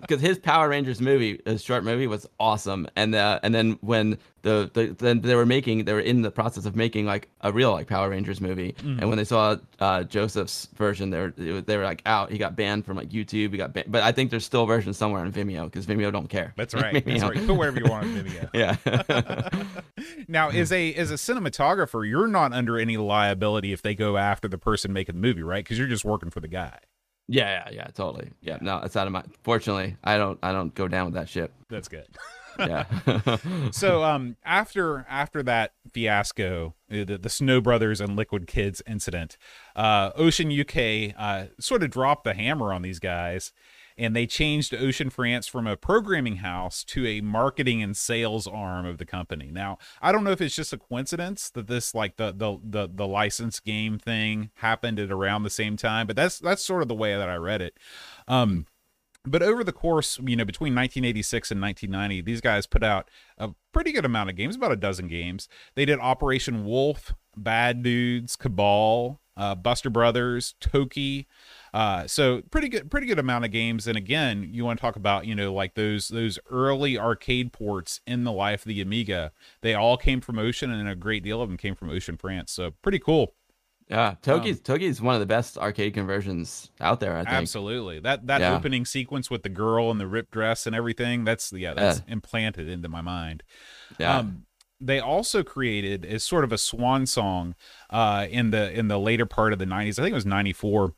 because 0.00 0.20
his 0.20 0.38
Power 0.38 0.68
Rangers 0.68 1.00
movie, 1.00 1.40
his 1.44 1.62
short 1.62 1.84
movie, 1.84 2.06
was 2.06 2.26
awesome, 2.38 2.86
and 2.96 3.14
uh, 3.14 3.40
and 3.42 3.54
then 3.54 3.78
when 3.80 4.18
the, 4.42 4.70
the 4.72 4.94
then 4.98 5.20
they 5.20 5.34
were 5.34 5.44
making, 5.46 5.84
they 5.84 5.92
were 5.92 6.00
in 6.00 6.22
the 6.22 6.30
process 6.30 6.64
of 6.64 6.76
making 6.76 7.04
like 7.06 7.28
a 7.40 7.52
real 7.52 7.72
like 7.72 7.86
Power 7.88 8.08
Rangers 8.10 8.40
movie, 8.40 8.72
Mm-hmm. 8.78 9.00
and 9.00 9.08
when 9.08 9.18
they 9.18 9.24
saw 9.24 9.56
uh, 9.80 10.04
Joseph's 10.04 10.68
version, 10.76 11.10
they 11.10 11.18
were 11.18 11.34
they 11.36 11.52
were- 11.52 11.60
they 11.60 11.76
were 11.76 11.84
like 11.84 12.02
out. 12.06 12.30
He 12.30 12.38
got 12.38 12.54
banned 12.56 12.86
from 12.86 12.96
like 12.96 13.08
YouTube. 13.08 13.50
He 13.52 13.56
got 13.58 13.72
banned, 13.72 13.90
but 13.90 14.02
I 14.02 14.12
think 14.12 14.30
there's 14.30 14.44
still 14.44 14.62
a 14.62 14.66
version 14.66 14.92
somewhere 14.94 15.20
on 15.22 15.32
Vimeo 15.32 15.64
because 15.64 15.86
Vimeo 15.86 16.12
don't 16.12 16.28
care. 16.28 16.54
That's 16.56 16.74
right. 16.82 17.04
That's 17.04 17.22
right. 17.22 17.46
Put 17.46 17.54
wherever 17.56 17.78
you 17.80 17.90
want 17.90 18.04
on 18.06 18.14
Vimeo. 18.14 18.48
Yeah. 18.54 18.76
now, 20.28 20.50
as 20.50 20.72
a 20.72 20.94
as 20.94 21.10
a 21.10 21.14
cinematographer, 21.14 22.08
you're 22.08 22.28
not 22.28 22.52
under 22.52 22.78
any 22.78 22.96
liability 22.96 23.72
if 23.72 23.82
they 23.82 23.94
go 23.94 24.16
after 24.16 24.48
the 24.48 24.58
person 24.58 24.92
making 24.92 25.16
the 25.16 25.20
movie, 25.20 25.42
right? 25.42 25.64
Because 25.64 25.78
you're 25.78 25.88
just 25.88 26.04
working 26.04 26.30
for 26.30 26.40
the 26.40 26.48
guy. 26.48 26.78
Yeah, 27.28 27.64
yeah, 27.66 27.70
yeah, 27.72 27.86
totally. 27.88 28.30
Yeah, 28.40 28.58
no, 28.60 28.78
it's 28.78 28.96
out 28.96 29.06
of 29.06 29.12
my. 29.12 29.22
Fortunately, 29.44 29.96
I 30.02 30.16
don't, 30.16 30.38
I 30.42 30.52
don't 30.52 30.74
go 30.74 30.88
down 30.88 31.04
with 31.04 31.14
that 31.14 31.28
shit. 31.28 31.52
That's 31.68 31.88
good. 31.88 32.06
Yeah. 32.58 32.86
so 33.70 34.02
um 34.02 34.36
after 34.44 35.06
after 35.08 35.44
that 35.44 35.74
fiasco 35.92 36.74
uh, 36.90 37.04
the, 37.04 37.16
the 37.16 37.28
snow 37.28 37.60
brothers 37.60 38.00
and 38.00 38.16
liquid 38.16 38.48
kids 38.48 38.82
incident 38.84 39.36
uh 39.76 40.10
ocean 40.16 40.50
uk 40.60 40.76
uh 40.76 41.44
sort 41.60 41.84
of 41.84 41.90
dropped 41.90 42.24
the 42.24 42.34
hammer 42.34 42.72
on 42.72 42.82
these 42.82 42.98
guys 42.98 43.52
and 43.98 44.14
they 44.14 44.26
changed 44.26 44.74
ocean 44.74 45.10
france 45.10 45.46
from 45.46 45.66
a 45.66 45.76
programming 45.76 46.36
house 46.36 46.84
to 46.84 47.06
a 47.06 47.20
marketing 47.20 47.82
and 47.82 47.96
sales 47.96 48.46
arm 48.46 48.86
of 48.86 48.98
the 48.98 49.04
company 49.04 49.50
now 49.52 49.76
i 50.00 50.12
don't 50.12 50.24
know 50.24 50.30
if 50.30 50.40
it's 50.40 50.56
just 50.56 50.72
a 50.72 50.78
coincidence 50.78 51.50
that 51.50 51.66
this 51.66 51.94
like 51.94 52.16
the 52.16 52.32
the 52.32 52.58
the, 52.62 52.88
the 52.92 53.06
license 53.06 53.60
game 53.60 53.98
thing 53.98 54.50
happened 54.56 54.98
at 54.98 55.10
around 55.10 55.42
the 55.42 55.50
same 55.50 55.76
time 55.76 56.06
but 56.06 56.16
that's 56.16 56.38
that's 56.38 56.64
sort 56.64 56.82
of 56.82 56.88
the 56.88 56.94
way 56.94 57.16
that 57.16 57.28
i 57.28 57.34
read 57.34 57.60
it 57.60 57.76
um 58.28 58.66
but 59.30 59.42
over 59.42 59.62
the 59.62 59.72
course, 59.72 60.18
you 60.24 60.36
know, 60.36 60.44
between 60.44 60.74
1986 60.74 61.50
and 61.50 61.60
1990, 61.60 62.22
these 62.22 62.40
guys 62.40 62.66
put 62.66 62.82
out 62.82 63.10
a 63.36 63.50
pretty 63.72 63.92
good 63.92 64.04
amount 64.04 64.30
of 64.30 64.36
games, 64.36 64.56
about 64.56 64.72
a 64.72 64.76
dozen 64.76 65.08
games. 65.08 65.48
They 65.74 65.84
did 65.84 65.98
Operation 65.98 66.64
Wolf, 66.64 67.14
Bad 67.36 67.82
Dudes, 67.82 68.36
Cabal, 68.36 69.20
uh, 69.36 69.54
Buster 69.54 69.90
Brothers, 69.90 70.54
Toki. 70.60 71.26
Uh, 71.74 72.06
so 72.06 72.42
pretty 72.50 72.68
good, 72.68 72.90
pretty 72.90 73.06
good 73.06 73.18
amount 73.18 73.44
of 73.44 73.50
games. 73.50 73.86
And 73.86 73.96
again, 73.96 74.48
you 74.52 74.64
want 74.64 74.78
to 74.78 74.80
talk 74.80 74.96
about, 74.96 75.26
you 75.26 75.34
know, 75.34 75.52
like 75.52 75.74
those 75.74 76.08
those 76.08 76.38
early 76.50 76.98
arcade 76.98 77.52
ports 77.52 78.00
in 78.06 78.24
the 78.24 78.32
life 78.32 78.60
of 78.62 78.68
the 78.68 78.80
Amiga. 78.80 79.32
They 79.60 79.74
all 79.74 79.96
came 79.96 80.20
from 80.20 80.38
Ocean, 80.38 80.70
and 80.70 80.88
a 80.88 80.94
great 80.94 81.22
deal 81.22 81.42
of 81.42 81.48
them 81.48 81.58
came 81.58 81.74
from 81.74 81.90
Ocean 81.90 82.16
France. 82.16 82.52
So 82.52 82.72
pretty 82.82 82.98
cool. 82.98 83.34
Yeah, 83.90 84.16
Toki's 84.20 84.60
Toki's 84.60 85.00
one 85.00 85.14
of 85.14 85.20
the 85.20 85.26
best 85.26 85.56
arcade 85.56 85.94
conversions 85.94 86.70
out 86.78 87.00
there. 87.00 87.16
I 87.16 87.20
think. 87.24 87.32
Absolutely. 87.34 88.00
That 88.00 88.26
that 88.26 88.42
Yeah. 88.42 88.54
opening 88.54 88.84
sequence 88.84 89.30
with 89.30 89.42
the 89.42 89.48
girl 89.48 89.90
and 89.90 89.98
the 89.98 90.06
ripped 90.06 90.30
dress 90.30 90.66
and 90.66 90.76
everything, 90.76 91.24
that's 91.24 91.50
yeah, 91.54 91.72
that's 91.72 92.02
implanted 92.06 92.68
into 92.68 92.88
my 92.90 93.00
mind. 93.00 93.42
Yeah. 93.98 94.18
Um 94.18 94.44
they 94.80 95.00
also 95.00 95.42
created 95.42 96.04
as 96.04 96.22
sort 96.22 96.44
of 96.44 96.52
a 96.52 96.58
swan 96.58 97.06
song 97.06 97.54
uh 97.88 98.26
in 98.30 98.50
the 98.50 98.70
in 98.78 98.88
the 98.88 98.98
later 98.98 99.24
part 99.24 99.54
of 99.54 99.58
the 99.58 99.64
90s. 99.64 99.98
I 99.98 100.02
think 100.02 100.12
it 100.12 100.14
was 100.14 100.26
94. 100.26 100.92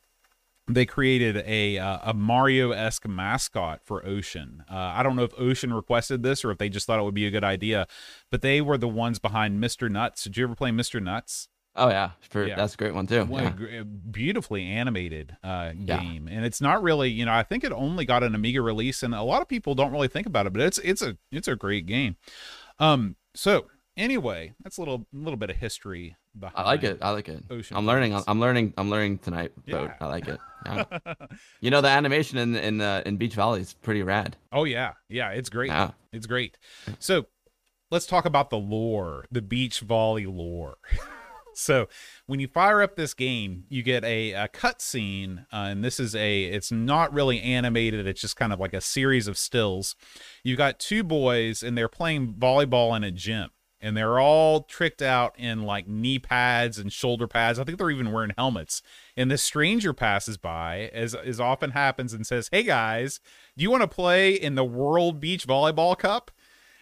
They 0.76 0.86
created 0.86 1.42
a 1.46 1.78
uh, 1.78 1.98
a 2.02 2.14
Mario 2.14 2.70
esque 2.72 3.08
mascot 3.08 3.80
for 3.84 4.04
Ocean. 4.06 4.64
Uh, 4.70 4.76
I 4.76 5.02
don't 5.02 5.16
know 5.16 5.24
if 5.24 5.32
Ocean 5.38 5.72
requested 5.72 6.22
this 6.22 6.44
or 6.44 6.50
if 6.50 6.58
they 6.58 6.68
just 6.68 6.86
thought 6.86 6.98
it 6.98 7.02
would 7.02 7.14
be 7.14 7.26
a 7.26 7.30
good 7.30 7.44
idea, 7.44 7.86
but 8.30 8.42
they 8.42 8.60
were 8.60 8.78
the 8.78 8.88
ones 8.88 9.18
behind 9.18 9.62
Mr. 9.62 9.90
Nuts. 9.90 10.24
Did 10.24 10.36
you 10.36 10.44
ever 10.44 10.54
play 10.54 10.70
Mr. 10.70 11.02
Nuts? 11.02 11.48
Oh 11.76 11.88
yeah, 11.88 12.10
for, 12.28 12.46
yeah. 12.46 12.56
that's 12.56 12.74
a 12.74 12.76
great 12.76 12.94
one 12.94 13.06
too. 13.06 13.28
yeah. 13.30 13.80
a 13.80 13.84
beautifully 13.84 14.64
animated 14.64 15.36
uh, 15.44 15.72
game, 15.72 16.28
yeah. 16.28 16.34
and 16.34 16.44
it's 16.44 16.60
not 16.60 16.82
really, 16.82 17.10
you 17.10 17.24
know, 17.24 17.32
I 17.32 17.44
think 17.44 17.62
it 17.62 17.72
only 17.72 18.04
got 18.04 18.24
an 18.24 18.34
Amiga 18.34 18.60
release, 18.60 19.02
and 19.04 19.14
a 19.14 19.22
lot 19.22 19.40
of 19.40 19.48
people 19.48 19.74
don't 19.76 19.92
really 19.92 20.08
think 20.08 20.26
about 20.26 20.46
it, 20.46 20.52
but 20.52 20.62
it's 20.62 20.78
it's 20.78 21.00
a 21.00 21.16
it's 21.30 21.46
a 21.46 21.54
great 21.54 21.86
game. 21.86 22.16
Um, 22.80 23.16
so 23.34 23.66
anyway, 24.00 24.54
that's 24.62 24.78
a 24.78 24.80
little 24.80 25.06
little 25.12 25.36
bit 25.36 25.50
of 25.50 25.56
history. 25.56 26.16
Behind. 26.38 26.56
I 26.56 26.62
like 26.64 26.82
it. 26.84 26.98
I 27.02 27.10
like 27.10 27.28
it. 27.28 27.44
Ocean 27.50 27.76
I'm 27.76 27.86
learning. 27.86 28.20
I'm 28.26 28.40
learning. 28.40 28.72
I'm 28.76 28.88
learning 28.88 29.18
tonight. 29.18 29.52
Yeah. 29.66 29.94
I 30.00 30.06
like 30.06 30.28
it. 30.28 30.38
Yeah. 30.64 30.84
you 31.60 31.70
know 31.70 31.80
the 31.80 31.88
animation 31.88 32.38
in 32.38 32.56
in 32.56 32.80
uh, 32.80 33.02
in 33.04 33.16
Beach 33.16 33.34
Volley 33.34 33.60
is 33.60 33.74
pretty 33.74 34.02
rad. 34.02 34.36
Oh 34.52 34.64
yeah, 34.64 34.94
yeah, 35.08 35.30
it's 35.30 35.50
great. 35.50 35.68
Yeah. 35.68 35.90
It's 36.12 36.26
great. 36.26 36.58
So 36.98 37.26
let's 37.90 38.06
talk 38.06 38.24
about 38.24 38.50
the 38.50 38.58
lore, 38.58 39.26
the 39.30 39.42
beach 39.42 39.80
volley 39.80 40.26
lore. 40.26 40.78
so 41.54 41.88
when 42.26 42.40
you 42.40 42.48
fire 42.48 42.82
up 42.82 42.96
this 42.96 43.14
game, 43.14 43.64
you 43.68 43.82
get 43.82 44.04
a, 44.04 44.32
a 44.32 44.48
cutscene, 44.48 45.46
uh, 45.52 45.68
and 45.68 45.84
this 45.84 45.98
is 45.98 46.14
a. 46.14 46.44
It's 46.44 46.70
not 46.70 47.12
really 47.12 47.40
animated. 47.42 48.06
It's 48.06 48.20
just 48.20 48.36
kind 48.36 48.52
of 48.52 48.60
like 48.60 48.74
a 48.74 48.80
series 48.80 49.26
of 49.26 49.36
stills. 49.36 49.96
You've 50.44 50.58
got 50.58 50.78
two 50.78 51.02
boys, 51.02 51.62
and 51.62 51.76
they're 51.76 51.88
playing 51.88 52.34
volleyball 52.34 52.96
in 52.96 53.04
a 53.04 53.10
gym 53.10 53.50
and 53.80 53.96
they're 53.96 54.20
all 54.20 54.62
tricked 54.62 55.02
out 55.02 55.34
in 55.38 55.62
like 55.62 55.88
knee 55.88 56.18
pads 56.18 56.78
and 56.78 56.92
shoulder 56.92 57.26
pads. 57.26 57.58
I 57.58 57.64
think 57.64 57.78
they're 57.78 57.90
even 57.90 58.12
wearing 58.12 58.32
helmets. 58.36 58.82
And 59.16 59.30
this 59.30 59.42
stranger 59.42 59.92
passes 59.92 60.36
by, 60.36 60.90
as 60.92 61.14
as 61.14 61.40
often 61.40 61.70
happens, 61.70 62.12
and 62.12 62.26
says, 62.26 62.48
"Hey 62.52 62.62
guys, 62.62 63.20
do 63.56 63.62
you 63.62 63.70
want 63.70 63.82
to 63.82 63.88
play 63.88 64.32
in 64.32 64.54
the 64.54 64.64
World 64.64 65.20
Beach 65.20 65.46
Volleyball 65.46 65.98
Cup?" 65.98 66.30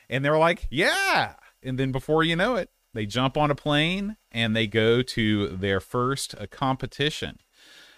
And 0.09 0.25
they're 0.25 0.38
like, 0.38 0.67
"Yeah." 0.71 1.35
And 1.62 1.78
then 1.78 1.93
before 1.93 2.23
you 2.23 2.37
know 2.37 2.57
it, 2.57 2.71
they 2.95 3.07
jump 3.07 3.37
on 3.37 3.50
a 3.50 3.55
plane 3.55 4.17
and 4.31 4.55
they 4.55 4.67
go 4.67 5.02
to 5.02 5.49
their 5.49 5.81
first 5.81 6.35
uh, 6.35 6.47
competition. 6.50 7.38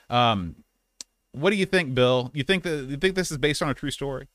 Um, 0.09 0.65
what 1.33 1.51
do 1.51 1.57
you 1.57 1.67
think, 1.67 1.95
Bill? 1.95 2.31
You 2.35 2.43
think 2.43 2.65
that 2.65 2.87
you 2.89 2.97
think 2.97 3.15
this 3.15 3.31
is 3.31 3.39
based 3.39 3.63
on 3.63 3.69
a 3.69 3.75
true 3.75 3.91
story? 3.91 4.29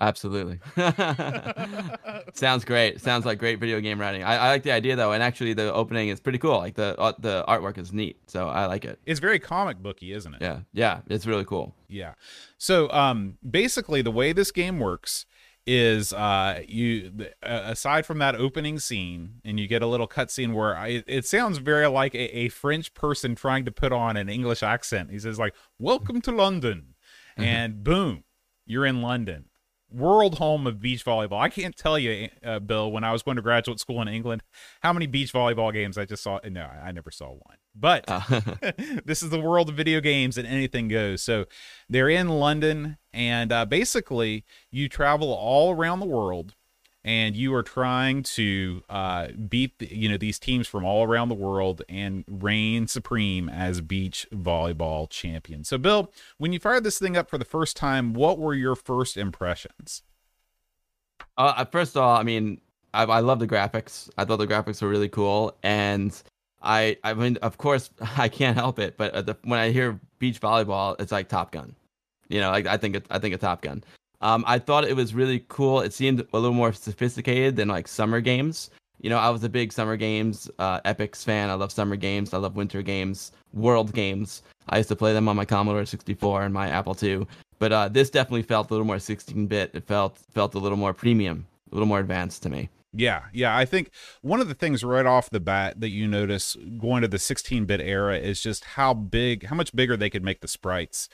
Absolutely. 0.00 0.60
Sounds 2.34 2.64
great. 2.64 3.00
Sounds 3.00 3.26
like 3.26 3.38
great 3.38 3.58
video 3.58 3.80
game 3.80 4.00
writing. 4.00 4.22
I, 4.22 4.36
I, 4.36 4.48
like 4.50 4.62
the 4.62 4.70
idea 4.70 4.94
though, 4.94 5.12
and 5.12 5.22
actually 5.22 5.54
the 5.54 5.72
opening 5.72 6.08
is 6.08 6.20
pretty 6.20 6.38
cool. 6.38 6.58
Like 6.58 6.74
the 6.74 6.98
uh, 6.98 7.12
the 7.18 7.44
artwork 7.48 7.78
is 7.78 7.92
neat, 7.92 8.18
so 8.26 8.48
I 8.48 8.66
like 8.66 8.84
it. 8.84 9.00
It's 9.06 9.18
very 9.18 9.38
comic 9.38 9.78
booky, 9.78 10.12
isn't 10.12 10.34
it? 10.34 10.42
Yeah, 10.42 10.60
yeah, 10.72 11.00
it's 11.08 11.26
really 11.26 11.44
cool. 11.44 11.74
Yeah. 11.88 12.14
So 12.58 12.90
um, 12.90 13.38
basically, 13.48 14.02
the 14.02 14.12
way 14.12 14.32
this 14.32 14.52
game 14.52 14.78
works 14.78 15.26
is 15.70 16.14
uh 16.14 16.62
you 16.66 17.12
aside 17.42 18.06
from 18.06 18.18
that 18.18 18.34
opening 18.34 18.78
scene 18.78 19.34
and 19.44 19.60
you 19.60 19.68
get 19.68 19.82
a 19.82 19.86
little 19.86 20.08
cutscene 20.08 20.54
where 20.54 20.74
I, 20.74 21.04
it 21.06 21.26
sounds 21.26 21.58
very 21.58 21.86
like 21.88 22.14
a, 22.14 22.38
a 22.38 22.48
french 22.48 22.94
person 22.94 23.34
trying 23.34 23.66
to 23.66 23.70
put 23.70 23.92
on 23.92 24.16
an 24.16 24.30
english 24.30 24.62
accent 24.62 25.10
he 25.10 25.18
says 25.18 25.38
like 25.38 25.54
welcome 25.78 26.22
to 26.22 26.32
london 26.32 26.94
mm-hmm. 27.36 27.42
and 27.42 27.84
boom 27.84 28.24
you're 28.64 28.86
in 28.86 29.02
london 29.02 29.44
world 29.90 30.38
home 30.38 30.66
of 30.66 30.80
beach 30.80 31.04
volleyball. 31.04 31.40
I 31.40 31.48
can't 31.48 31.76
tell 31.76 31.98
you, 31.98 32.28
uh, 32.44 32.58
Bill, 32.58 32.90
when 32.90 33.04
I 33.04 33.12
was 33.12 33.22
going 33.22 33.36
to 33.36 33.42
graduate 33.42 33.80
school 33.80 34.02
in 34.02 34.08
England, 34.08 34.42
how 34.82 34.92
many 34.92 35.06
beach 35.06 35.32
volleyball 35.32 35.72
games 35.72 35.96
I 35.96 36.04
just 36.04 36.22
saw. 36.22 36.40
No, 36.48 36.62
I 36.62 36.92
never 36.92 37.10
saw 37.10 37.28
one. 37.28 37.56
But 37.74 38.04
uh. 38.08 38.20
this 39.04 39.22
is 39.22 39.30
the 39.30 39.40
world 39.40 39.68
of 39.68 39.74
video 39.74 40.00
games 40.00 40.36
and 40.36 40.46
anything 40.46 40.88
goes. 40.88 41.22
So 41.22 41.46
they're 41.88 42.08
in 42.08 42.28
London, 42.28 42.98
and 43.12 43.52
uh, 43.52 43.64
basically, 43.64 44.44
you 44.70 44.88
travel 44.88 45.32
all 45.32 45.72
around 45.72 46.00
the 46.00 46.06
world 46.06 46.54
and 47.08 47.34
you 47.34 47.54
are 47.54 47.62
trying 47.62 48.22
to 48.22 48.82
uh, 48.90 49.28
beat 49.48 49.78
the, 49.78 49.88
you 49.90 50.10
know 50.10 50.18
these 50.18 50.38
teams 50.38 50.68
from 50.68 50.84
all 50.84 51.04
around 51.04 51.30
the 51.30 51.34
world 51.34 51.80
and 51.88 52.22
reign 52.28 52.86
supreme 52.86 53.48
as 53.48 53.80
beach 53.80 54.26
volleyball 54.30 55.08
champion. 55.08 55.64
So, 55.64 55.78
Bill, 55.78 56.12
when 56.36 56.52
you 56.52 56.58
fired 56.58 56.84
this 56.84 56.98
thing 56.98 57.16
up 57.16 57.30
for 57.30 57.38
the 57.38 57.46
first 57.46 57.78
time, 57.78 58.12
what 58.12 58.38
were 58.38 58.52
your 58.52 58.76
first 58.76 59.16
impressions? 59.16 60.02
Uh, 61.38 61.64
first 61.64 61.96
of 61.96 62.02
all, 62.02 62.14
I 62.14 62.24
mean, 62.24 62.60
I, 62.92 63.04
I 63.04 63.20
love 63.20 63.38
the 63.38 63.48
graphics. 63.48 64.10
I 64.18 64.26
thought 64.26 64.36
the 64.36 64.46
graphics 64.46 64.82
were 64.82 64.88
really 64.88 65.08
cool, 65.08 65.56
and 65.62 66.14
I, 66.60 66.98
I 67.02 67.14
mean, 67.14 67.38
of 67.38 67.56
course, 67.56 67.88
I 68.18 68.28
can't 68.28 68.56
help 68.56 68.78
it, 68.78 68.98
but 68.98 69.24
the, 69.24 69.34
when 69.44 69.58
I 69.58 69.70
hear 69.70 69.98
beach 70.18 70.42
volleyball, 70.42 70.94
it's 71.00 71.12
like 71.12 71.28
Top 71.28 71.52
Gun. 71.52 71.74
You 72.28 72.40
know, 72.40 72.50
like 72.50 72.66
I 72.66 72.76
think 72.76 72.96
it, 72.96 73.06
I 73.08 73.18
think 73.18 73.34
of 73.34 73.40
Top 73.40 73.62
Gun. 73.62 73.82
Um, 74.20 74.44
I 74.46 74.58
thought 74.58 74.84
it 74.84 74.96
was 74.96 75.14
really 75.14 75.44
cool. 75.48 75.80
It 75.80 75.92
seemed 75.92 76.20
a 76.20 76.38
little 76.38 76.52
more 76.52 76.72
sophisticated 76.72 77.56
than 77.56 77.68
like 77.68 77.86
summer 77.88 78.20
games. 78.20 78.70
You 79.00 79.10
know, 79.10 79.18
I 79.18 79.30
was 79.30 79.44
a 79.44 79.48
big 79.48 79.72
summer 79.72 79.96
games 79.96 80.50
uh, 80.58 80.80
Epyx 80.80 81.24
fan. 81.24 81.50
I 81.50 81.54
love 81.54 81.70
summer 81.70 81.96
games. 81.96 82.34
I 82.34 82.38
love 82.38 82.56
winter 82.56 82.82
games, 82.82 83.32
world 83.52 83.92
games. 83.94 84.42
I 84.68 84.78
used 84.78 84.88
to 84.88 84.96
play 84.96 85.12
them 85.12 85.28
on 85.28 85.36
my 85.36 85.44
Commodore 85.44 85.86
64 85.86 86.42
and 86.42 86.52
my 86.52 86.68
Apple 86.68 86.96
II. 87.00 87.26
But 87.60 87.72
uh, 87.72 87.88
this 87.88 88.10
definitely 88.10 88.42
felt 88.42 88.70
a 88.70 88.74
little 88.74 88.86
more 88.86 88.96
16-bit. 88.96 89.70
It 89.74 89.84
felt 89.86 90.18
felt 90.32 90.54
a 90.54 90.58
little 90.58 90.78
more 90.78 90.92
premium, 90.92 91.46
a 91.70 91.74
little 91.74 91.86
more 91.86 92.00
advanced 92.00 92.42
to 92.44 92.50
me. 92.50 92.68
Yeah, 92.92 93.24
yeah. 93.32 93.56
I 93.56 93.64
think 93.64 93.90
one 94.22 94.40
of 94.40 94.48
the 94.48 94.54
things 94.54 94.82
right 94.82 95.06
off 95.06 95.30
the 95.30 95.40
bat 95.40 95.80
that 95.80 95.90
you 95.90 96.08
notice 96.08 96.56
going 96.78 97.02
to 97.02 97.08
the 97.08 97.18
16-bit 97.18 97.80
era 97.80 98.16
is 98.18 98.40
just 98.40 98.64
how 98.64 98.94
big, 98.94 99.46
how 99.46 99.56
much 99.56 99.74
bigger 99.76 99.96
they 99.96 100.10
could 100.10 100.24
make 100.24 100.40
the 100.40 100.48
sprites. 100.48 101.08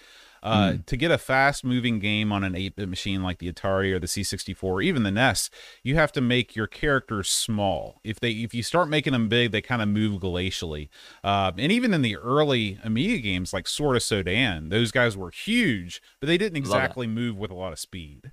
Uh, 0.45 0.73
mm. 0.73 0.87
To 0.87 0.97
get 0.97 1.11
a 1.11 1.17
fast 1.17 1.65
moving 1.65 1.99
game 1.99 2.31
on 2.31 2.45
an 2.45 2.55
8 2.55 2.77
bit 2.77 2.89
machine 2.89 3.23
like 3.23 3.39
the 3.39 3.51
Atari 3.51 3.93
or 3.93 3.99
the 3.99 4.07
C64 4.07 4.63
or 4.63 4.83
even 4.83 5.03
the 5.03 5.11
NES, 5.11 5.49
you 5.83 5.95
have 5.95 6.13
to 6.13 6.21
make 6.21 6.55
your 6.55 6.67
characters 6.67 7.31
small. 7.31 8.01
If 8.05 8.21
they 8.21 8.31
if 8.31 8.53
you 8.55 8.63
start 8.63 8.91
making 8.91 9.15
them 9.15 9.29
big, 9.29 9.53
they 9.53 9.63
kind 9.63 9.81
of 9.81 9.89
move 9.89 10.21
glacially. 10.21 10.91
Uh, 11.25 11.53
and 11.57 11.73
even 11.73 11.95
in 11.95 12.03
the 12.03 12.17
early 12.17 12.79
Amiga 12.85 13.19
games 13.23 13.55
like 13.55 13.67
Sword 13.67 13.97
of 13.97 14.03
Sodan, 14.03 14.69
those 14.69 14.93
guys 14.93 15.17
were 15.17 15.31
huge, 15.31 16.03
but 16.21 16.27
they 16.27 16.37
didn't 16.37 16.59
exactly 16.59 17.07
move 17.07 17.37
with 17.39 17.51
a 17.51 17.55
lot 17.55 17.73
of 17.73 17.79
speed. 17.79 18.33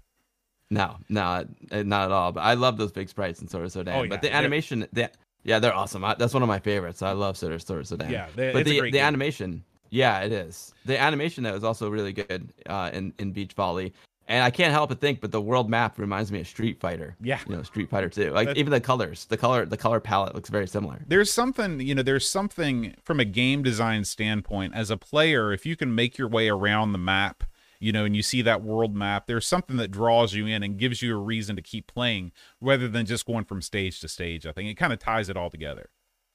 No, 0.69 0.97
no, 1.09 1.45
uh, 1.71 1.83
not 1.83 2.05
at 2.05 2.11
all. 2.11 2.31
But 2.31 2.41
I 2.41 2.53
love 2.55 2.77
those 2.77 2.91
big 2.91 3.09
sprites 3.09 3.41
in 3.41 3.47
Sword 3.47 3.65
of 3.65 3.71
Sodan. 3.71 3.95
Oh, 3.95 4.03
yeah. 4.03 4.09
But 4.09 4.21
the 4.21 4.33
animation, 4.33 4.87
the, 4.93 5.11
yeah, 5.43 5.59
they're 5.59 5.75
awesome. 5.75 6.03
I, 6.03 6.15
that's 6.15 6.33
one 6.33 6.43
of 6.43 6.49
my 6.49 6.59
favorites. 6.59 7.01
I 7.01 7.11
love 7.11 7.37
Sword 7.37 7.53
of 7.53 7.61
Sodan. 7.61 8.09
Yeah, 8.09 8.27
they, 8.35 8.53
but 8.53 8.65
the 8.65 8.81
the 8.81 8.91
game. 8.91 9.05
animation, 9.05 9.65
yeah, 9.91 10.21
it 10.21 10.31
is. 10.31 10.73
The 10.85 10.99
animation 10.99 11.43
though 11.43 11.53
is 11.53 11.63
also 11.63 11.89
really 11.89 12.13
good 12.13 12.51
uh, 12.65 12.89
in 12.91 13.13
in 13.19 13.31
Beach 13.31 13.53
Volley. 13.53 13.93
And 14.27 14.43
I 14.45 14.49
can't 14.49 14.71
help 14.71 14.87
but 14.87 15.01
think, 15.01 15.19
but 15.19 15.31
the 15.31 15.41
world 15.41 15.69
map 15.69 15.99
reminds 15.99 16.31
me 16.31 16.39
of 16.39 16.47
Street 16.47 16.79
Fighter. 16.79 17.17
Yeah, 17.21 17.39
you 17.49 17.55
know, 17.55 17.63
Street 17.63 17.89
Fighter 17.89 18.07
too. 18.07 18.31
Like 18.31 18.55
even 18.55 18.71
the 18.71 18.79
colors, 18.79 19.25
the 19.25 19.35
color, 19.35 19.65
the 19.65 19.75
color 19.75 19.99
palette 19.99 20.33
looks 20.33 20.49
very 20.49 20.67
similar. 20.67 21.01
There's 21.05 21.29
something, 21.29 21.81
you 21.81 21.93
know, 21.93 22.01
there's 22.01 22.29
something 22.29 22.95
from 23.03 23.19
a 23.19 23.25
game 23.25 23.61
design 23.61 24.05
standpoint 24.05 24.73
as 24.73 24.89
a 24.89 24.95
player. 24.95 25.51
If 25.51 25.65
you 25.65 25.75
can 25.75 25.93
make 25.93 26.17
your 26.17 26.29
way 26.29 26.47
around 26.47 26.93
the 26.93 26.97
map, 26.97 27.43
you 27.79 27.91
know, 27.91 28.05
and 28.05 28.15
you 28.15 28.21
see 28.21 28.41
that 28.43 28.61
world 28.61 28.95
map, 28.95 29.27
there's 29.27 29.47
something 29.47 29.75
that 29.77 29.91
draws 29.91 30.33
you 30.33 30.45
in 30.45 30.63
and 30.63 30.77
gives 30.77 31.01
you 31.01 31.13
a 31.13 31.19
reason 31.19 31.57
to 31.57 31.61
keep 31.61 31.87
playing, 31.87 32.31
rather 32.61 32.87
than 32.87 33.05
just 33.05 33.25
going 33.25 33.43
from 33.43 33.61
stage 33.61 33.99
to 33.99 34.07
stage. 34.07 34.45
I 34.45 34.53
think 34.53 34.69
it 34.69 34.75
kind 34.75 34.93
of 34.93 34.99
ties 34.99 35.27
it 35.27 35.35
all 35.35 35.49
together. 35.49 35.89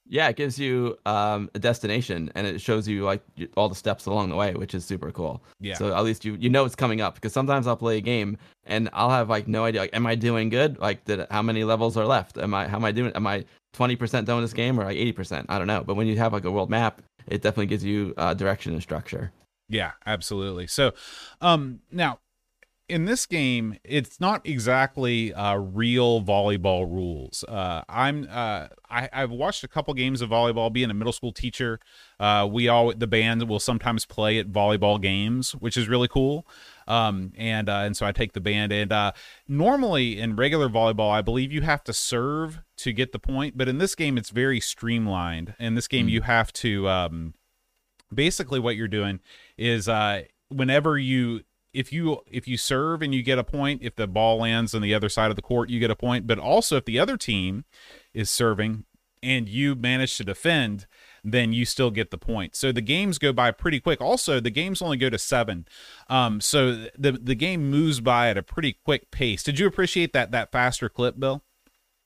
Yeah, 0.08 0.28
it 0.28 0.36
gives 0.36 0.58
you 0.58 0.98
um, 1.04 1.50
a 1.54 1.58
destination 1.58 2.30
and 2.34 2.46
it 2.46 2.60
shows 2.60 2.86
you 2.86 3.04
like 3.04 3.22
all 3.56 3.68
the 3.68 3.74
steps 3.74 4.06
along 4.06 4.28
the 4.28 4.36
way, 4.36 4.54
which 4.54 4.74
is 4.74 4.84
super 4.84 5.10
cool. 5.10 5.42
Yeah. 5.60 5.74
So 5.74 5.94
at 5.94 6.04
least 6.04 6.24
you 6.24 6.34
you 6.34 6.48
know 6.48 6.64
it's 6.64 6.76
coming 6.76 7.00
up 7.00 7.14
because 7.14 7.32
sometimes 7.32 7.66
I'll 7.66 7.76
play 7.76 7.98
a 7.98 8.00
game 8.00 8.38
and 8.64 8.88
I'll 8.92 9.10
have 9.10 9.28
like 9.28 9.48
no 9.48 9.64
idea. 9.64 9.82
Like, 9.82 9.96
am 9.96 10.06
I 10.06 10.14
doing 10.14 10.48
good? 10.48 10.78
Like, 10.78 11.04
did 11.04 11.26
how 11.30 11.42
many 11.42 11.64
levels 11.64 11.96
are 11.96 12.06
left? 12.06 12.38
Am 12.38 12.54
I 12.54 12.68
how 12.68 12.76
am 12.76 12.84
I 12.84 12.92
doing? 12.92 13.12
Am 13.14 13.26
I 13.26 13.44
twenty 13.72 13.96
percent 13.96 14.26
done 14.26 14.36
with 14.36 14.44
this 14.44 14.52
game 14.52 14.78
or 14.78 14.84
like 14.84 14.96
eighty 14.96 15.12
percent? 15.12 15.46
I 15.48 15.58
don't 15.58 15.66
know. 15.66 15.82
But 15.84 15.94
when 15.94 16.06
you 16.06 16.16
have 16.18 16.32
like 16.32 16.44
a 16.44 16.50
world 16.50 16.70
map, 16.70 17.02
it 17.26 17.42
definitely 17.42 17.66
gives 17.66 17.84
you 17.84 18.14
uh, 18.16 18.34
direction 18.34 18.72
and 18.72 18.82
structure. 18.82 19.32
Yeah, 19.68 19.92
absolutely. 20.06 20.68
So, 20.68 20.92
um, 21.40 21.80
now 21.90 22.20
in 22.88 23.04
this 23.04 23.26
game, 23.26 23.78
it's 23.82 24.20
not 24.20 24.46
exactly 24.46 25.34
uh, 25.34 25.56
real 25.56 26.22
volleyball 26.22 26.88
rules. 26.88 27.44
Uh, 27.44 27.82
I'm 27.88 28.28
uh, 28.30 28.68
I, 28.88 29.08
have 29.12 29.30
watched 29.30 29.64
a 29.64 29.68
couple 29.68 29.92
games 29.94 30.20
of 30.22 30.30
volleyball. 30.30 30.72
Being 30.72 30.90
a 30.90 30.94
middle 30.94 31.12
school 31.12 31.32
teacher, 31.32 31.80
uh, 32.20 32.48
we 32.50 32.68
all 32.68 32.92
the 32.94 33.08
band 33.08 33.48
will 33.48 33.58
sometimes 33.58 34.04
play 34.04 34.38
at 34.38 34.52
volleyball 34.52 35.00
games, 35.00 35.52
which 35.52 35.76
is 35.76 35.88
really 35.88 36.06
cool. 36.06 36.46
Um, 36.86 37.32
and 37.36 37.68
uh, 37.68 37.78
and 37.78 37.96
so 37.96 38.06
I 38.06 38.12
take 38.12 38.34
the 38.34 38.40
band. 38.40 38.72
And 38.72 38.92
uh, 38.92 39.12
normally 39.48 40.20
in 40.20 40.36
regular 40.36 40.68
volleyball, 40.68 41.10
I 41.10 41.22
believe 41.22 41.52
you 41.52 41.62
have 41.62 41.82
to 41.84 41.92
serve 41.92 42.60
to 42.78 42.92
get 42.92 43.10
the 43.10 43.18
point, 43.18 43.58
but 43.58 43.68
in 43.68 43.78
this 43.78 43.96
game, 43.96 44.16
it's 44.16 44.30
very 44.30 44.60
streamlined. 44.60 45.54
In 45.58 45.74
this 45.74 45.88
game, 45.88 46.06
mm. 46.06 46.10
you 46.10 46.20
have 46.22 46.52
to 46.54 46.88
um, 46.88 47.34
basically 48.14 48.60
what 48.60 48.76
you're 48.76 48.86
doing 48.86 49.18
is 49.58 49.88
whenever 50.48 50.96
you 50.96 51.42
if 51.76 51.92
you 51.92 52.22
if 52.30 52.48
you 52.48 52.56
serve 52.56 53.02
and 53.02 53.14
you 53.14 53.22
get 53.22 53.38
a 53.38 53.44
point, 53.44 53.82
if 53.82 53.94
the 53.96 54.06
ball 54.06 54.38
lands 54.38 54.74
on 54.74 54.80
the 54.80 54.94
other 54.94 55.10
side 55.10 55.30
of 55.30 55.36
the 55.36 55.42
court, 55.42 55.68
you 55.68 55.78
get 55.78 55.90
a 55.90 55.96
point. 55.96 56.26
But 56.26 56.38
also 56.38 56.76
if 56.78 56.86
the 56.86 56.98
other 56.98 57.16
team 57.16 57.64
is 58.14 58.30
serving 58.30 58.84
and 59.22 59.48
you 59.48 59.74
manage 59.74 60.16
to 60.16 60.24
defend, 60.24 60.86
then 61.22 61.52
you 61.52 61.64
still 61.64 61.90
get 61.90 62.10
the 62.10 62.18
point. 62.18 62.56
So 62.56 62.72
the 62.72 62.80
games 62.80 63.18
go 63.18 63.32
by 63.32 63.50
pretty 63.50 63.80
quick. 63.80 64.00
Also, 64.00 64.40
the 64.40 64.50
games 64.50 64.80
only 64.80 64.96
go 64.96 65.10
to 65.10 65.18
seven, 65.18 65.66
um, 66.08 66.40
so 66.40 66.86
the 66.98 67.12
the 67.12 67.34
game 67.34 67.70
moves 67.70 68.00
by 68.00 68.30
at 68.30 68.38
a 68.38 68.42
pretty 68.42 68.78
quick 68.84 69.10
pace. 69.10 69.42
Did 69.42 69.58
you 69.58 69.66
appreciate 69.66 70.12
that 70.14 70.30
that 70.30 70.50
faster 70.50 70.88
clip, 70.88 71.18
Bill? 71.18 71.42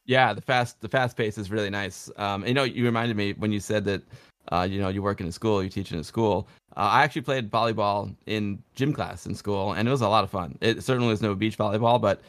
Yeah, 0.05 0.33
the 0.33 0.41
fast 0.41 0.81
the 0.81 0.89
fast 0.89 1.17
pace 1.17 1.39
is 1.39 1.51
really 1.51 1.71
nice. 1.71 2.11
Um, 2.17 2.45
you 2.45 2.55
know, 2.55 2.65
you 2.65 2.85
reminded 2.85 3.17
me 3.17 3.35
when 3.35 3.53
you 3.53 3.61
said 3.61 3.85
that. 3.85 4.03
Uh, 4.51 4.67
you 4.69 4.81
know, 4.81 4.89
you 4.89 5.01
work 5.01 5.21
in 5.21 5.27
a 5.29 5.33
school, 5.33 5.63
you 5.63 5.69
teach 5.69 5.93
in 5.93 5.99
a 5.99 6.03
school. 6.03 6.49
Uh, 6.77 6.81
I 6.81 7.03
actually 7.03 7.23
played 7.23 7.51
volleyball 7.51 8.15
in 8.27 8.63
gym 8.75 8.93
class 8.93 9.27
in 9.27 9.35
school, 9.35 9.73
and 9.73 9.89
it 9.89 9.91
was 9.91 10.01
a 10.01 10.09
lot 10.09 10.25
of 10.25 10.31
fun. 10.31 10.57
It 10.61 10.83
certainly 10.83 11.09
was 11.09 11.21
no 11.21 11.35
beach 11.35 11.59
volleyball, 11.59 12.01
but 12.01 12.21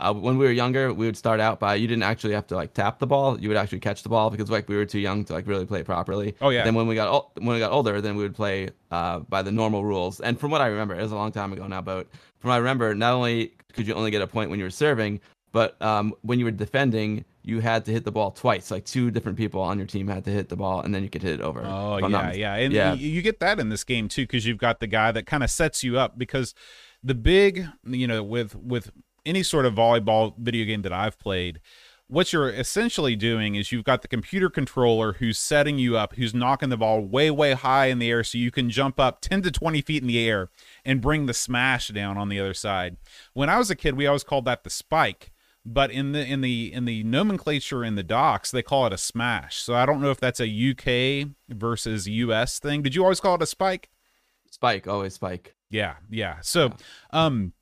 uh, 0.00 0.14
when 0.14 0.38
we 0.38 0.46
were 0.46 0.52
younger, 0.52 0.92
we 0.94 1.04
would 1.04 1.16
start 1.16 1.40
out 1.40 1.60
by 1.60 1.74
you 1.74 1.86
didn't 1.86 2.02
actually 2.04 2.32
have 2.32 2.46
to 2.46 2.56
like 2.56 2.72
tap 2.72 2.98
the 2.98 3.06
ball; 3.06 3.38
you 3.38 3.48
would 3.48 3.58
actually 3.58 3.80
catch 3.80 4.02
the 4.02 4.08
ball 4.08 4.30
because 4.30 4.50
like 4.50 4.68
we 4.68 4.76
were 4.76 4.86
too 4.86 4.98
young 4.98 5.24
to 5.26 5.34
like 5.34 5.46
really 5.46 5.66
play 5.66 5.82
properly. 5.82 6.34
Oh 6.40 6.48
yeah. 6.48 6.64
Then 6.64 6.74
when 6.74 6.86
we 6.86 6.94
got 6.94 7.36
when 7.36 7.54
we 7.54 7.58
got 7.58 7.72
older, 7.72 8.00
then 8.00 8.16
we 8.16 8.22
would 8.22 8.34
play 8.34 8.70
uh, 8.90 9.20
by 9.20 9.42
the 9.42 9.52
normal 9.52 9.84
rules. 9.84 10.20
And 10.20 10.40
from 10.40 10.50
what 10.50 10.62
I 10.62 10.68
remember, 10.68 10.94
it 10.94 11.02
was 11.02 11.12
a 11.12 11.16
long 11.16 11.32
time 11.32 11.52
ago 11.52 11.66
now, 11.66 11.82
but 11.82 12.08
from 12.38 12.48
what 12.48 12.54
I 12.54 12.58
remember, 12.58 12.94
not 12.94 13.12
only 13.12 13.52
could 13.74 13.86
you 13.86 13.94
only 13.94 14.10
get 14.10 14.22
a 14.22 14.26
point 14.26 14.48
when 14.48 14.58
you 14.58 14.64
were 14.64 14.70
serving, 14.70 15.20
but 15.52 15.80
um, 15.82 16.14
when 16.22 16.38
you 16.38 16.46
were 16.46 16.50
defending, 16.50 17.24
you 17.42 17.60
had 17.60 17.84
to 17.86 17.92
hit 17.92 18.04
the 18.04 18.12
ball 18.12 18.30
twice. 18.30 18.70
Like 18.70 18.84
two 18.84 19.10
different 19.10 19.38
people 19.38 19.60
on 19.60 19.78
your 19.78 19.86
team 19.86 20.08
had 20.08 20.24
to 20.24 20.30
hit 20.30 20.48
the 20.48 20.56
ball, 20.56 20.82
and 20.82 20.94
then 20.94 21.02
you 21.02 21.10
could 21.10 21.22
hit 21.22 21.40
it 21.40 21.40
over. 21.40 21.62
Oh 21.64 21.98
yeah, 21.98 22.08
not, 22.08 22.36
yeah, 22.36 22.54
and 22.54 22.72
yeah. 22.72 22.94
you 22.94 23.22
get 23.22 23.40
that 23.40 23.58
in 23.58 23.68
this 23.68 23.84
game 23.84 24.08
too 24.08 24.22
because 24.22 24.46
you've 24.46 24.58
got 24.58 24.80
the 24.80 24.86
guy 24.86 25.12
that 25.12 25.26
kind 25.26 25.42
of 25.42 25.50
sets 25.50 25.82
you 25.82 25.98
up 25.98 26.18
because 26.18 26.54
the 27.02 27.14
big, 27.14 27.66
you 27.84 28.06
know, 28.06 28.22
with 28.22 28.54
with 28.56 28.90
any 29.24 29.42
sort 29.42 29.66
of 29.66 29.74
volleyball 29.74 30.36
video 30.38 30.64
game 30.64 30.82
that 30.82 30.92
I've 30.92 31.18
played, 31.18 31.60
what 32.10 32.32
you're 32.32 32.50
essentially 32.50 33.14
doing 33.14 33.54
is 33.54 33.70
you've 33.70 33.84
got 33.84 34.02
the 34.02 34.08
computer 34.08 34.50
controller 34.50 35.14
who's 35.14 35.38
setting 35.38 35.78
you 35.78 35.96
up, 35.96 36.16
who's 36.16 36.34
knocking 36.34 36.68
the 36.68 36.76
ball 36.76 37.00
way, 37.00 37.30
way 37.30 37.52
high 37.52 37.86
in 37.86 38.00
the 38.00 38.10
air 38.10 38.24
so 38.24 38.36
you 38.36 38.50
can 38.50 38.68
jump 38.68 38.98
up 38.98 39.20
10 39.20 39.42
to 39.42 39.50
20 39.50 39.80
feet 39.82 40.02
in 40.02 40.08
the 40.08 40.18
air 40.18 40.48
and 40.84 41.00
bring 41.00 41.26
the 41.26 41.34
smash 41.34 41.88
down 41.88 42.18
on 42.18 42.28
the 42.28 42.40
other 42.40 42.52
side. 42.52 42.96
When 43.32 43.48
I 43.48 43.58
was 43.58 43.70
a 43.70 43.76
kid, 43.76 43.96
we 43.96 44.08
always 44.08 44.24
called 44.24 44.44
that 44.46 44.64
the 44.64 44.70
spike. 44.70 45.30
But 45.64 45.90
in 45.90 46.12
the 46.12 46.24
in 46.24 46.40
the 46.40 46.72
in 46.72 46.86
the 46.86 47.04
nomenclature 47.04 47.84
in 47.84 47.94
the 47.94 48.02
docs, 48.02 48.50
they 48.50 48.62
call 48.62 48.86
it 48.86 48.92
a 48.94 48.98
smash. 48.98 49.56
So 49.56 49.74
I 49.74 49.84
don't 49.84 50.00
know 50.00 50.10
if 50.10 50.18
that's 50.18 50.40
a 50.40 50.46
UK 50.46 51.28
versus 51.48 52.08
US 52.08 52.58
thing. 52.58 52.82
Did 52.82 52.94
you 52.94 53.02
always 53.02 53.20
call 53.20 53.34
it 53.34 53.42
a 53.42 53.46
spike? 53.46 53.90
Spike, 54.50 54.88
always 54.88 55.14
spike. 55.14 55.54
Yeah, 55.70 55.96
yeah. 56.10 56.38
So, 56.40 56.72
um, 57.10 57.52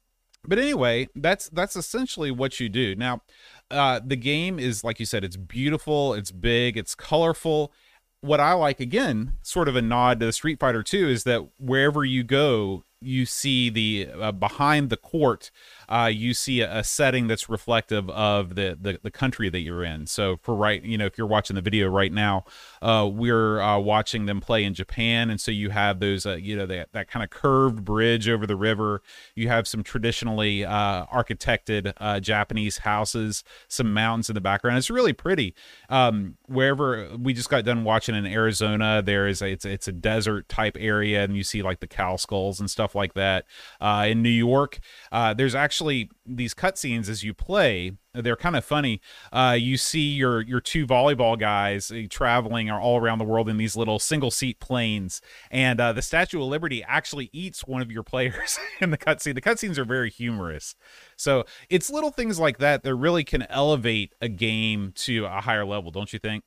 but 0.44 0.58
anyway, 0.58 1.08
that's 1.14 1.48
that's 1.50 1.76
essentially 1.76 2.30
what 2.30 2.60
you 2.60 2.68
do. 2.68 2.94
Now, 2.94 3.22
uh, 3.70 4.00
the 4.04 4.16
game 4.16 4.58
is 4.58 4.84
like 4.84 5.00
you 5.00 5.06
said, 5.06 5.24
it's 5.24 5.36
beautiful, 5.36 6.14
it's 6.14 6.30
big, 6.30 6.76
it's 6.76 6.94
colorful. 6.94 7.72
What 8.20 8.40
I 8.40 8.52
like 8.52 8.80
again, 8.80 9.34
sort 9.42 9.68
of 9.68 9.76
a 9.76 9.82
nod 9.82 10.18
to 10.20 10.26
the 10.26 10.32
Street 10.32 10.58
Fighter 10.58 10.82
2, 10.82 11.08
is 11.08 11.22
that 11.24 11.48
wherever 11.58 12.04
you 12.04 12.24
go, 12.24 12.84
you 13.00 13.26
see 13.26 13.70
the 13.70 14.08
uh, 14.20 14.32
behind 14.32 14.90
the 14.90 14.96
court 14.96 15.50
uh, 15.88 16.10
you 16.12 16.34
see 16.34 16.60
a, 16.60 16.78
a, 16.78 16.84
setting 16.84 17.26
that's 17.26 17.48
reflective 17.48 18.08
of 18.10 18.54
the, 18.54 18.76
the, 18.80 18.98
the 19.02 19.10
country 19.10 19.48
that 19.48 19.60
you're 19.60 19.84
in. 19.84 20.06
So 20.06 20.36
for 20.42 20.54
right 20.54 20.82
you 20.82 20.98
know 20.98 21.06
if 21.06 21.16
you're 21.16 21.26
watching 21.26 21.56
the 21.56 21.62
video 21.62 21.88
right 21.88 22.12
now 22.12 22.44
uh, 22.82 23.08
we're 23.10 23.60
uh, 23.60 23.78
watching 23.78 24.26
them 24.26 24.40
play 24.40 24.64
in 24.64 24.74
japan. 24.74 25.30
And 25.30 25.40
so 25.40 25.50
you 25.50 25.70
have 25.70 26.00
those 26.00 26.26
uh, 26.26 26.36
you 26.36 26.56
know 26.56 26.66
that, 26.66 26.92
that 26.92 27.08
kind 27.08 27.24
of 27.24 27.30
curved 27.30 27.84
bridge 27.84 28.28
over 28.28 28.46
the 28.46 28.56
river. 28.56 29.02
You 29.34 29.48
have 29.48 29.66
some 29.66 29.82
traditionally 29.82 30.64
uh, 30.64 31.06
architected 31.06 31.92
japanese 32.22 32.78
houses 32.78 33.44
some 33.68 33.92
mountains 33.92 34.28
in 34.28 34.34
the 34.34 34.40
background. 34.40 34.78
It's 34.78 34.90
really 34.90 35.12
pretty. 35.12 35.54
Um, 35.88 36.36
wherever 36.46 37.10
we 37.16 37.32
just 37.32 37.50
got 37.50 37.64
done 37.64 37.84
watching 37.84 38.14
in 38.14 38.26
arizona 38.26 39.02
there 39.04 39.26
is 39.26 39.42
a, 39.42 39.50
it's, 39.50 39.64
it's 39.64 39.88
a 39.88 39.92
desert 39.92 40.48
type 40.48 40.76
area 40.78 41.22
and 41.22 41.36
you 41.36 41.42
see 41.42 41.62
like 41.62 41.80
the 41.80 41.86
cow 41.86 42.16
skulls 42.16 42.60
and 42.60 42.70
stuff 42.70 42.94
like 42.94 43.14
that. 43.14 43.44
Uh, 43.80 44.06
in 44.08 44.22
New 44.22 44.28
York, 44.28 44.78
uh, 45.12 45.34
there's 45.34 45.54
actually 45.54 45.77
these 45.80 46.54
cutscenes 46.54 47.08
as 47.08 47.22
you 47.22 47.34
play. 47.34 47.92
They're 48.14 48.36
kind 48.36 48.56
of 48.56 48.64
funny. 48.64 49.00
Uh, 49.32 49.56
you 49.58 49.76
see 49.76 50.08
your 50.08 50.40
your 50.40 50.60
two 50.60 50.86
volleyball 50.86 51.38
guys 51.38 51.90
uh, 51.90 52.02
traveling 52.10 52.70
all 52.70 52.98
around 52.98 53.18
the 53.18 53.24
world 53.24 53.48
in 53.48 53.56
these 53.56 53.76
little 53.76 53.98
single 53.98 54.30
seat 54.30 54.58
planes, 54.60 55.20
and 55.50 55.80
uh, 55.80 55.92
the 55.92 56.02
Statue 56.02 56.40
of 56.40 56.48
Liberty 56.48 56.82
actually 56.82 57.30
eats 57.32 57.66
one 57.66 57.82
of 57.82 57.92
your 57.92 58.02
players 58.02 58.58
in 58.80 58.90
the 58.90 58.98
cutscene. 58.98 59.34
The 59.34 59.40
cutscenes 59.40 59.78
are 59.78 59.84
very 59.84 60.10
humorous. 60.10 60.74
So 61.16 61.44
it's 61.70 61.90
little 61.90 62.10
things 62.10 62.38
like 62.38 62.58
that 62.58 62.82
that 62.82 62.94
really 62.94 63.24
can 63.24 63.42
elevate 63.42 64.14
a 64.20 64.28
game 64.28 64.92
to 64.96 65.26
a 65.26 65.40
higher 65.40 65.64
level, 65.64 65.90
don't 65.90 66.12
you 66.12 66.18
think? 66.18 66.42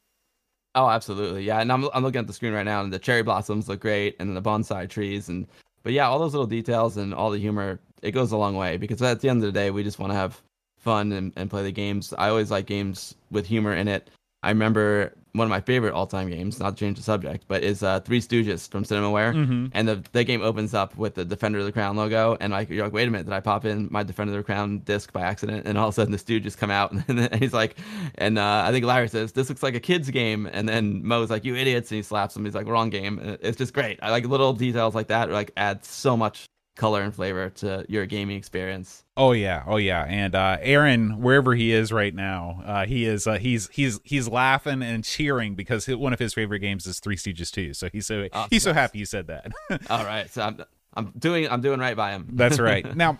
Oh, 0.73 0.89
absolutely. 0.89 1.43
Yeah. 1.43 1.59
And 1.59 1.71
I'm, 1.71 1.89
I'm 1.93 2.03
looking 2.03 2.19
at 2.19 2.27
the 2.27 2.33
screen 2.33 2.53
right 2.53 2.63
now, 2.63 2.81
and 2.81 2.93
the 2.93 2.99
cherry 2.99 3.23
blossoms 3.23 3.67
look 3.67 3.81
great, 3.81 4.15
and 4.19 4.35
the 4.35 4.41
bonsai 4.41 4.89
trees, 4.89 5.29
and 5.29 5.47
but 5.83 5.93
yeah, 5.93 6.07
all 6.07 6.19
those 6.19 6.33
little 6.33 6.47
details 6.47 6.97
and 6.97 7.13
all 7.13 7.31
the 7.31 7.39
humor, 7.39 7.79
it 8.01 8.11
goes 8.11 8.31
a 8.31 8.37
long 8.37 8.55
way 8.55 8.77
because 8.77 9.01
at 9.01 9.19
the 9.19 9.29
end 9.29 9.43
of 9.43 9.53
the 9.53 9.59
day, 9.59 9.71
we 9.71 9.83
just 9.83 9.99
want 9.99 10.11
to 10.11 10.17
have 10.17 10.41
fun 10.77 11.11
and, 11.11 11.31
and 11.35 11.49
play 11.49 11.63
the 11.63 11.71
games. 11.71 12.13
I 12.17 12.29
always 12.29 12.51
like 12.51 12.65
games 12.65 13.15
with 13.29 13.45
humor 13.45 13.73
in 13.73 13.87
it. 13.87 14.09
I 14.43 14.49
remember 14.49 15.13
one 15.33 15.45
of 15.45 15.49
my 15.49 15.61
favorite 15.61 15.93
all-time 15.93 16.29
games, 16.29 16.59
not 16.59 16.71
to 16.71 16.75
change 16.75 16.97
the 16.97 17.03
subject, 17.03 17.45
but 17.47 17.63
is 17.63 17.83
uh, 17.83 17.99
Three 18.01 18.19
Stooges 18.19 18.69
from 18.69 18.83
Cinemaware, 18.83 19.33
mm-hmm. 19.33 19.67
and 19.73 19.87
the 19.87 20.03
the 20.11 20.23
game 20.23 20.41
opens 20.41 20.73
up 20.73 20.97
with 20.97 21.13
the 21.13 21.23
Defender 21.23 21.59
of 21.59 21.65
the 21.65 21.71
Crown 21.71 21.95
logo, 21.95 22.37
and 22.41 22.51
like 22.51 22.69
you're 22.69 22.83
like, 22.83 22.91
wait 22.91 23.07
a 23.07 23.11
minute, 23.11 23.25
did 23.25 23.33
I 23.33 23.39
pop 23.39 23.65
in 23.65 23.87
my 23.91 24.01
Defender 24.01 24.33
of 24.33 24.37
the 24.37 24.43
Crown 24.43 24.79
disc 24.79 25.13
by 25.13 25.21
accident? 25.21 25.67
And 25.67 25.77
all 25.77 25.87
of 25.87 25.93
a 25.93 25.95
sudden 25.95 26.11
the 26.11 26.17
Stooges 26.17 26.57
come 26.57 26.71
out, 26.71 26.91
and, 27.07 27.19
and 27.19 27.35
he's 27.35 27.53
like, 27.53 27.77
and 28.15 28.39
uh, 28.39 28.63
I 28.65 28.71
think 28.71 28.83
Larry 28.83 29.07
says 29.07 29.31
this 29.31 29.47
looks 29.47 29.61
like 29.63 29.75
a 29.75 29.79
kid's 29.79 30.09
game, 30.09 30.49
and 30.51 30.67
then 30.67 31.05
Moe's 31.05 31.29
like, 31.29 31.45
you 31.45 31.55
idiots, 31.55 31.91
and 31.91 31.97
he 31.97 32.01
slaps 32.01 32.35
him. 32.35 32.43
He's 32.43 32.55
like, 32.55 32.67
wrong 32.67 32.89
game. 32.89 33.37
It's 33.41 33.57
just 33.57 33.73
great. 33.73 33.99
I 34.01 34.09
like 34.09 34.25
little 34.25 34.53
details 34.53 34.95
like 34.95 35.07
that, 35.07 35.29
like 35.29 35.51
add 35.55 35.85
so 35.85 36.17
much 36.17 36.47
color 36.81 37.03
and 37.03 37.13
flavor 37.13 37.47
to 37.51 37.85
your 37.87 38.07
gaming 38.07 38.35
experience. 38.35 39.03
Oh 39.15 39.33
yeah, 39.33 39.63
oh 39.67 39.77
yeah, 39.77 40.03
and 40.05 40.33
uh, 40.33 40.57
Aaron, 40.61 41.21
wherever 41.21 41.53
he 41.53 41.71
is 41.71 41.91
right 41.91 42.13
now, 42.13 42.63
uh, 42.65 42.85
he 42.87 43.05
is 43.05 43.27
uh, 43.27 43.37
he's 43.37 43.69
he's 43.71 43.99
he's 44.03 44.27
laughing 44.27 44.81
and 44.81 45.03
cheering 45.03 45.53
because 45.53 45.87
one 45.87 46.11
of 46.11 46.17
his 46.17 46.33
favorite 46.33 46.57
games 46.59 46.87
is 46.87 46.99
Three 46.99 47.15
Stooges 47.15 47.51
2. 47.51 47.75
So 47.75 47.87
he's 47.93 48.07
so 48.07 48.27
oh, 48.33 48.47
he's 48.49 48.61
nice. 48.61 48.63
so 48.63 48.73
happy 48.73 48.97
you 48.97 49.05
said 49.05 49.27
that. 49.27 49.51
All 49.91 50.03
right, 50.03 50.27
so 50.27 50.41
I'm 50.41 50.63
I'm 50.95 51.13
doing 51.19 51.47
I'm 51.47 51.61
doing 51.61 51.79
right 51.79 51.95
by 51.95 52.13
him. 52.13 52.29
That's 52.33 52.59
right. 52.59 52.95
Now, 52.95 53.19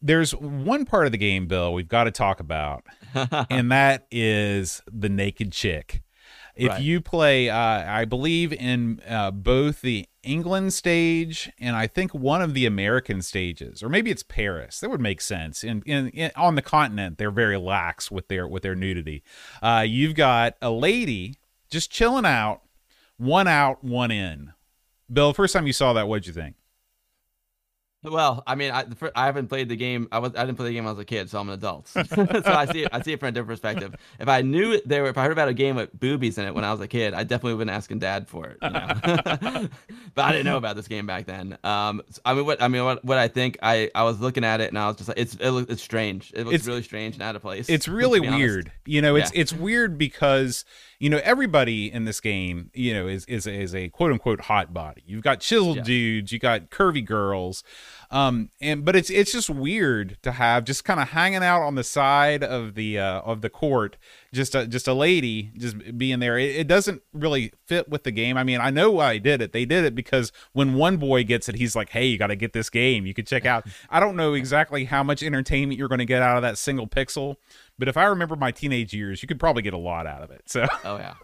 there's 0.00 0.30
one 0.32 0.84
part 0.84 1.06
of 1.06 1.12
the 1.12 1.18
game, 1.18 1.48
Bill, 1.48 1.74
we've 1.74 1.88
got 1.88 2.04
to 2.04 2.12
talk 2.12 2.38
about, 2.38 2.84
and 3.50 3.72
that 3.72 4.06
is 4.12 4.80
the 4.92 5.08
naked 5.08 5.50
chick. 5.50 6.02
If 6.54 6.70
right. 6.70 6.80
you 6.80 7.00
play, 7.00 7.50
uh, 7.50 7.56
I 7.58 8.06
believe 8.06 8.52
in 8.52 9.02
uh, 9.06 9.32
both 9.32 9.82
the 9.82 10.06
England 10.26 10.74
stage 10.74 11.50
and 11.58 11.76
I 11.76 11.86
think 11.86 12.12
one 12.12 12.42
of 12.42 12.54
the 12.54 12.66
American 12.66 13.22
stages, 13.22 13.82
or 13.82 13.88
maybe 13.88 14.10
it's 14.10 14.22
Paris. 14.22 14.80
That 14.80 14.90
would 14.90 15.00
make 15.00 15.20
sense. 15.20 15.64
In, 15.64 15.82
in, 15.86 16.08
in 16.10 16.30
on 16.36 16.54
the 16.54 16.62
continent, 16.62 17.18
they're 17.18 17.30
very 17.30 17.56
lax 17.56 18.10
with 18.10 18.28
their 18.28 18.46
with 18.46 18.62
their 18.62 18.74
nudity. 18.74 19.22
Uh, 19.62 19.84
you've 19.86 20.14
got 20.14 20.56
a 20.60 20.70
lady 20.70 21.36
just 21.70 21.90
chilling 21.90 22.26
out, 22.26 22.62
one 23.16 23.48
out, 23.48 23.82
one 23.82 24.10
in. 24.10 24.52
Bill, 25.12 25.32
first 25.32 25.52
time 25.52 25.66
you 25.66 25.72
saw 25.72 25.92
that, 25.92 26.08
what'd 26.08 26.26
you 26.26 26.32
think? 26.32 26.56
Well, 28.06 28.42
I 28.46 28.54
mean, 28.54 28.70
I, 28.70 28.84
I 29.14 29.26
haven't 29.26 29.48
played 29.48 29.68
the 29.68 29.76
game. 29.76 30.08
I 30.12 30.18
was 30.18 30.34
I 30.36 30.44
didn't 30.44 30.56
play 30.56 30.66
the 30.66 30.72
game 30.72 30.84
when 30.84 30.90
I 30.90 30.92
was 30.92 31.00
a 31.00 31.04
kid, 31.04 31.28
so 31.28 31.40
I'm 31.40 31.48
an 31.48 31.54
adult. 31.54 31.88
so 31.88 32.04
I 32.06 32.66
see 32.66 32.84
it, 32.84 32.88
I 32.92 33.02
see 33.02 33.12
it 33.12 33.20
from 33.20 33.28
a 33.28 33.32
different 33.32 33.48
perspective. 33.48 33.94
If 34.20 34.28
I 34.28 34.42
knew 34.42 34.80
there 34.84 35.02
were, 35.02 35.08
if 35.08 35.18
I 35.18 35.24
heard 35.24 35.32
about 35.32 35.48
a 35.48 35.54
game 35.54 35.76
with 35.76 35.98
boobies 35.98 36.38
in 36.38 36.46
it 36.46 36.54
when 36.54 36.64
I 36.64 36.70
was 36.70 36.80
a 36.80 36.88
kid, 36.88 37.14
I 37.14 37.24
definitely 37.24 37.54
would 37.54 37.60
have 37.60 37.66
been 37.66 37.74
asking 37.74 37.98
dad 37.98 38.28
for 38.28 38.46
it. 38.46 38.58
You 38.62 38.70
know? 38.70 38.88
but 40.14 40.24
I 40.24 40.32
didn't 40.32 40.46
know 40.46 40.56
about 40.56 40.76
this 40.76 40.88
game 40.88 41.06
back 41.06 41.26
then. 41.26 41.58
Um, 41.64 42.02
I 42.24 42.34
mean, 42.34 42.46
what 42.46 42.62
I 42.62 42.68
mean, 42.68 42.84
what, 42.84 43.04
what 43.04 43.18
I 43.18 43.28
think, 43.28 43.58
I 43.62 43.90
I 43.94 44.04
was 44.04 44.20
looking 44.20 44.44
at 44.44 44.60
it 44.60 44.68
and 44.68 44.78
I 44.78 44.86
was 44.86 44.96
just 44.96 45.08
like, 45.08 45.18
it's 45.18 45.34
it 45.34 45.50
looks 45.50 45.70
it's 45.70 45.82
strange. 45.82 46.32
It 46.34 46.44
looks 46.44 46.56
it's, 46.56 46.66
really 46.66 46.82
strange 46.82 47.14
and 47.14 47.22
out 47.22 47.36
of 47.36 47.42
place. 47.42 47.68
It's 47.68 47.88
really 47.88 48.20
weird. 48.20 48.70
You 48.84 49.02
know, 49.02 49.16
it's 49.16 49.34
yeah. 49.34 49.40
it's 49.40 49.52
weird 49.52 49.98
because 49.98 50.64
you 50.98 51.10
know 51.10 51.20
everybody 51.22 51.92
in 51.92 52.04
this 52.04 52.20
game, 52.20 52.70
you 52.74 52.94
know, 52.94 53.06
is 53.06 53.24
is 53.26 53.46
is 53.46 53.74
a 53.74 53.88
quote 53.90 54.12
unquote 54.12 54.42
hot 54.42 54.72
body. 54.72 55.02
You've 55.06 55.22
got 55.22 55.40
chiseled 55.40 55.78
yeah. 55.78 55.82
dudes, 55.82 56.32
you 56.32 56.38
got 56.38 56.70
curvy 56.70 57.04
girls. 57.04 57.62
Um, 58.10 58.50
and 58.60 58.84
but 58.84 58.96
it's 58.96 59.10
it's 59.10 59.32
just 59.32 59.50
weird 59.50 60.16
to 60.22 60.32
have 60.32 60.64
just 60.64 60.84
kind 60.84 61.00
of 61.00 61.10
hanging 61.10 61.42
out 61.42 61.62
on 61.62 61.74
the 61.74 61.84
side 61.84 62.42
of 62.42 62.74
the 62.74 62.98
uh, 62.98 63.20
of 63.20 63.40
the 63.40 63.50
court, 63.50 63.96
just 64.36 64.54
a, 64.54 64.66
just 64.66 64.86
a 64.86 64.92
lady 64.92 65.50
just 65.56 65.98
being 65.98 66.20
there. 66.20 66.38
It, 66.38 66.56
it 66.56 66.68
doesn't 66.68 67.02
really 67.12 67.52
fit 67.66 67.88
with 67.88 68.04
the 68.04 68.12
game. 68.12 68.36
I 68.36 68.44
mean, 68.44 68.60
I 68.60 68.70
know 68.70 68.92
why 68.92 69.12
I 69.12 69.18
did 69.18 69.42
it. 69.42 69.52
They 69.52 69.64
did 69.64 69.84
it 69.84 69.94
because 69.94 70.30
when 70.52 70.74
one 70.74 70.98
boy 70.98 71.24
gets 71.24 71.48
it, 71.48 71.56
he's 71.56 71.74
like, 71.74 71.88
"Hey, 71.90 72.06
you 72.06 72.18
got 72.18 72.28
to 72.28 72.36
get 72.36 72.52
this 72.52 72.70
game. 72.70 73.06
You 73.06 73.14
can 73.14 73.24
check 73.24 73.46
out." 73.46 73.66
I 73.90 73.98
don't 73.98 74.16
know 74.16 74.34
exactly 74.34 74.84
how 74.84 75.02
much 75.02 75.22
entertainment 75.22 75.78
you're 75.78 75.88
going 75.88 75.98
to 75.98 76.04
get 76.04 76.22
out 76.22 76.36
of 76.36 76.42
that 76.42 76.58
single 76.58 76.86
pixel, 76.86 77.36
but 77.78 77.88
if 77.88 77.96
I 77.96 78.04
remember 78.04 78.36
my 78.36 78.52
teenage 78.52 78.94
years, 78.94 79.22
you 79.22 79.28
could 79.28 79.40
probably 79.40 79.62
get 79.62 79.74
a 79.74 79.78
lot 79.78 80.06
out 80.06 80.22
of 80.22 80.30
it. 80.30 80.42
So. 80.46 80.66
Oh 80.84 80.98
yeah 80.98 81.14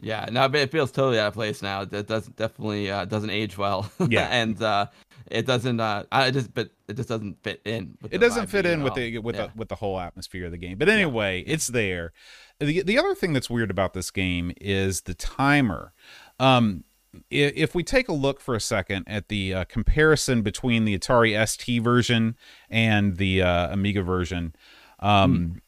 yeah, 0.00 0.28
no, 0.30 0.48
but 0.48 0.60
it 0.60 0.70
feels 0.70 0.90
totally 0.90 1.18
out 1.18 1.28
of 1.28 1.34
place 1.34 1.62
now. 1.62 1.82
It 1.82 2.06
does 2.06 2.26
definitely 2.28 2.90
uh, 2.90 3.04
doesn't 3.04 3.30
age 3.30 3.56
well. 3.56 3.90
Yeah, 4.08 4.26
and 4.30 4.60
uh, 4.62 4.86
it 5.30 5.46
doesn't. 5.46 5.80
Uh, 5.80 6.04
I 6.12 6.30
just, 6.30 6.54
but 6.54 6.70
it 6.88 6.94
just 6.94 7.08
doesn't 7.08 7.42
fit 7.42 7.60
in. 7.64 7.96
it 8.10 8.18
doesn't 8.18 8.48
fit 8.48 8.66
in 8.66 8.82
with 8.82 8.94
the 8.94 9.18
with 9.18 9.36
yeah. 9.36 9.46
the 9.46 9.52
with 9.56 9.68
the 9.68 9.74
whole 9.76 9.98
atmosphere 9.98 10.46
of 10.46 10.52
the 10.52 10.58
game. 10.58 10.78
But 10.78 10.88
anyway, 10.88 11.44
yeah. 11.46 11.54
it's 11.54 11.66
there. 11.68 12.12
The 12.60 12.82
the 12.82 12.98
other 12.98 13.14
thing 13.14 13.32
that's 13.32 13.50
weird 13.50 13.70
about 13.70 13.94
this 13.94 14.10
game 14.10 14.52
is 14.60 15.02
the 15.02 15.14
timer. 15.14 15.92
Um, 16.38 16.84
if 17.30 17.74
we 17.74 17.82
take 17.82 18.08
a 18.08 18.12
look 18.12 18.40
for 18.40 18.54
a 18.54 18.60
second 18.60 19.04
at 19.06 19.28
the 19.28 19.54
uh, 19.54 19.64
comparison 19.64 20.42
between 20.42 20.84
the 20.84 20.98
Atari 20.98 21.46
ST 21.48 21.82
version 21.82 22.36
and 22.68 23.16
the 23.16 23.42
uh, 23.42 23.72
Amiga 23.72 24.02
version, 24.02 24.54
um, 25.00 25.38
mm. 25.38 25.60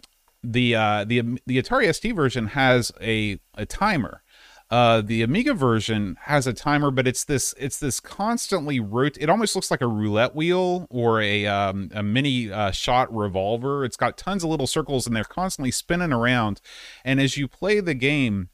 the 0.43 0.75
uh, 0.75 1.05
the 1.05 1.41
the 1.47 1.61
Atari 1.61 1.93
ST 1.95 2.15
version 2.15 2.49
has 2.49 2.93
a 3.01 3.39
a 3.55 3.67
timer. 3.67 4.23
Uh, 4.71 5.01
the 5.01 5.23
Amiga 5.23 5.55
version 5.55 6.19
has 6.23 6.47
a 6.47 6.53
timer, 6.53 6.91
but 6.91 7.09
it's 7.09 7.25
this 7.25 7.55
it's 7.59 7.79
this 7.79 8.01
constantly 8.01 8.79
rot. 8.79 9.17
It 9.19 9.31
almost 9.31 9.55
looks 9.55 9.71
like 9.71 9.81
a 9.81 9.87
roulette 9.87 10.35
wheel 10.35 10.87
or 10.91 11.23
a 11.23 11.47
um, 11.47 11.91
a 11.95 12.03
mini 12.03 12.53
uh, 12.53 12.71
shot 12.71 13.15
revolver. 13.15 13.85
It's 13.85 13.97
got 13.97 14.19
tons 14.19 14.45
of 14.45 14.51
little 14.51 14.67
circles 14.67 15.07
and 15.07 15.17
they're 15.17 15.25
constantly 15.25 15.71
spinning 15.71 16.13
around. 16.13 16.61
And 17.03 17.19
as 17.19 17.39
you 17.39 17.49
play 17.49 17.81
the 17.81 17.95
game, 17.95 18.51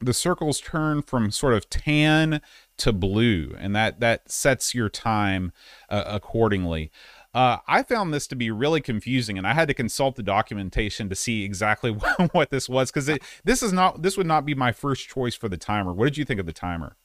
the 0.00 0.14
circles 0.14 0.60
turn 0.60 1.02
from 1.02 1.30
sort 1.30 1.54
of 1.54 1.68
tan 1.68 2.40
to 2.78 2.92
blue, 2.92 3.54
and 3.58 3.76
that 3.76 4.00
that 4.00 4.30
sets 4.30 4.74
your 4.74 4.88
time 4.88 5.52
uh, 5.90 6.04
accordingly. 6.06 6.90
Uh, 7.34 7.58
I 7.66 7.82
found 7.82 8.12
this 8.12 8.26
to 8.26 8.36
be 8.36 8.50
really 8.50 8.80
confusing, 8.80 9.38
and 9.38 9.46
I 9.46 9.54
had 9.54 9.68
to 9.68 9.74
consult 9.74 10.16
the 10.16 10.22
documentation 10.22 11.08
to 11.08 11.14
see 11.14 11.44
exactly 11.44 11.90
what 12.32 12.50
this 12.50 12.68
was 12.68 12.90
because 12.90 13.18
this 13.44 13.62
is 13.62 13.72
not 13.72 14.02
this 14.02 14.16
would 14.16 14.26
not 14.26 14.44
be 14.44 14.54
my 14.54 14.72
first 14.72 15.08
choice 15.08 15.34
for 15.34 15.48
the 15.48 15.56
timer. 15.56 15.92
What 15.92 16.04
did 16.04 16.18
you 16.18 16.24
think 16.24 16.40
of 16.40 16.46
the 16.46 16.52
timer? 16.52 16.96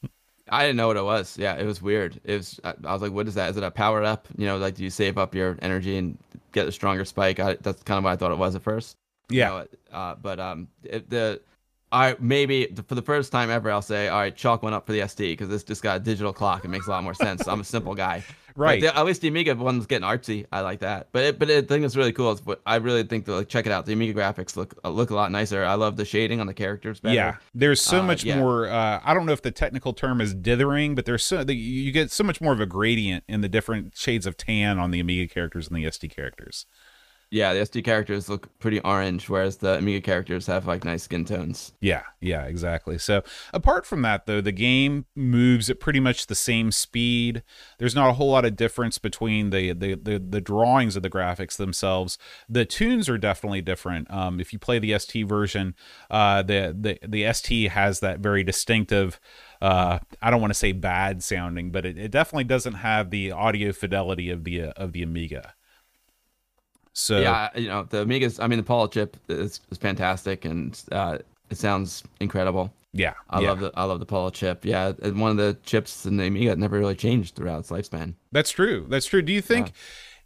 I 0.50 0.64
didn't 0.64 0.78
know 0.78 0.88
what 0.88 0.98
it 0.98 1.04
was. 1.04 1.38
Yeah, 1.38 1.56
it 1.56 1.66
was 1.66 1.82
weird. 1.82 2.20
It 2.24 2.38
was. 2.38 2.60
I 2.64 2.94
was 2.94 3.02
like, 3.02 3.12
"What 3.12 3.28
is 3.28 3.36
that? 3.36 3.50
Is 3.52 3.58
it 3.58 3.64
a 3.64 3.72
power 3.72 4.04
up? 4.04 4.28
You 4.38 4.48
know, 4.48 4.58
like 4.58 4.76
do 4.76 4.84
you 4.84 4.90
save 4.90 5.18
up 5.18 5.34
your 5.34 5.58
energy 5.62 5.98
and 5.98 6.18
get 6.52 6.68
a 6.68 6.72
stronger 6.72 7.06
spike?" 7.06 7.40
I, 7.40 7.56
that's 7.56 7.84
kind 7.84 7.98
of 7.98 8.04
what 8.04 8.12
I 8.12 8.16
thought 8.18 8.32
it 8.32 8.38
was 8.38 8.56
at 8.56 8.64
first. 8.64 8.98
Yeah. 9.30 9.50
You 9.50 9.68
know, 9.92 9.98
uh, 9.98 10.16
but 10.16 10.40
um, 10.40 10.68
it, 10.84 11.10
the 11.10 11.42
I 11.92 12.16
maybe 12.20 12.74
for 12.88 12.96
the 12.96 13.02
first 13.02 13.32
time 13.32 13.50
ever, 13.50 13.72
I'll 13.72 13.82
say, 13.82 14.10
all 14.10 14.20
right, 14.20 14.36
chalk 14.36 14.62
one 14.62 14.74
up 14.74 14.86
for 14.86 14.92
the 14.92 15.08
ST 15.08 15.20
because 15.20 15.48
this 15.48 15.64
just 15.64 15.82
got 15.82 15.98
a 15.98 16.00
digital 16.00 16.34
clock. 16.34 16.66
It 16.66 16.68
makes 16.68 16.88
a 16.88 16.90
lot 16.90 17.04
more 17.04 17.14
sense. 17.14 17.48
I'm 17.48 17.62
a 17.62 17.64
simple 17.64 17.96
guy, 17.96 18.24
right? 18.58 18.82
The, 18.82 18.98
at 18.98 19.06
least 19.06 19.22
the 19.22 19.28
Amiga 19.28 19.56
one's 19.56 19.86
getting 19.86 20.08
artsy. 20.08 20.46
I 20.52 20.62
like 20.62 20.80
that. 20.80 21.10
But 21.12 21.24
it, 21.24 21.40
but 21.40 21.48
the 21.48 21.62
thing 21.62 21.82
that's 21.82 21.96
really 21.96 22.12
cool 22.12 22.32
is, 22.32 22.46
what 22.46 22.62
I 22.66 22.78
really 22.78 23.04
think 23.04 23.26
to 23.26 23.36
like 23.36 23.50
check 23.50 23.66
it 23.66 23.72
out. 23.72 23.86
The 23.86 23.94
Amiga 23.94 24.14
graphics 24.20 24.56
look 24.56 24.78
uh, 24.84 24.90
look 24.90 25.12
a 25.12 25.16
lot 25.16 25.32
nicer. 25.32 25.64
I 25.64 25.76
love 25.76 25.96
the 25.96 26.06
shading 26.06 26.40
on 26.40 26.48
the 26.48 26.54
characters. 26.54 27.00
Better. 27.00 27.16
Yeah, 27.16 27.36
there's 27.54 27.82
so 27.82 28.00
uh, 28.00 28.04
much 28.04 28.24
yeah. 28.24 28.40
more. 28.40 28.68
Uh, 28.68 29.00
I 29.04 29.14
don't 29.14 29.26
know 29.26 29.34
if 29.34 29.42
the 29.42 29.52
technical 29.52 29.94
term 29.94 30.20
is 30.20 30.34
dithering, 30.34 30.96
but 30.96 31.06
there's 31.06 31.24
so 31.24 31.44
the, 31.44 31.56
you 31.56 31.92
get 31.92 32.12
so 32.12 32.24
much 32.24 32.42
more 32.42 32.54
of 32.54 32.60
a 32.60 32.66
gradient 32.66 33.24
in 33.28 33.42
the 33.42 33.50
different 33.50 33.96
shades 33.96 34.26
of 34.26 34.36
tan 34.36 34.80
on 34.80 34.92
the 34.92 35.00
Amiga 35.00 35.32
characters 35.32 35.68
and 35.68 35.78
the 35.78 35.90
ST 35.90 36.14
characters. 36.14 36.66
Yeah, 37.30 37.54
the 37.54 37.66
ST 37.66 37.84
characters 37.84 38.30
look 38.30 38.58
pretty 38.60 38.80
orange, 38.82 39.28
whereas 39.28 39.58
the 39.58 39.78
Amiga 39.78 40.00
characters 40.00 40.48
have 40.48 40.66
like 40.66 40.86
nice 40.86 41.04
skin 41.04 41.26
tones. 41.26 41.74
Yeah, 41.82 42.04
yeah, 42.22 42.44
exactly. 42.44 42.98
So 42.98 43.22
apart 43.54 43.86
from 43.86 44.02
that, 44.04 44.28
though, 44.28 44.40
the 44.40 44.54
game 44.54 45.06
moves 45.14 45.70
at 45.70 45.82
pretty 45.82 46.00
much 46.00 46.28
the 46.28 46.36
same 46.36 46.72
speed. 46.72 47.44
There's 47.80 47.96
not 47.96 48.10
a 48.10 48.14
whole 48.14 48.32
lot 48.32 48.46
of 48.46 48.56
difference 48.56 48.98
between 48.98 49.50
the 49.50 49.74
the 49.74 49.96
the, 49.96 50.20
the 50.20 50.40
drawings 50.40 50.96
of 50.96 51.04
the 51.04 51.10
graphics 51.10 51.58
themselves. 51.58 52.18
The 52.48 52.64
tunes 52.64 53.10
are 53.10 53.18
definitely 53.18 53.62
different. 53.62 54.10
Um, 54.10 54.40
if 54.40 54.54
you 54.54 54.60
play 54.60 54.80
the 54.80 54.98
ST 54.98 55.28
version, 55.28 55.76
uh, 56.10 56.44
the 56.44 56.74
the 56.80 56.98
the 57.06 57.34
ST 57.34 57.72
has 57.72 58.00
that 58.00 58.20
very 58.20 58.46
distinctive. 58.46 59.20
Uh, 59.62 60.00
I 60.22 60.32
don't 60.32 60.40
want 60.40 60.52
to 60.52 60.60
say 60.60 60.72
bad 60.72 61.22
sounding, 61.24 61.72
but 61.72 61.86
it, 61.86 61.98
it 61.98 62.12
definitely 62.12 62.46
doesn't 62.46 62.76
have 62.76 63.10
the 63.10 63.34
audio 63.34 63.74
fidelity 63.74 64.30
of 64.30 64.46
the 64.46 64.62
uh, 64.62 64.74
of 64.78 64.94
the 64.94 65.04
Amiga. 65.04 65.56
So 67.00 67.20
yeah, 67.20 67.50
you 67.56 67.68
know 67.68 67.84
the 67.84 68.02
Amiga's. 68.02 68.40
I 68.40 68.48
mean, 68.48 68.58
the 68.58 68.64
Paula 68.64 68.90
chip 68.90 69.18
is, 69.30 69.62
is 69.70 69.78
fantastic, 69.78 70.46
and 70.46 70.82
uh, 70.92 71.20
it 71.52 71.58
sounds 71.60 72.04
incredible. 72.20 72.74
Yeah, 72.92 73.14
I 73.30 73.42
yeah. 73.42 73.50
love 73.50 73.60
the 73.60 73.72
I 73.76 73.84
love 73.84 74.00
the 74.00 74.08
Paula 74.08 74.32
chip. 74.32 74.66
Yeah, 74.66 74.94
and 75.04 75.22
one 75.22 75.30
of 75.30 75.38
the 75.38 75.56
chips 75.64 76.08
in 76.08 76.18
the 76.18 76.26
Amiga 76.26 76.56
never 76.56 76.80
really 76.80 76.96
changed 76.96 77.36
throughout 77.36 77.60
its 77.60 77.70
lifespan. 77.70 78.16
That's 78.32 78.50
true. 78.50 78.88
That's 78.90 79.06
true. 79.06 79.22
Do 79.22 79.32
you 79.32 79.44
think? 79.44 79.68
Yeah. 79.68 79.74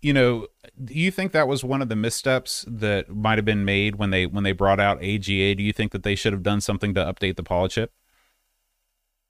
You 0.03 0.13
know, 0.13 0.47
do 0.83 0.93
you 0.93 1.11
think 1.11 1.33
that 1.33 1.47
was 1.49 1.61
one 1.61 1.81
of 1.81 1.89
the 1.89 1.95
missteps 1.97 2.65
that 2.69 3.09
might 3.09 3.37
have 3.37 3.45
been 3.45 3.65
made 3.65 3.97
when 3.97 4.11
they 4.11 4.25
when 4.25 4.45
they 4.45 4.53
brought 4.53 4.79
out 4.79 5.03
AGA? 5.03 5.55
Do 5.55 5.63
you 5.63 5.73
think 5.73 5.91
that 5.91 6.03
they 6.03 6.15
should 6.15 6.31
have 6.31 6.41
done 6.41 6.61
something 6.61 6.93
to 6.93 7.01
update 7.01 7.35
the 7.35 7.43
Paula 7.43 7.67
chip? 7.67 7.91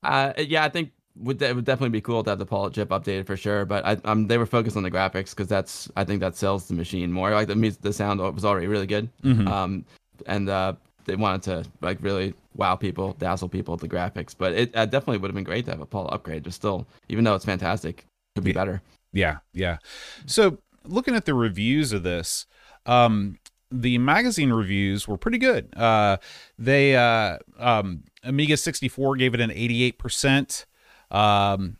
Uh, 0.03 0.33
yeah, 0.37 0.63
I 0.63 0.69
think 0.69 0.91
would 1.17 1.39
that 1.39 1.55
would 1.55 1.65
definitely 1.65 1.89
be 1.89 2.01
cool 2.01 2.23
to 2.23 2.29
have 2.29 2.39
the 2.39 2.45
Paula 2.45 2.71
chip 2.71 2.89
updated 2.89 3.25
for 3.25 3.37
sure. 3.37 3.65
But 3.65 3.85
I, 3.85 3.97
um, 4.05 4.27
they 4.27 4.37
were 4.37 4.45
focused 4.45 4.77
on 4.77 4.83
the 4.83 4.91
graphics 4.91 5.31
because 5.31 5.47
that's 5.47 5.89
I 5.95 6.03
think 6.03 6.19
that 6.21 6.35
sells 6.35 6.67
the 6.67 6.73
machine 6.73 7.11
more. 7.11 7.31
Like 7.31 7.47
the 7.47 7.55
music, 7.55 7.81
the 7.81 7.93
sound 7.93 8.19
was 8.19 8.45
already 8.45 8.67
really 8.67 8.87
good. 8.87 9.09
Mm-hmm. 9.23 9.47
Um, 9.47 9.85
and 10.25 10.49
uh, 10.49 10.73
they 11.05 11.15
wanted 11.15 11.43
to 11.43 11.69
like 11.81 11.97
really 12.01 12.33
wow 12.55 12.75
people, 12.75 13.13
dazzle 13.19 13.49
people 13.49 13.73
with 13.73 13.81
the 13.81 13.89
graphics. 13.89 14.35
But 14.37 14.53
it 14.53 14.75
uh, 14.75 14.85
definitely 14.85 15.17
would 15.17 15.29
have 15.29 15.35
been 15.35 15.43
great 15.43 15.65
to 15.65 15.71
have 15.71 15.81
a 15.81 15.85
Paula 15.85 16.09
upgrade. 16.09 16.43
Just 16.43 16.57
still, 16.57 16.87
even 17.09 17.23
though 17.23 17.35
it's 17.35 17.45
fantastic, 17.45 18.05
could 18.35 18.43
be 18.43 18.51
yeah. 18.51 18.55
better. 18.55 18.81
Yeah, 19.13 19.37
yeah. 19.53 19.77
So 20.25 20.59
looking 20.85 21.15
at 21.15 21.25
the 21.25 21.33
reviews 21.33 21.91
of 21.91 22.03
this, 22.03 22.45
um, 22.85 23.37
the 23.71 23.97
magazine 23.97 24.51
reviews 24.51 25.07
were 25.07 25.17
pretty 25.17 25.37
good. 25.37 25.73
Uh, 25.75 26.17
they 26.57 26.95
uh, 26.95 27.37
um, 27.57 28.03
Amiga 28.23 28.57
64 28.57 29.15
gave 29.15 29.33
it 29.33 29.39
an 29.39 29.51
88 29.51 29.97
percent. 29.97 30.65
Um, 31.11 31.77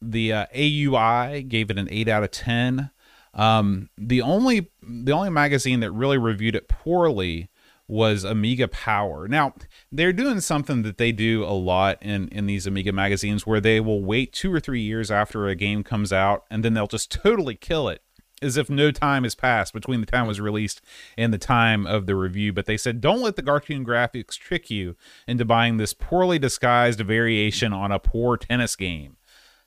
the 0.00 0.32
uh, 0.32 0.46
AUI 0.54 1.48
gave 1.48 1.70
it 1.70 1.78
an 1.78 1.88
eight 1.90 2.08
out 2.08 2.24
of 2.24 2.30
ten. 2.30 2.90
Um, 3.34 3.88
the 3.96 4.20
only 4.20 4.70
the 4.82 5.12
only 5.12 5.30
magazine 5.30 5.80
that 5.80 5.92
really 5.92 6.18
reviewed 6.18 6.56
it 6.56 6.68
poorly 6.68 7.48
was 7.88 8.24
Amiga 8.24 8.68
Power. 8.68 9.28
Now 9.28 9.54
they're 9.90 10.12
doing 10.12 10.40
something 10.40 10.82
that 10.82 10.98
they 10.98 11.12
do 11.12 11.44
a 11.44 11.52
lot 11.52 11.98
in 12.02 12.28
in 12.28 12.46
these 12.46 12.66
Amiga 12.66 12.92
magazines, 12.92 13.46
where 13.46 13.60
they 13.60 13.80
will 13.80 14.02
wait 14.02 14.32
two 14.32 14.52
or 14.52 14.60
three 14.60 14.82
years 14.82 15.10
after 15.10 15.46
a 15.46 15.54
game 15.54 15.82
comes 15.82 16.12
out, 16.12 16.44
and 16.50 16.64
then 16.64 16.74
they'll 16.74 16.86
just 16.86 17.10
totally 17.22 17.54
kill 17.54 17.88
it 17.88 18.02
as 18.42 18.56
if 18.56 18.68
no 18.68 18.90
time 18.90 19.22
has 19.24 19.34
passed 19.34 19.72
between 19.72 20.00
the 20.00 20.06
time 20.06 20.24
it 20.24 20.28
was 20.28 20.40
released 20.40 20.80
and 21.16 21.32
the 21.32 21.38
time 21.38 21.86
of 21.86 22.06
the 22.06 22.16
review. 22.16 22.52
But 22.52 22.66
they 22.66 22.76
said, 22.76 23.00
don't 23.00 23.22
let 23.22 23.36
the 23.36 23.42
cartoon 23.42 23.84
graphics 23.84 24.38
trick 24.38 24.70
you 24.70 24.96
into 25.26 25.44
buying 25.44 25.76
this 25.76 25.94
poorly 25.94 26.38
disguised 26.38 27.00
variation 27.00 27.72
on 27.72 27.92
a 27.92 27.98
poor 27.98 28.36
tennis 28.36 28.76
game. 28.76 29.16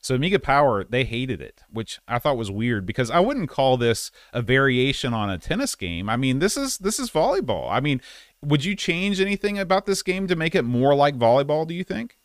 So 0.06 0.14
Amiga 0.14 0.38
Power, 0.38 0.84
they 0.84 1.04
hated 1.04 1.42
it, 1.42 1.64
which 1.68 2.00
I 2.08 2.20
thought 2.20 2.38
was 2.38 2.52
weird 2.52 2.86
because 2.86 3.10
I 3.10 3.20
wouldn't 3.20 3.50
call 3.50 3.76
this 3.76 4.12
a 4.34 4.42
variation 4.44 5.16
on 5.16 5.32
a 5.32 5.40
tennis 5.40 5.74
game. 5.74 6.10
I 6.10 6.16
mean, 6.16 6.38
this 6.38 6.56
is 6.56 6.78
this 6.78 7.00
is 7.00 7.10
volleyball. 7.10 7.72
I 7.72 7.80
mean, 7.80 8.02
would 8.44 8.64
you 8.64 8.76
change 8.76 9.20
anything 9.20 9.58
about 9.58 9.88
this 9.88 10.04
game 10.04 10.28
to 10.28 10.36
make 10.36 10.54
it 10.54 10.62
more 10.62 10.94
like 10.94 11.18
volleyball, 11.18 11.66
do 11.66 11.74
you 11.74 11.84
think? 11.84 12.18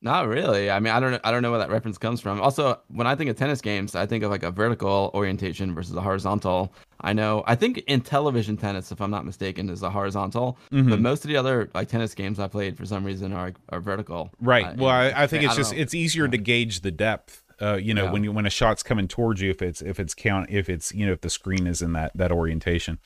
Not 0.00 0.28
really. 0.28 0.70
I 0.70 0.78
mean, 0.78 0.92
I 0.92 1.00
don't 1.00 1.20
I 1.24 1.32
don't 1.32 1.42
know 1.42 1.50
where 1.50 1.58
that 1.58 1.70
reference 1.70 1.98
comes 1.98 2.20
from. 2.20 2.40
Also, 2.40 2.80
when 2.86 3.08
I 3.08 3.16
think 3.16 3.30
of 3.30 3.36
tennis 3.36 3.60
games, 3.60 3.96
I 3.96 4.06
think 4.06 4.22
of 4.22 4.30
like 4.30 4.44
a 4.44 4.50
vertical 4.50 5.10
orientation 5.12 5.74
versus 5.74 5.96
a 5.96 6.00
horizontal. 6.00 6.72
I 7.00 7.12
know. 7.12 7.42
I 7.48 7.56
think 7.56 7.78
in 7.88 8.00
television 8.02 8.56
tennis, 8.56 8.92
if 8.92 9.00
I'm 9.00 9.10
not 9.10 9.24
mistaken, 9.24 9.68
is 9.68 9.82
a 9.82 9.90
horizontal. 9.90 10.56
Mm-hmm. 10.70 10.90
But 10.90 11.00
most 11.00 11.24
of 11.24 11.30
the 11.30 11.36
other 11.36 11.68
like 11.74 11.88
tennis 11.88 12.14
games 12.14 12.38
I 12.38 12.46
played 12.46 12.76
for 12.76 12.86
some 12.86 13.04
reason 13.04 13.32
are 13.32 13.52
are 13.70 13.80
vertical. 13.80 14.30
Right. 14.40 14.66
Uh, 14.66 14.74
well, 14.76 14.90
I, 14.90 15.12
I, 15.16 15.26
think 15.26 15.42
it's 15.42 15.54
I 15.54 15.56
just 15.56 15.72
know. 15.72 15.78
it's 15.78 15.94
easier 15.94 16.26
yeah. 16.26 16.30
to 16.30 16.38
gauge 16.38 16.80
the 16.82 16.92
depth. 16.92 17.42
Uh, 17.60 17.74
you 17.74 17.92
know, 17.92 18.04
yeah. 18.04 18.12
when 18.12 18.22
you 18.22 18.30
when 18.30 18.46
a 18.46 18.50
shot's 18.50 18.84
coming 18.84 19.08
towards 19.08 19.40
you, 19.40 19.50
if 19.50 19.62
it's 19.62 19.82
if 19.82 19.98
it's 19.98 20.14
count 20.14 20.48
if 20.48 20.68
it's 20.68 20.94
you 20.94 21.06
know 21.06 21.12
if 21.12 21.22
the 21.22 21.30
screen 21.30 21.66
is 21.66 21.82
in 21.82 21.92
that 21.94 22.12
that 22.14 22.30
orientation. 22.30 23.00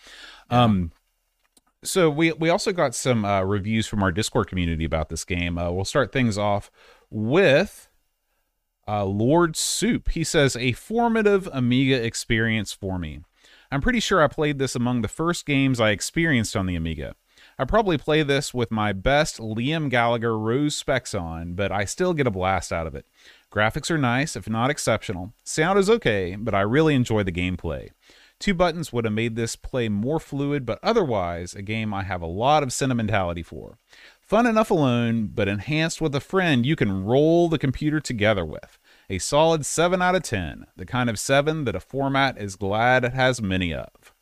Yeah. 0.50 0.64
Um, 0.64 0.92
so 1.84 2.10
we 2.10 2.32
we 2.32 2.48
also 2.48 2.72
got 2.72 2.94
some 2.94 3.24
uh, 3.24 3.42
reviews 3.42 3.86
from 3.86 4.02
our 4.02 4.12
Discord 4.12 4.48
community 4.48 4.84
about 4.84 5.08
this 5.08 5.24
game. 5.24 5.58
Uh, 5.58 5.70
we'll 5.70 5.84
start 5.84 6.12
things 6.12 6.38
off 6.38 6.70
with 7.10 7.88
uh, 8.86 9.04
Lord 9.04 9.56
Soup. 9.56 10.08
He 10.10 10.24
says 10.24 10.56
a 10.56 10.72
formative 10.72 11.48
Amiga 11.52 12.04
experience 12.04 12.72
for 12.72 12.98
me. 12.98 13.20
I'm 13.70 13.80
pretty 13.80 14.00
sure 14.00 14.22
I 14.22 14.28
played 14.28 14.58
this 14.58 14.74
among 14.74 15.02
the 15.02 15.08
first 15.08 15.46
games 15.46 15.80
I 15.80 15.90
experienced 15.90 16.56
on 16.56 16.66
the 16.66 16.76
Amiga. 16.76 17.14
I 17.58 17.64
probably 17.64 17.98
play 17.98 18.22
this 18.22 18.52
with 18.54 18.70
my 18.70 18.92
best 18.92 19.38
Liam 19.38 19.88
Gallagher 19.88 20.38
rose 20.38 20.76
specs 20.76 21.14
on, 21.14 21.54
but 21.54 21.72
I 21.72 21.84
still 21.84 22.14
get 22.14 22.26
a 22.26 22.30
blast 22.30 22.72
out 22.72 22.86
of 22.86 22.94
it. 22.94 23.06
Graphics 23.50 23.90
are 23.90 23.98
nice, 23.98 24.36
if 24.36 24.48
not 24.48 24.70
exceptional. 24.70 25.32
Sound 25.44 25.78
is 25.78 25.90
okay, 25.90 26.36
but 26.36 26.54
I 26.54 26.62
really 26.62 26.94
enjoy 26.94 27.22
the 27.22 27.32
gameplay. 27.32 27.90
Two 28.42 28.54
buttons 28.54 28.92
would 28.92 29.04
have 29.04 29.14
made 29.14 29.36
this 29.36 29.54
play 29.54 29.88
more 29.88 30.18
fluid, 30.18 30.66
but 30.66 30.80
otherwise, 30.82 31.54
a 31.54 31.62
game 31.62 31.94
I 31.94 32.02
have 32.02 32.22
a 32.22 32.26
lot 32.26 32.64
of 32.64 32.72
sentimentality 32.72 33.44
for. 33.44 33.78
Fun 34.20 34.46
enough 34.46 34.68
alone, 34.68 35.30
but 35.32 35.46
enhanced 35.46 36.00
with 36.00 36.12
a 36.16 36.18
friend 36.18 36.66
you 36.66 36.74
can 36.74 37.04
roll 37.04 37.48
the 37.48 37.56
computer 37.56 38.00
together 38.00 38.44
with. 38.44 38.80
A 39.08 39.20
solid 39.20 39.64
7 39.64 40.02
out 40.02 40.16
of 40.16 40.24
10, 40.24 40.66
the 40.74 40.84
kind 40.84 41.08
of 41.08 41.20
7 41.20 41.66
that 41.66 41.76
a 41.76 41.80
format 41.80 42.36
is 42.36 42.56
glad 42.56 43.04
it 43.04 43.12
has 43.12 43.40
many 43.40 43.72
of. 43.72 44.12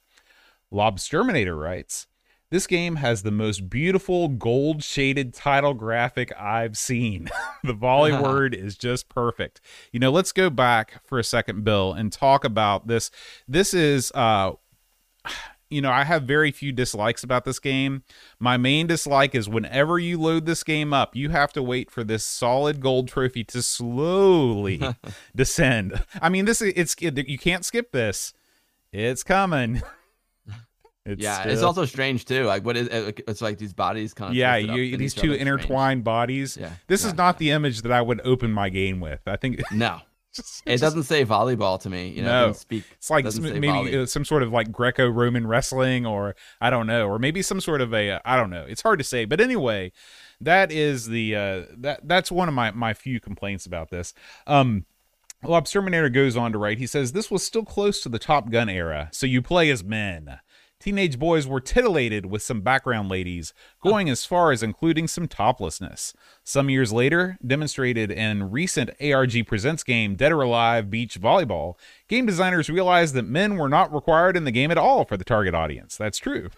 Lobsterminator 0.70 1.58
writes, 1.58 2.06
this 2.50 2.66
game 2.66 2.96
has 2.96 3.22
the 3.22 3.30
most 3.30 3.70
beautiful 3.70 4.28
gold 4.28 4.82
shaded 4.82 5.32
title 5.32 5.74
graphic 5.74 6.32
I've 6.38 6.76
seen. 6.76 7.28
the 7.64 7.72
volley 7.72 8.12
word 8.22 8.54
is 8.54 8.76
just 8.76 9.08
perfect. 9.08 9.60
You 9.92 10.00
know, 10.00 10.10
let's 10.10 10.32
go 10.32 10.50
back 10.50 11.00
for 11.06 11.18
a 11.18 11.24
second, 11.24 11.64
Bill, 11.64 11.92
and 11.92 12.12
talk 12.12 12.44
about 12.44 12.86
this. 12.86 13.10
This 13.46 13.72
is 13.72 14.10
uh 14.14 14.52
you 15.70 15.80
know, 15.80 15.92
I 15.92 16.02
have 16.02 16.24
very 16.24 16.50
few 16.50 16.72
dislikes 16.72 17.22
about 17.22 17.44
this 17.44 17.60
game. 17.60 18.02
My 18.40 18.56
main 18.56 18.88
dislike 18.88 19.36
is 19.36 19.48
whenever 19.48 20.00
you 20.00 20.20
load 20.20 20.44
this 20.44 20.64
game 20.64 20.92
up, 20.92 21.14
you 21.14 21.28
have 21.28 21.52
to 21.52 21.62
wait 21.62 21.92
for 21.92 22.02
this 22.02 22.24
solid 22.24 22.80
gold 22.80 23.06
trophy 23.06 23.44
to 23.44 23.62
slowly 23.62 24.82
descend. 25.36 26.04
I 26.20 26.28
mean, 26.28 26.44
this 26.44 26.60
is 26.60 26.72
it's 26.74 26.96
you 27.00 27.38
can't 27.38 27.64
skip 27.64 27.92
this. 27.92 28.34
It's 28.92 29.22
coming. 29.22 29.82
It's 31.10 31.22
yeah, 31.22 31.40
still... 31.40 31.52
it's 31.52 31.62
also 31.62 31.84
strange 31.84 32.24
too. 32.24 32.44
Like 32.44 32.64
what 32.64 32.76
is 32.76 32.88
it's 32.90 33.40
like 33.40 33.58
these 33.58 33.72
bodies 33.72 34.14
kind 34.14 34.30
of 34.30 34.36
yeah, 34.36 34.56
you, 34.56 34.96
these 34.96 35.14
two 35.14 35.32
intertwined 35.32 35.98
strange. 35.98 36.04
bodies. 36.04 36.56
Yeah, 36.60 36.72
this 36.86 37.02
yeah. 37.02 37.08
is 37.08 37.14
not 37.14 37.38
the 37.38 37.50
image 37.50 37.82
that 37.82 37.92
I 37.92 38.02
would 38.02 38.20
open 38.24 38.52
my 38.52 38.68
game 38.68 39.00
with. 39.00 39.20
I 39.26 39.36
think 39.36 39.60
no. 39.72 40.00
Just, 40.32 40.62
it 40.64 40.70
just, 40.70 40.82
doesn't 40.82 41.02
say 41.02 41.24
volleyball 41.24 41.80
to 41.80 41.90
me. 41.90 42.10
You 42.10 42.22
know, 42.22 42.46
no. 42.46 42.52
speak. 42.52 42.84
It's 42.92 43.10
like 43.10 43.28
some, 43.32 43.42
maybe 43.42 43.66
volley. 43.66 44.06
some 44.06 44.24
sort 44.24 44.44
of 44.44 44.52
like 44.52 44.70
Greco-Roman 44.70 45.44
wrestling, 45.44 46.06
or 46.06 46.36
I 46.60 46.70
don't 46.70 46.86
know, 46.86 47.08
or 47.08 47.18
maybe 47.18 47.42
some 47.42 47.60
sort 47.60 47.80
of 47.80 47.92
a 47.92 48.20
I 48.24 48.36
don't 48.36 48.48
know. 48.48 48.64
It's 48.68 48.80
hard 48.80 49.00
to 49.00 49.04
say, 49.04 49.24
but 49.24 49.40
anyway, 49.40 49.90
that 50.40 50.70
is 50.70 51.08
the 51.08 51.34
uh, 51.34 51.62
that 51.78 52.06
that's 52.06 52.30
one 52.30 52.46
of 52.46 52.54
my 52.54 52.70
my 52.70 52.94
few 52.94 53.18
complaints 53.18 53.66
about 53.66 53.90
this. 53.90 54.14
Um, 54.46 54.86
well, 55.42 55.60
Lobsterminator 55.60 56.12
goes 56.12 56.36
on 56.36 56.52
to 56.52 56.58
write. 56.58 56.78
He 56.78 56.86
says 56.86 57.12
this 57.12 57.30
was 57.30 57.42
still 57.42 57.64
close 57.64 58.00
to 58.02 58.08
the 58.08 58.18
Top 58.18 58.50
Gun 58.50 58.68
era, 58.68 59.08
so 59.12 59.26
you 59.26 59.42
play 59.42 59.70
as 59.70 59.82
men. 59.82 60.38
Teenage 60.80 61.18
boys 61.18 61.46
were 61.46 61.60
titillated 61.60 62.24
with 62.24 62.42
some 62.42 62.62
background 62.62 63.10
ladies, 63.10 63.52
going 63.82 64.08
as 64.08 64.24
far 64.24 64.50
as 64.50 64.62
including 64.62 65.06
some 65.06 65.28
toplessness. 65.28 66.14
Some 66.42 66.70
years 66.70 66.90
later, 66.90 67.36
demonstrated 67.46 68.10
in 68.10 68.50
recent 68.50 68.90
ARG 68.98 69.46
Presents 69.46 69.82
game 69.82 70.16
Dead 70.16 70.32
or 70.32 70.40
Alive 70.40 70.90
Beach 70.90 71.20
Volleyball, 71.20 71.74
game 72.08 72.24
designers 72.24 72.70
realized 72.70 73.12
that 73.14 73.26
men 73.26 73.56
were 73.56 73.68
not 73.68 73.94
required 73.94 74.38
in 74.38 74.44
the 74.44 74.50
game 74.50 74.70
at 74.70 74.78
all 74.78 75.04
for 75.04 75.18
the 75.18 75.24
target 75.24 75.54
audience. 75.54 75.98
That's 75.98 76.18
true. 76.18 76.48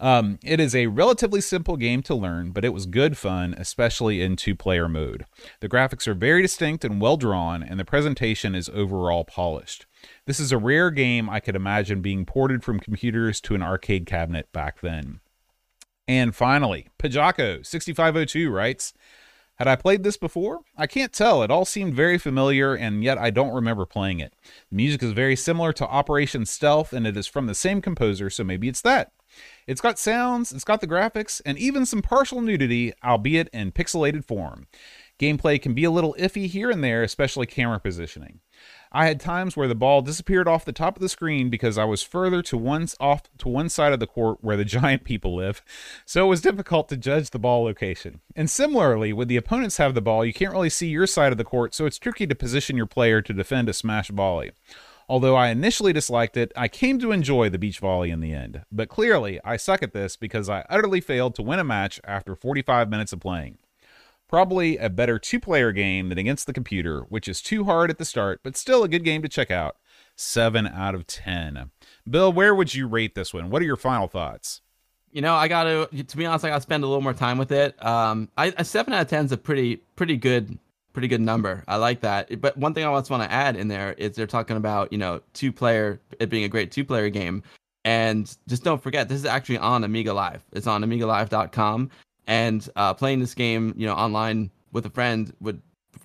Um, 0.00 0.38
it 0.42 0.58
is 0.58 0.74
a 0.74 0.86
relatively 0.86 1.42
simple 1.42 1.76
game 1.76 2.02
to 2.04 2.14
learn, 2.14 2.52
but 2.52 2.64
it 2.64 2.72
was 2.72 2.86
good 2.86 3.18
fun, 3.18 3.54
especially 3.58 4.22
in 4.22 4.36
two 4.36 4.56
player 4.56 4.88
mode. 4.88 5.26
The 5.60 5.68
graphics 5.68 6.08
are 6.08 6.14
very 6.14 6.40
distinct 6.40 6.82
and 6.82 6.98
well 6.98 7.18
drawn, 7.18 7.62
and 7.62 7.78
the 7.78 7.84
presentation 7.84 8.54
is 8.54 8.70
overall 8.70 9.24
polished. 9.24 9.84
This 10.26 10.40
is 10.40 10.52
a 10.52 10.58
rare 10.58 10.90
game 10.90 11.28
I 11.28 11.40
could 11.40 11.56
imagine 11.56 12.02
being 12.02 12.24
ported 12.24 12.62
from 12.62 12.80
computers 12.80 13.40
to 13.42 13.54
an 13.54 13.62
arcade 13.62 14.06
cabinet 14.06 14.52
back 14.52 14.80
then. 14.80 15.20
And 16.06 16.34
finally, 16.34 16.88
Pajako6502 16.98 18.52
writes, 18.52 18.92
had 19.60 19.68
I 19.68 19.76
played 19.76 20.04
this 20.04 20.16
before? 20.16 20.60
I 20.74 20.86
can't 20.86 21.12
tell. 21.12 21.42
It 21.42 21.50
all 21.50 21.66
seemed 21.66 21.94
very 21.94 22.16
familiar, 22.16 22.74
and 22.74 23.04
yet 23.04 23.18
I 23.18 23.28
don't 23.28 23.52
remember 23.52 23.84
playing 23.84 24.18
it. 24.20 24.32
The 24.70 24.76
music 24.76 25.02
is 25.02 25.12
very 25.12 25.36
similar 25.36 25.70
to 25.74 25.86
Operation 25.86 26.46
Stealth, 26.46 26.94
and 26.94 27.06
it 27.06 27.14
is 27.14 27.26
from 27.26 27.46
the 27.46 27.54
same 27.54 27.82
composer, 27.82 28.30
so 28.30 28.42
maybe 28.42 28.68
it's 28.68 28.80
that. 28.80 29.12
It's 29.66 29.82
got 29.82 29.98
sounds, 29.98 30.50
it's 30.50 30.64
got 30.64 30.80
the 30.80 30.86
graphics, 30.86 31.42
and 31.44 31.58
even 31.58 31.84
some 31.84 32.00
partial 32.00 32.40
nudity, 32.40 32.94
albeit 33.04 33.48
in 33.52 33.70
pixelated 33.70 34.24
form. 34.24 34.66
Gameplay 35.20 35.60
can 35.60 35.74
be 35.74 35.84
a 35.84 35.90
little 35.90 36.16
iffy 36.18 36.46
here 36.46 36.70
and 36.70 36.82
there, 36.82 37.02
especially 37.02 37.44
camera 37.44 37.78
positioning. 37.78 38.40
I 38.90 39.06
had 39.06 39.20
times 39.20 39.54
where 39.54 39.68
the 39.68 39.74
ball 39.74 40.00
disappeared 40.00 40.48
off 40.48 40.64
the 40.64 40.72
top 40.72 40.96
of 40.96 41.02
the 41.02 41.10
screen 41.10 41.50
because 41.50 41.76
I 41.76 41.84
was 41.84 42.02
further 42.02 42.40
to 42.42 42.56
one 42.56 42.88
off 42.98 43.22
to 43.38 43.48
one 43.48 43.68
side 43.68 43.92
of 43.92 44.00
the 44.00 44.06
court 44.06 44.38
where 44.40 44.56
the 44.56 44.64
giant 44.80 45.04
people 45.04 45.36
live, 45.36 45.62
so 46.06 46.24
it 46.24 46.28
was 46.28 46.40
difficult 46.40 46.88
to 46.88 46.96
judge 46.96 47.30
the 47.30 47.38
ball 47.38 47.64
location. 47.64 48.20
And 48.34 48.48
similarly, 48.48 49.12
when 49.12 49.28
the 49.28 49.36
opponents 49.36 49.76
have 49.76 49.94
the 49.94 50.00
ball, 50.00 50.24
you 50.24 50.32
can't 50.32 50.52
really 50.52 50.70
see 50.70 50.88
your 50.88 51.06
side 51.06 51.32
of 51.32 51.38
the 51.38 51.44
court, 51.44 51.74
so 51.74 51.84
it's 51.84 51.98
tricky 51.98 52.26
to 52.26 52.34
position 52.34 52.78
your 52.78 52.86
player 52.86 53.20
to 53.20 53.34
defend 53.34 53.68
a 53.68 53.74
smash 53.74 54.08
volley. 54.08 54.52
Although 55.06 55.36
I 55.36 55.48
initially 55.48 55.92
disliked 55.92 56.36
it, 56.36 56.50
I 56.56 56.68
came 56.68 56.98
to 57.00 57.12
enjoy 57.12 57.50
the 57.50 57.58
beach 57.58 57.78
volley 57.78 58.10
in 58.10 58.20
the 58.20 58.32
end. 58.32 58.62
But 58.72 58.88
clearly, 58.88 59.38
I 59.44 59.56
suck 59.58 59.82
at 59.82 59.92
this 59.92 60.16
because 60.16 60.48
I 60.48 60.64
utterly 60.70 61.00
failed 61.00 61.34
to 61.34 61.42
win 61.42 61.58
a 61.58 61.64
match 61.64 62.00
after 62.04 62.34
45 62.34 62.88
minutes 62.88 63.12
of 63.12 63.20
playing. 63.20 63.58
Probably 64.30 64.76
a 64.76 64.88
better 64.88 65.18
two 65.18 65.40
player 65.40 65.72
game 65.72 66.08
than 66.08 66.16
against 66.16 66.46
the 66.46 66.52
computer, 66.52 67.00
which 67.08 67.26
is 67.26 67.42
too 67.42 67.64
hard 67.64 67.90
at 67.90 67.98
the 67.98 68.04
start, 68.04 68.38
but 68.44 68.56
still 68.56 68.84
a 68.84 68.88
good 68.88 69.02
game 69.02 69.22
to 69.22 69.28
check 69.28 69.50
out. 69.50 69.74
7 70.14 70.68
out 70.68 70.94
of 70.94 71.04
10. 71.08 71.72
Bill, 72.08 72.32
where 72.32 72.54
would 72.54 72.72
you 72.72 72.86
rate 72.86 73.16
this 73.16 73.34
one? 73.34 73.50
What 73.50 73.60
are 73.60 73.64
your 73.64 73.76
final 73.76 74.06
thoughts? 74.06 74.60
You 75.10 75.20
know, 75.20 75.34
I 75.34 75.48
got 75.48 75.64
to, 75.64 76.04
to 76.04 76.16
be 76.16 76.26
honest, 76.26 76.44
I 76.44 76.50
got 76.50 76.56
to 76.56 76.60
spend 76.60 76.84
a 76.84 76.86
little 76.86 77.02
more 77.02 77.12
time 77.12 77.38
with 77.38 77.50
it. 77.50 77.84
Um, 77.84 78.28
I, 78.38 78.54
a 78.56 78.64
7 78.64 78.92
out 78.92 79.02
of 79.02 79.08
10 79.08 79.24
is 79.24 79.32
a 79.32 79.36
pretty, 79.36 79.82
pretty 79.96 80.16
good 80.16 80.56
pretty 80.92 81.08
good 81.08 81.20
number. 81.20 81.64
I 81.66 81.76
like 81.76 82.00
that. 82.02 82.40
But 82.40 82.56
one 82.56 82.72
thing 82.72 82.84
I 82.84 82.86
also 82.86 83.16
want 83.16 83.28
to 83.28 83.34
add 83.34 83.56
in 83.56 83.66
there 83.66 83.94
is 83.94 84.14
they're 84.14 84.28
talking 84.28 84.56
about, 84.56 84.92
you 84.92 84.98
know, 84.98 85.22
two 85.32 85.52
player, 85.52 86.00
it 86.20 86.30
being 86.30 86.44
a 86.44 86.48
great 86.48 86.70
two 86.70 86.84
player 86.84 87.10
game. 87.10 87.42
And 87.84 88.32
just 88.46 88.62
don't 88.62 88.80
forget, 88.80 89.08
this 89.08 89.18
is 89.18 89.24
actually 89.24 89.58
on 89.58 89.82
Amiga 89.82 90.12
Live. 90.12 90.44
It's 90.52 90.66
on 90.66 90.82
AmigaLive.com 90.84 91.90
and 92.30 92.70
uh, 92.76 92.94
playing 92.94 93.18
this 93.18 93.34
game, 93.34 93.74
you 93.76 93.88
know, 93.88 93.94
online 93.94 94.52
with 94.70 94.86
a 94.86 94.90
friend 94.90 95.34
would 95.40 95.60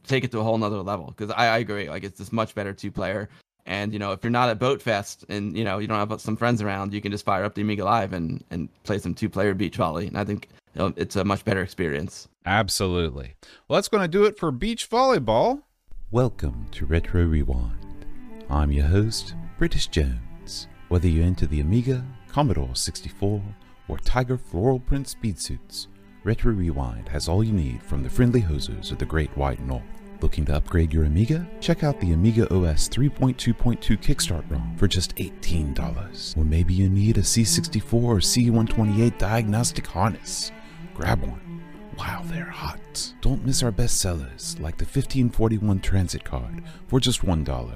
take 0.08 0.24
it 0.24 0.32
to 0.32 0.40
a 0.40 0.44
whole 0.44 0.58
nother 0.58 0.82
level. 0.82 1.14
Because 1.16 1.32
I, 1.38 1.46
I 1.46 1.58
agree, 1.60 1.88
like 1.88 2.04
it's 2.04 2.18
just 2.18 2.34
much 2.34 2.56
better 2.56 2.74
two 2.74 2.92
player. 2.92 3.30
And 3.68 3.94
you 3.94 4.00
know, 4.00 4.12
if 4.12 4.24
you're 4.24 4.32
not 4.32 4.50
at 4.50 4.58
Boat 4.58 4.82
Fest 4.82 5.24
and 5.30 5.56
you 5.56 5.64
know 5.64 5.78
you 5.78 5.88
don't 5.88 6.10
have 6.10 6.20
some 6.20 6.36
friends 6.36 6.64
around, 6.64 6.94
you 6.94 7.02
can 7.02 7.12
just 7.12 7.26
fire 7.26 7.44
up 7.44 7.54
the 7.54 7.62
Amiga 7.62 7.86
Live 7.86 8.12
and 8.12 8.44
and 8.50 8.70
play 8.84 8.98
some 8.98 9.14
two 9.14 9.30
player 9.30 9.54
beach 9.54 9.78
volley. 9.78 10.08
And 10.08 10.18
I 10.18 10.26
think 10.26 10.50
you 10.74 10.82
know, 10.82 10.94
it's 10.98 11.16
a 11.16 11.24
much 11.24 11.46
better 11.46 11.62
experience. 11.62 12.28
Absolutely. 12.48 13.36
Well, 13.68 13.78
that's 13.78 13.88
going 13.88 14.04
to 14.04 14.08
do 14.08 14.26
it 14.26 14.38
for 14.40 14.52
beach 14.52 14.90
volleyball. 14.90 15.62
Welcome 16.10 16.66
to 16.72 16.88
Retro 16.88 17.24
Rewind. 17.24 18.06
I'm 18.50 18.72
your 18.72 18.88
host, 18.88 19.36
British 19.60 19.88
Jones. 19.88 20.68
Whether 20.90 21.08
you're 21.08 21.26
into 21.26 21.46
the 21.46 21.62
Amiga, 21.62 22.04
Commodore 22.30 22.76
64, 22.76 23.44
or 23.88 23.98
Tiger 24.00 24.38
floral 24.38 24.80
print 24.80 25.08
speed 25.08 25.40
suits 25.40 25.88
Retro 26.26 26.54
Rewind 26.54 27.08
has 27.10 27.30
all 27.30 27.44
you 27.44 27.54
need 27.54 27.84
from 27.84 28.02
the 28.02 28.10
friendly 28.10 28.42
hosers 28.42 28.92
of 28.92 28.98
the 28.98 29.06
Great 29.06 29.30
White 29.38 29.60
North. 29.60 29.84
Looking 30.22 30.44
to 30.46 30.56
upgrade 30.56 30.92
your 30.92 31.04
Amiga? 31.06 31.48
Check 31.62 31.84
out 31.84 32.00
the 32.00 32.14
Amiga 32.14 32.52
OS 32.52 32.90
3.2.2 32.90 33.96
Kickstart 34.00 34.50
ROM 34.50 34.76
for 34.76 34.88
just 34.88 35.16
$18. 35.18 36.36
Or 36.36 36.44
maybe 36.44 36.74
you 36.74 36.90
need 36.90 37.20
a 37.20 37.22
C64 37.22 37.94
or 37.94 38.16
C128 38.16 39.20
diagnostic 39.20 39.86
harness. 39.86 40.52
Grab 40.96 41.22
one 41.22 41.62
while 41.96 42.24
they're 42.24 42.46
hot. 42.46 43.14
Don't 43.22 43.46
miss 43.46 43.62
our 43.62 43.72
best 43.72 44.00
sellers 44.00 44.58
like 44.60 44.78
the 44.78 44.86
1541 44.86 45.80
Transit 45.80 46.24
Card 46.24 46.64
for 46.88 47.00
just 47.00 47.22
$1, 47.22 47.76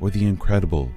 or 0.00 0.10
the 0.10 0.24
incredible 0.24 0.92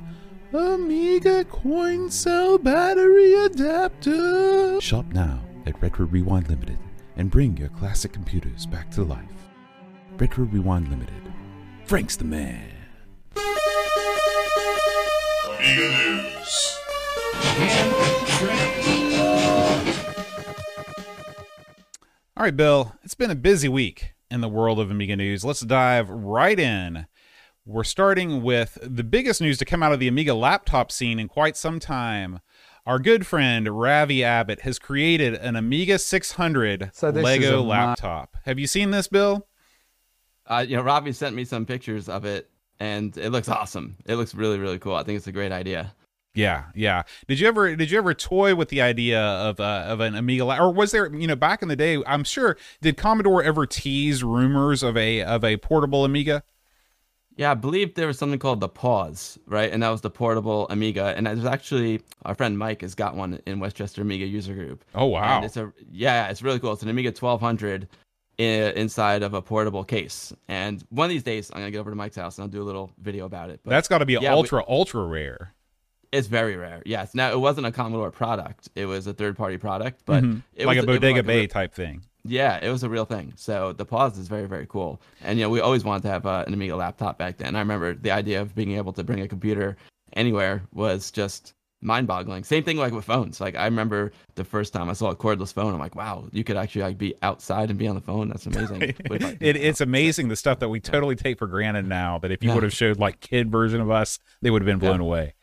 Amiga 0.54 1.46
Coin 1.46 2.12
Cell 2.12 2.60
Battery 2.60 3.34
Adapter. 3.34 4.80
Shop 4.80 5.08
now 5.08 5.42
at 5.66 5.82
Retro 5.82 6.06
Rewind 6.06 6.48
Limited 6.48 6.78
and 7.18 7.32
bring 7.32 7.58
your 7.58 7.70
classic 7.70 8.14
computers 8.14 8.66
back 8.66 8.90
to 8.92 9.04
life. 9.04 9.20
Retro 10.18 10.46
Rewind 10.46 10.88
Limited. 10.90 11.34
Frank's 11.86 12.16
the 12.16 12.26
man. 12.26 12.72
Amiga 15.46 15.90
News. 15.90 16.78
All 22.38 22.46
right, 22.46 22.56
Bill, 22.58 22.96
it's 23.04 23.14
been 23.14 23.30
a 23.30 23.36
busy 23.36 23.70
week 23.70 24.14
in 24.32 24.42
the 24.42 24.50
world 24.50 24.80
of 24.80 24.90
Amiga 24.90 25.16
news. 25.16 25.46
Let's 25.46 25.60
dive 25.60 26.10
right 26.10 26.60
in. 26.60 27.06
We're 27.66 27.84
starting 27.84 28.42
with 28.42 28.80
the 28.82 29.04
biggest 29.04 29.42
news 29.42 29.60
to 29.60 29.66
come 29.66 29.84
out 29.84 29.94
of 29.94 30.00
the 30.00 30.08
Amiga 30.08 30.34
laptop 30.34 30.92
scene 30.92 31.20
in 31.20 31.28
quite 31.28 31.56
some 31.56 31.80
time 31.80 32.40
our 32.86 33.00
good 33.00 33.26
friend 33.26 33.68
Ravi 33.68 34.24
Abbott 34.24 34.62
has 34.62 34.80
created 34.80 35.36
an 35.36 35.56
Amiga 35.56 36.00
600 36.00 36.92
so 36.94 37.10
Lego 37.10 37.62
laptop. 37.62 38.38
Have 38.46 38.60
you 38.60 38.68
seen 38.68 38.92
this, 38.92 39.08
Bill? 39.08 39.48
Uh, 40.48 40.66
you 40.68 40.76
know, 40.76 40.84
Ravi 40.84 41.12
sent 41.12 41.36
me 41.36 41.46
some 41.46 41.66
pictures 41.66 42.10
of 42.10 42.26
it, 42.26 42.50
and 42.80 43.16
it 43.18 43.30
looks 43.30 43.48
awesome. 43.48 43.98
It 44.06 44.16
looks 44.16 44.34
really, 44.34 44.60
really 44.60 44.80
cool. 44.80 44.96
I 44.96 45.04
think 45.04 45.18
it's 45.18 45.28
a 45.28 45.32
great 45.32 45.52
idea. 45.52 45.94
Yeah, 46.34 46.66
yeah. 46.74 47.04
Did 47.28 47.40
you 47.40 47.48
ever 47.48 47.76
did 47.76 47.92
you 47.92 47.98
ever 47.98 48.14
toy 48.14 48.56
with 48.56 48.70
the 48.70 48.82
idea 48.82 49.22
of 49.22 49.60
uh, 49.60 49.84
of 49.88 50.00
an 50.00 50.16
Amiga 50.16 50.46
or 50.46 50.72
was 50.72 50.92
there 50.92 51.14
you 51.14 51.28
know 51.28 51.36
back 51.36 51.62
in 51.62 51.68
the 51.68 51.76
day? 51.76 52.02
I'm 52.08 52.24
sure 52.24 52.58
did 52.82 52.96
Commodore 52.96 53.44
ever 53.44 53.66
tease 53.66 54.24
rumors 54.24 54.82
of 54.82 54.96
a 54.96 55.24
of 55.24 55.44
a 55.44 55.58
portable 55.58 56.06
Amiga? 56.06 56.44
Yeah, 57.42 57.50
I 57.50 57.56
believe 57.56 57.96
there 57.96 58.06
was 58.06 58.20
something 58.20 58.38
called 58.38 58.60
the 58.60 58.70
Pause, 58.70 59.40
right? 59.48 59.72
And 59.72 59.82
that 59.82 59.90
was 59.90 60.02
the 60.02 60.12
portable 60.12 60.68
Amiga. 60.70 61.16
And 61.18 61.26
there's 61.26 61.44
actually 61.44 62.04
our 62.24 62.36
friend 62.36 62.56
Mike 62.56 62.82
has 62.82 62.94
got 62.94 63.16
one 63.16 63.40
in 63.48 63.60
Westchester 63.60 64.04
Amiga 64.04 64.28
user 64.28 64.54
group. 64.54 64.86
Oh 64.94 65.08
wow! 65.08 65.38
And 65.38 65.46
it's 65.46 65.58
a 65.58 65.74
yeah, 65.92 66.28
it's 66.28 66.44
really 66.44 66.60
cool. 66.60 66.72
It's 66.74 66.84
an 66.84 66.90
Amiga 66.90 67.08
1200 67.10 67.88
inside 68.38 69.24
of 69.24 69.34
a 69.34 69.42
portable 69.42 69.84
case. 69.84 70.32
And 70.50 70.84
one 70.90 71.06
of 71.06 71.10
these 71.10 71.24
days, 71.24 71.50
I'm 71.50 71.62
gonna 71.62 71.72
get 71.72 71.80
over 71.80 71.90
to 71.90 71.96
Mike's 71.96 72.16
house 72.16 72.38
and 72.38 72.44
I'll 72.44 72.48
do 72.48 72.62
a 72.62 72.64
little 72.64 72.92
video 73.02 73.26
about 73.26 73.50
it. 73.50 73.62
But 73.64 73.72
That's 73.72 73.88
got 73.88 73.98
to 73.98 74.06
be 74.06 74.14
yeah, 74.22 74.34
ultra 74.34 74.60
we, 74.60 74.66
ultra 74.76 75.04
rare. 75.04 75.56
It's 76.12 76.28
very 76.28 76.56
rare. 76.58 76.84
Yes. 76.86 77.16
Now 77.16 77.32
it 77.32 77.40
wasn't 77.40 77.66
a 77.66 77.72
Commodore 77.72 78.12
product; 78.12 78.70
it 78.76 78.86
was 78.86 79.08
a 79.08 79.16
third 79.16 79.36
party 79.36 79.58
product, 79.58 80.04
but 80.06 80.24
mm-hmm. 80.24 80.42
it 80.54 80.68
like 80.68 80.76
was, 80.76 80.84
a 80.84 80.88
Bodega 80.88 81.16
like 81.16 81.26
Bay 81.26 81.44
a, 81.46 81.48
type 81.48 81.74
thing. 81.74 82.04
Yeah, 82.24 82.60
it 82.62 82.70
was 82.70 82.84
a 82.84 82.90
real 82.90 83.06
thing. 83.06 83.34
So 83.36 83.74
the 83.74 83.86
pause 83.86 84.18
is 84.18 84.28
very, 84.28 84.48
very 84.48 84.68
cool. 84.68 85.02
And 85.24 85.40
you 85.40 85.46
know, 85.46 85.50
we 85.50 85.60
always 85.60 85.84
wanted 85.84 86.04
to 86.04 86.10
have 86.10 86.26
uh, 86.26 86.44
an 86.46 86.54
Amiga 86.54 86.76
laptop 86.76 87.18
back 87.18 87.38
then. 87.38 87.56
I 87.56 87.60
remember 87.60 87.94
the 87.96 88.12
idea 88.12 88.42
of 88.42 88.54
being 88.56 88.74
able 88.74 88.94
to 88.94 89.04
bring 89.04 89.22
a 89.22 89.28
computer 89.28 89.76
anywhere 90.14 90.62
was 90.74 91.10
just 91.12 91.54
mind-boggling. 91.84 92.44
Same 92.44 92.64
thing 92.64 92.78
like 92.78 92.94
with 92.94 93.06
phones. 93.06 93.42
Like 93.42 93.56
I 93.56 93.66
remember 93.66 94.12
the 94.36 94.44
first 94.44 94.72
time 94.72 94.88
I 94.88 94.94
saw 94.94 95.10
a 95.10 95.16
cordless 95.16 95.52
phone, 95.52 95.74
I'm 95.74 95.80
like, 95.80 95.96
wow, 95.96 96.28
you 96.32 96.44
could 96.44 96.56
actually 96.58 96.84
like 96.84 96.98
be 97.00 97.16
outside 97.24 97.72
and 97.72 97.80
be 97.80 97.88
on 97.88 97.96
the 97.96 98.02
phone. 98.02 98.30
That's 98.30 98.46
amazing. 98.46 98.82
it, 99.10 99.56
it's 99.58 99.82
amazing 99.82 100.28
the 100.28 100.36
stuff 100.36 100.60
that 100.60 100.70
we 100.70 100.80
totally 100.80 101.16
take 101.16 101.40
for 101.40 101.48
granted 101.48 101.88
now. 101.88 102.20
That 102.20 102.32
if 102.32 102.44
you 102.44 102.50
Yeah. 102.50 102.56
would 102.56 102.64
have 102.64 102.74
showed 102.74 103.00
like 103.00 103.20
kid 103.20 103.52
version 103.52 103.82
of 103.82 103.90
us, 103.90 104.20
they 104.44 104.52
would 104.52 104.62
have 104.62 104.68
been 104.68 104.78
blown 104.80 105.00
Yeah. 105.00 105.06
away. 105.08 105.34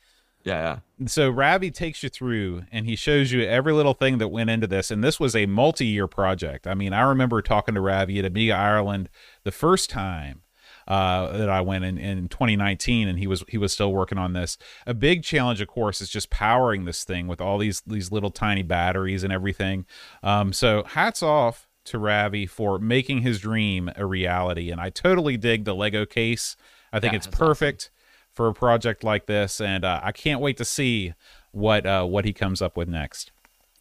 Yeah, 0.45 0.79
yeah. 0.99 1.07
So 1.07 1.31
Ravi 1.31 1.71
takes 1.71 2.03
you 2.03 2.09
through 2.09 2.65
and 2.73 2.87
he 2.87 2.97
shows 2.97 3.33
you 3.33 3.43
every 3.43 3.73
little 3.73 3.95
thing 3.95 4.19
that 4.19 4.29
went 4.29 4.51
into 4.51 4.67
this. 4.67 4.91
And 4.91 5.03
this 5.05 5.21
was 5.21 5.37
a 5.37 5.47
multi-year 5.47 6.07
project. 6.07 6.67
I 6.67 6.75
mean, 6.75 6.93
I 6.93 7.03
remember 7.03 7.43
talking 7.43 7.75
to 7.75 7.81
Ravi 7.81 8.19
at 8.19 8.25
Amiga 8.25 8.55
Ireland 8.55 9.09
the 9.45 9.53
first 9.53 9.91
time 9.91 10.43
uh, 10.87 11.37
that 11.37 11.51
I 11.51 11.61
went 11.61 11.85
in, 11.85 11.99
in 11.99 12.29
2019, 12.29 13.09
and 13.09 13.19
he 13.19 13.27
was 13.27 13.45
he 13.49 13.59
was 13.59 13.73
still 13.75 13.93
working 13.93 14.17
on 14.17 14.33
this. 14.33 14.57
A 14.87 14.95
big 14.95 15.23
challenge, 15.23 15.61
of 15.61 15.69
course, 15.69 16.01
is 16.01 16.09
just 16.09 16.31
powering 16.31 16.87
this 16.87 17.05
thing 17.05 17.27
with 17.27 17.41
all 17.43 17.59
these 17.59 17.83
these 17.87 18.11
little 18.11 18.31
tiny 18.31 18.63
batteries 18.63 19.23
and 19.23 19.33
everything. 19.33 19.85
Um, 20.23 20.53
so 20.55 20.85
hats 20.85 21.23
off 21.23 21.69
to 21.85 21.99
Ravi 21.99 22.47
for 22.47 22.79
making 22.79 23.21
his 23.21 23.39
dream 23.39 23.91
a 23.97 24.07
reality, 24.07 24.71
and 24.71 24.81
I 24.81 24.89
totally 24.89 25.37
dig 25.37 25.65
the 25.65 25.75
Lego 25.75 26.07
case. 26.07 26.57
I 26.91 27.01
think 27.01 27.13
Yeah, 27.13 27.19
it's 27.19 27.27
perfect. 27.27 27.91
awesome. 27.91 27.98
For 28.39 28.47
a 28.47 28.55
project 28.55 29.03
like 29.03 29.27
this, 29.27 29.61
and 29.61 29.85
uh, 29.85 29.99
I 30.01 30.13
can't 30.13 30.41
wait 30.41 30.59
to 30.59 30.65
see 30.65 31.13
what 31.51 31.85
uh, 31.85 32.05
what 32.05 32.25
he 32.25 32.33
comes 32.33 32.63
up 32.63 32.77
with 32.77 32.89
next. 32.89 33.33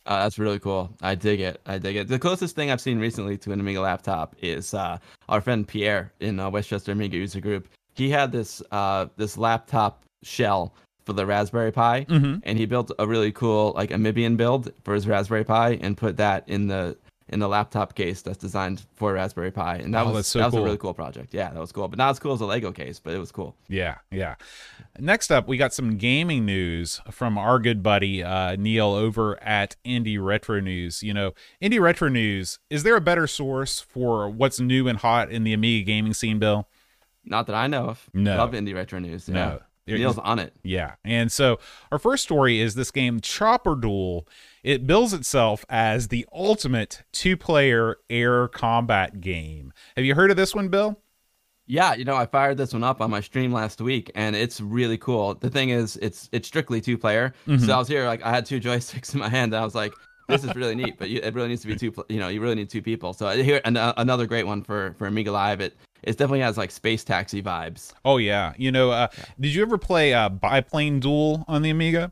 Uh, 0.04 0.24
that's 0.24 0.40
really 0.40 0.58
cool. 0.58 0.90
I 1.00 1.14
dig 1.14 1.40
it. 1.42 1.62
I 1.68 1.78
dig 1.78 1.96
it. 1.96 2.08
The 2.08 2.18
closest 2.18 2.56
thing 2.56 2.72
I've 2.72 2.82
seen 2.82 2.98
recently 2.98 3.38
to 3.38 3.52
an 3.52 3.60
Amiga 3.60 3.82
laptop 3.82 4.36
is 4.42 4.74
uh, 4.74 4.98
our 5.30 5.42
friend 5.42 5.68
Pierre 5.68 6.12
in 6.22 6.40
uh, 6.40 6.50
Westchester 6.50 6.92
Amiga 6.92 7.18
user 7.18 7.40
group. 7.40 7.68
He 7.94 8.10
had 8.10 8.32
this 8.32 8.64
uh, 8.72 9.06
this 9.16 9.38
laptop 9.38 10.02
shell 10.24 10.74
for 11.06 11.14
the 11.14 11.28
Raspberry 11.28 11.72
Pi, 11.72 12.06
Mhm. 12.06 12.42
and 12.44 12.58
he 12.58 12.66
built 12.66 12.92
a 12.98 13.06
really 13.06 13.32
cool 13.32 13.74
like 13.76 13.92
Amibian 13.92 14.38
build 14.38 14.74
for 14.84 14.96
his 14.96 15.08
Raspberry 15.08 15.44
Pi 15.44 15.78
and 15.82 15.96
put 15.96 16.18
that 16.18 16.50
in 16.50 16.66
the 16.66 16.98
in 17.30 17.40
the 17.40 17.48
laptop 17.48 17.94
case 17.96 18.22
that's 18.22 18.38
designed 18.38 18.86
for 18.96 19.14
Raspberry 19.14 19.52
Pi. 19.52 19.76
And 19.78 19.94
that 19.94 20.06
Oh, 20.06 20.12
was 20.12 20.28
so 20.28 20.40
that 20.40 20.46
was 20.46 20.52
cool. 20.54 20.62
a 20.62 20.66
really 20.66 20.78
cool 20.78 20.94
project. 20.94 21.34
Yeah, 21.34 21.50
that 21.52 21.60
was 21.60 21.72
cool. 21.72 21.88
But 21.88 21.98
not 21.98 22.10
as 22.12 22.20
cool 22.20 22.34
as 22.34 22.42
a 22.42 22.46
Lego 22.46 22.72
case, 22.72 23.00
but 23.00 23.14
it 23.14 23.18
was 23.20 23.32
cool. 23.32 23.56
Yeah, 23.68 23.96
yeah. 24.12 24.36
Next 25.00 25.32
up, 25.32 25.48
we 25.48 25.58
got 25.58 25.74
some 25.74 25.98
gaming 25.98 26.46
news 26.46 27.02
from 27.12 27.38
our 27.38 27.60
good 27.60 27.84
buddy 27.84 28.24
uh, 28.24 28.56
Neil 28.56 28.94
over 28.94 29.42
at 29.44 29.76
Indie 29.86 30.24
Retro 30.24 30.60
News. 30.60 31.04
You 31.04 31.14
know, 31.14 31.34
Indie 31.62 31.82
Retro 31.82 32.10
News, 32.10 32.60
is 32.70 32.84
there 32.84 32.96
a 32.96 33.02
better 33.02 33.28
source 33.28 33.80
for 33.80 34.30
what's 34.30 34.60
new 34.60 34.88
and 34.88 34.98
hot 35.00 35.30
in 35.32 35.44
the 35.44 35.54
Amiga 35.54 35.86
gaming 35.86 36.14
scene, 36.14 36.40
Bill? 36.40 36.68
Not 37.26 37.48
that 37.48 37.56
I 37.56 37.68
know 37.68 37.88
of. 37.90 38.10
No. 38.14 38.38
Love 38.38 38.52
indie 38.54 38.74
retro 38.74 39.00
news. 39.00 39.28
Yeah. 39.28 39.34
No. 39.34 39.60
Neil's 39.98 40.18
on 40.18 40.40
it. 40.40 40.54
Yeah. 40.64 40.96
And 41.06 41.32
so 41.32 41.60
our 41.92 42.00
first 42.00 42.24
story 42.24 42.60
is 42.60 42.76
this 42.76 42.92
game, 42.92 43.20
Chopper 43.22 43.76
Duel. 43.76 44.28
It 44.68 44.86
bills 44.86 45.14
itself 45.14 45.64
as 45.70 46.10
the 46.10 46.28
ultimate 46.30 47.04
two 47.14 47.38
player 47.38 48.00
air 48.10 48.50
combat 48.50 49.22
game. 49.22 49.72
Have 49.96 50.04
you 50.04 50.14
heard 50.14 50.30
of 50.30 50.36
this 50.36 50.54
one, 50.54 50.68
Bill? 50.68 51.00
Yeah, 51.68 51.94
you 51.94 52.04
know, 52.04 52.18
I 52.18 52.26
fired 52.26 52.58
this 52.58 52.74
one 52.74 52.84
up 52.84 53.00
on 53.00 53.10
my 53.10 53.22
stream 53.22 53.54
last 53.54 53.80
week, 53.80 54.12
and 54.14 54.36
it's 54.36 54.60
really 54.60 54.98
cool. 54.98 55.36
The 55.36 55.50
thing 55.50 55.70
is, 55.70 55.96
it's 56.02 56.28
it's 56.34 56.50
strictly 56.50 56.82
two 56.82 56.98
player. 56.98 57.34
Mm-hmm. 57.48 57.66
So 57.66 57.74
I 57.74 57.78
was 57.78 57.88
here, 57.88 58.06
like, 58.08 58.22
I 58.24 58.30
had 58.30 58.46
two 58.46 58.60
joysticks 58.68 59.14
in 59.14 59.22
my 59.22 59.30
hand, 59.30 59.54
and 59.54 59.62
I 59.62 59.64
was 59.64 59.74
like, 59.74 59.94
this 60.28 60.44
is 60.44 60.54
really 60.54 60.76
neat. 60.76 60.98
But 61.00 61.12
you, 61.12 61.22
it 61.24 61.34
really 61.34 61.48
needs 61.48 61.62
to 61.62 61.68
be 61.70 61.78
two 61.78 61.94
you 62.10 62.20
know, 62.20 62.28
you 62.28 62.42
really 62.42 62.56
need 62.56 62.70
two 62.70 62.82
people. 62.82 63.14
So 63.14 63.30
here, 63.42 63.62
an, 63.64 63.78
uh, 63.78 63.94
another 63.96 64.28
great 64.28 64.48
one 64.48 64.64
for 64.64 64.96
for 64.98 65.08
Amiga 65.08 65.32
Live. 65.32 65.62
It 65.62 65.78
it 66.04 66.18
definitely 66.18 66.42
has 66.42 66.58
like 66.58 66.72
space 66.72 67.06
taxi 67.06 67.42
vibes. 67.42 67.94
Oh, 68.04 68.18
yeah. 68.18 68.52
You 68.58 68.74
know, 68.74 68.92
uh, 68.92 69.08
did 69.40 69.56
you 69.56 69.62
ever 69.62 69.78
play 69.78 70.14
uh, 70.14 70.28
Biplane 70.28 71.00
Duel 71.00 71.46
on 71.48 71.62
the 71.62 71.70
Amiga? 71.70 72.12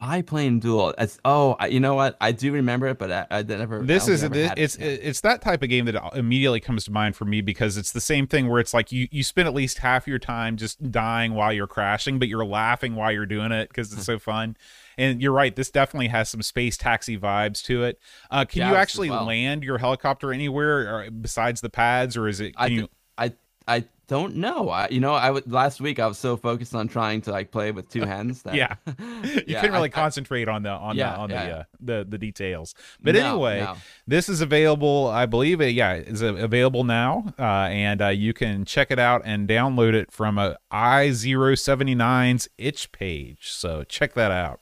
Biplane 0.00 0.58
duel. 0.58 0.92
It's, 0.98 1.18
oh, 1.24 1.56
I, 1.58 1.68
you 1.68 1.80
know 1.80 1.94
what? 1.94 2.16
I 2.20 2.32
do 2.32 2.52
remember 2.52 2.88
it, 2.88 2.98
but 2.98 3.10
I, 3.10 3.26
I 3.30 3.42
never. 3.42 3.80
I 3.80 3.84
this 3.84 4.04
don't 4.06 4.14
is 4.14 4.20
think 4.20 4.34
I 4.34 4.38
ever 4.38 4.48
had 4.48 4.58
it. 4.58 4.62
it's 4.62 4.76
it's 4.76 5.20
that 5.22 5.40
type 5.40 5.62
of 5.62 5.68
game 5.70 5.86
that 5.86 6.14
immediately 6.14 6.60
comes 6.60 6.84
to 6.84 6.90
mind 6.90 7.16
for 7.16 7.24
me 7.24 7.40
because 7.40 7.76
it's 7.78 7.92
the 7.92 8.00
same 8.00 8.26
thing 8.26 8.48
where 8.48 8.60
it's 8.60 8.74
like 8.74 8.92
you 8.92 9.08
you 9.10 9.22
spend 9.22 9.48
at 9.48 9.54
least 9.54 9.78
half 9.78 10.06
your 10.06 10.18
time 10.18 10.56
just 10.56 10.90
dying 10.90 11.32
while 11.32 11.52
you're 11.52 11.66
crashing 11.66 12.18
but 12.18 12.28
you're 12.28 12.44
laughing 12.44 12.96
while 12.96 13.12
you're 13.12 13.24
doing 13.24 13.50
it 13.52 13.68
because 13.68 13.92
it's 13.92 14.04
so 14.04 14.18
fun 14.18 14.56
and 14.98 15.22
you're 15.22 15.32
right 15.32 15.56
this 15.56 15.70
definitely 15.70 16.08
has 16.08 16.28
some 16.28 16.42
space 16.42 16.76
taxi 16.76 17.16
vibes 17.16 17.62
to 17.62 17.84
it 17.84 17.98
uh, 18.30 18.44
can 18.44 18.60
Yeah, 18.60 18.70
you 18.70 18.76
actually 18.76 19.10
well. 19.10 19.24
land 19.24 19.62
your 19.64 19.78
helicopter 19.78 20.32
anywhere 20.32 21.10
besides 21.10 21.60
the 21.62 21.70
pads 21.70 22.16
or 22.16 22.28
is 22.28 22.40
it 22.40 22.52
I, 22.58 22.68
th- 22.68 22.80
you 22.80 22.88
I 23.16 23.32
I 23.66 23.84
don't 24.06 24.36
know. 24.36 24.68
I, 24.68 24.88
you 24.88 25.00
know, 25.00 25.14
I 25.14 25.30
would 25.30 25.50
last 25.50 25.80
week 25.80 25.98
I 25.98 26.06
was 26.06 26.18
so 26.18 26.36
focused 26.36 26.74
on 26.74 26.88
trying 26.88 27.20
to 27.22 27.30
like 27.30 27.50
play 27.50 27.70
with 27.72 27.88
two 27.88 28.02
hands 28.04 28.42
that 28.42 28.54
yeah. 28.54 28.74
You 28.98 29.42
Yeah, 29.46 29.60
couldn't 29.60 29.72
really 29.74 29.82
I- 29.90 29.98
I- 29.98 30.02
concentrate 30.02 30.48
on 30.48 30.62
the 30.62 30.70
on 30.70 30.96
Yeah, 30.96 31.12
the 31.12 31.18
on 31.18 31.30
yeah, 31.30 31.46
the 31.46 31.52
uh, 31.56 31.64
the 31.80 32.06
the 32.10 32.18
details. 32.18 32.74
But 33.02 33.14
No, 33.14 33.30
anyway 33.30 33.60
no. 33.60 33.76
this 34.06 34.28
is 34.28 34.40
available 34.40 35.06
i 35.08 35.24
believe 35.26 35.60
it 35.60 35.72
yeah 35.74 35.94
is 35.94 36.20
available 36.22 36.84
now 36.84 37.32
uh, 37.38 37.42
and 37.42 38.02
uh, 38.02 38.08
you 38.08 38.32
can 38.34 38.64
check 38.64 38.90
it 38.90 38.98
out 38.98 39.22
and 39.24 39.48
download 39.48 39.94
it 39.94 40.12
from 40.12 40.38
a 40.38 40.56
i079's 40.72 42.48
itch 42.58 42.92
page. 42.92 43.50
So 43.52 43.84
check 43.84 44.14
that 44.14 44.30
out. 44.30 44.60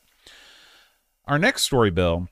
Our 1.26 1.38
next 1.38 1.62
story 1.62 1.90
bill 1.90 2.28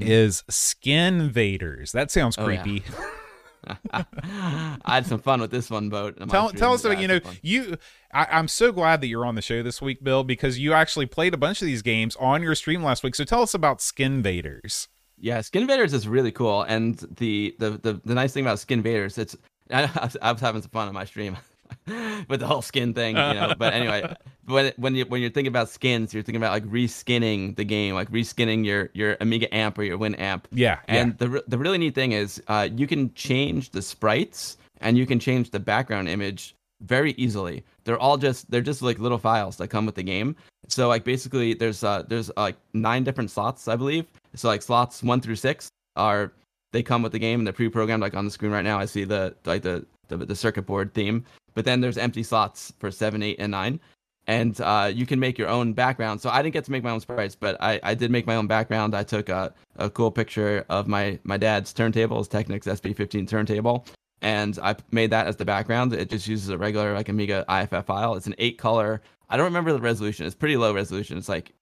is 0.00 0.42
skin 0.48 1.20
invaders 1.20 1.92
that 1.92 2.10
sounds 2.10 2.36
Mm-hmm. 2.36 2.42
Oh, 2.50 2.62
creepy 2.62 2.84
I 3.92 4.76
had 4.86 5.06
some 5.06 5.18
fun 5.20 5.40
with 5.40 5.50
this 5.50 5.70
one, 5.70 5.88
boat. 5.88 6.16
tell, 6.28 6.50
tell 6.50 6.72
us 6.72 6.84
about 6.84 7.00
you 7.00 7.08
know 7.08 7.20
you 7.42 7.76
I, 8.12 8.26
i'm 8.30 8.48
so 8.48 8.72
glad 8.72 9.00
that 9.00 9.08
you're 9.08 9.26
on 9.26 9.34
the 9.34 9.42
show 9.42 9.62
this 9.62 9.80
week 9.82 10.02
bill 10.02 10.24
because 10.24 10.58
you 10.58 10.72
actually 10.72 11.06
played 11.06 11.34
a 11.34 11.36
bunch 11.36 11.62
of 11.62 11.66
these 11.66 11.82
games 11.82 12.16
on 12.16 12.42
your 12.42 12.54
stream 12.54 12.82
last 12.82 13.02
week. 13.02 13.14
So 13.14 13.24
tell 13.24 13.42
us 13.42 13.54
about 13.54 13.80
skin 13.80 14.14
invaders 14.14 14.88
Yeah, 15.18 15.40
Skin 15.40 15.62
Invaders 15.62 15.94
is 15.94 16.08
really 16.08 16.32
cool, 16.32 16.62
and 16.62 16.98
the 17.16 17.54
the 17.58 17.70
the, 17.70 18.00
the 18.04 18.14
nice 18.14 18.32
thing 18.32 18.44
about 18.44 18.58
Skin 18.58 18.80
Invaders, 18.80 19.16
it's 19.18 19.36
I 19.70 19.88
I 20.20 20.32
was 20.32 20.40
having 20.40 20.62
some 20.62 20.70
fun 20.70 20.88
on 20.88 20.94
my 20.94 21.04
stream 21.04 21.36
with 22.28 22.40
the 22.40 22.46
whole 22.46 22.62
skin 22.62 22.94
thing, 22.94 23.16
you 23.16 23.22
know. 23.22 23.54
but 23.58 23.72
anyway, 23.72 24.14
when 24.46 24.72
when 24.76 24.94
you 24.94 25.04
when 25.06 25.20
you're 25.20 25.30
thinking 25.30 25.48
about 25.48 25.68
skins, 25.68 26.12
you're 26.12 26.22
thinking 26.22 26.40
about 26.40 26.52
like 26.52 26.64
reskinning 26.64 27.56
the 27.56 27.64
game, 27.64 27.94
like 27.94 28.10
reskinning 28.10 28.64
your 28.64 28.90
your 28.94 29.16
Amiga 29.20 29.52
amp 29.54 29.78
or 29.78 29.82
your 29.82 29.98
Winamp. 29.98 30.44
yeah 30.52 30.80
And 30.88 31.16
the 31.18 31.42
the 31.46 31.58
really 31.58 31.78
neat 31.78 31.94
thing 31.94 32.12
is, 32.12 32.42
uh, 32.48 32.68
you 32.74 32.86
can 32.86 33.12
change 33.14 33.70
the 33.70 33.82
sprites 33.82 34.56
and 34.80 34.98
you 34.98 35.06
can 35.06 35.18
change 35.18 35.50
the 35.50 35.60
background 35.60 36.08
image 36.08 36.54
very 36.80 37.12
easily. 37.12 37.64
They're 37.84 37.98
all 37.98 38.16
just 38.16 38.50
they're 38.50 38.60
just 38.60 38.82
like 38.82 38.98
little 38.98 39.18
files 39.18 39.56
that 39.56 39.68
come 39.68 39.86
with 39.86 39.94
the 39.94 40.02
game. 40.02 40.36
So 40.68 40.88
like 40.88 41.04
basically, 41.04 41.54
there's 41.54 41.84
uh 41.84 42.02
there's 42.08 42.30
uh, 42.30 42.32
like 42.36 42.56
nine 42.72 43.04
different 43.04 43.30
slots, 43.30 43.68
I 43.68 43.76
believe. 43.76 44.06
So 44.34 44.48
like 44.48 44.62
slots 44.62 45.02
one 45.02 45.20
through 45.20 45.36
six 45.36 45.68
are 45.96 46.32
they 46.72 46.82
come 46.82 47.02
with 47.02 47.12
the 47.12 47.18
game 47.18 47.40
and 47.40 47.46
they're 47.46 47.52
pre-programmed. 47.52 48.02
Like 48.02 48.14
on 48.14 48.24
the 48.24 48.30
screen 48.30 48.50
right 48.50 48.64
now, 48.64 48.78
I 48.78 48.84
see 48.86 49.04
the 49.04 49.34
like 49.44 49.62
the 49.62 49.86
the, 50.08 50.18
the 50.18 50.36
circuit 50.36 50.66
board 50.66 50.92
theme. 50.92 51.24
But 51.54 51.64
then 51.64 51.80
there's 51.80 51.98
empty 51.98 52.22
slots 52.22 52.72
for 52.78 52.90
seven, 52.90 53.22
eight, 53.22 53.36
and 53.38 53.52
nine 53.52 53.80
and 54.26 54.60
uh, 54.60 54.90
you 54.92 55.06
can 55.06 55.20
make 55.20 55.38
your 55.38 55.48
own 55.48 55.72
background. 55.72 56.20
So 56.20 56.30
I 56.30 56.42
didn't 56.42 56.54
get 56.54 56.64
to 56.64 56.72
make 56.72 56.82
my 56.82 56.90
own 56.90 57.00
sprites, 57.00 57.34
but 57.34 57.56
I, 57.60 57.80
I 57.82 57.94
did 57.94 58.10
make 58.10 58.26
my 58.26 58.36
own 58.36 58.46
background. 58.46 58.94
I 58.94 59.02
took 59.02 59.28
a, 59.28 59.52
a 59.76 59.90
cool 59.90 60.10
picture 60.10 60.64
of 60.68 60.88
my, 60.88 61.18
my 61.24 61.36
dad's 61.36 61.72
turntable, 61.72 62.18
his 62.18 62.28
Technics 62.28 62.66
SB15 62.66 63.28
turntable, 63.28 63.86
and 64.22 64.58
I 64.62 64.76
made 64.90 65.10
that 65.10 65.26
as 65.26 65.36
the 65.36 65.44
background. 65.44 65.92
It 65.92 66.08
just 66.08 66.26
uses 66.26 66.48
a 66.48 66.58
regular 66.58 66.94
like 66.94 67.08
Amiga 67.08 67.44
IFF 67.48 67.86
file. 67.86 68.14
It's 68.14 68.26
an 68.26 68.34
eight 68.38 68.58
color. 68.58 69.02
I 69.28 69.36
don't 69.36 69.46
remember 69.46 69.72
the 69.72 69.80
resolution. 69.80 70.26
It's 70.26 70.34
pretty 70.34 70.56
low 70.56 70.72
resolution. 70.72 71.18
It's 71.18 71.28
like, 71.28 71.52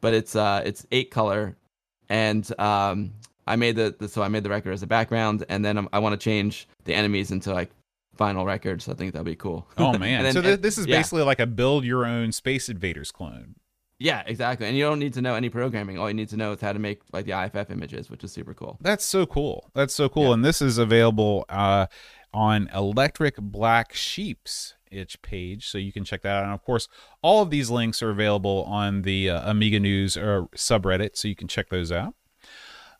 but 0.00 0.14
it's 0.14 0.36
uh 0.36 0.62
it's 0.64 0.86
eight 0.92 1.10
color, 1.10 1.56
and 2.08 2.48
um 2.60 3.12
I 3.46 3.56
made 3.56 3.76
the, 3.76 3.94
the 3.98 4.08
so 4.08 4.22
I 4.22 4.28
made 4.28 4.44
the 4.44 4.50
record 4.50 4.72
as 4.72 4.82
a 4.82 4.86
background, 4.86 5.44
and 5.48 5.64
then 5.64 5.88
I 5.92 5.98
want 5.98 6.18
to 6.18 6.24
change 6.24 6.68
the 6.84 6.94
enemies 6.94 7.30
into 7.30 7.52
like 7.52 7.70
final 8.18 8.44
records. 8.44 8.88
I 8.88 8.94
think 8.94 9.12
that'd 9.12 9.24
be 9.24 9.36
cool. 9.36 9.66
Oh 9.78 9.92
man! 9.98 10.18
And 10.18 10.26
then- 10.26 10.32
so 10.34 10.42
th- 10.42 10.60
this 10.60 10.76
is 10.76 10.86
yeah. 10.86 10.98
basically 10.98 11.22
like 11.22 11.40
a 11.40 11.46
build 11.46 11.84
your 11.84 12.04
own 12.04 12.32
Space 12.32 12.68
Invaders 12.68 13.10
clone. 13.10 13.54
Yeah, 14.00 14.22
exactly. 14.26 14.68
And 14.68 14.76
you 14.76 14.84
don't 14.84 15.00
need 15.00 15.14
to 15.14 15.22
know 15.22 15.34
any 15.34 15.48
programming. 15.48 15.98
All 15.98 16.06
you 16.08 16.14
need 16.14 16.28
to 16.28 16.36
know 16.36 16.52
is 16.52 16.60
how 16.60 16.72
to 16.72 16.78
make 16.78 17.00
like 17.12 17.24
the 17.24 17.32
IFF 17.32 17.70
images, 17.70 18.08
which 18.10 18.22
is 18.22 18.30
super 18.30 18.54
cool. 18.54 18.78
That's 18.80 19.04
so 19.04 19.26
cool. 19.26 19.70
That's 19.74 19.92
so 19.94 20.08
cool. 20.08 20.28
Yeah. 20.28 20.34
And 20.34 20.44
this 20.44 20.62
is 20.62 20.78
available 20.78 21.44
uh, 21.48 21.86
on 22.32 22.68
Electric 22.72 23.36
Black 23.38 23.92
Sheep's 23.94 24.74
itch 24.90 25.20
page, 25.20 25.68
so 25.68 25.78
you 25.78 25.92
can 25.92 26.04
check 26.04 26.22
that 26.22 26.36
out. 26.36 26.44
And 26.44 26.52
of 26.52 26.62
course, 26.62 26.88
all 27.22 27.42
of 27.42 27.50
these 27.50 27.70
links 27.70 28.00
are 28.00 28.10
available 28.10 28.62
on 28.68 29.02
the 29.02 29.30
uh, 29.30 29.50
Amiga 29.50 29.80
News 29.80 30.16
or 30.16 30.48
subreddit, 30.54 31.16
so 31.16 31.26
you 31.26 31.36
can 31.36 31.48
check 31.48 31.68
those 31.68 31.90
out. 31.90 32.14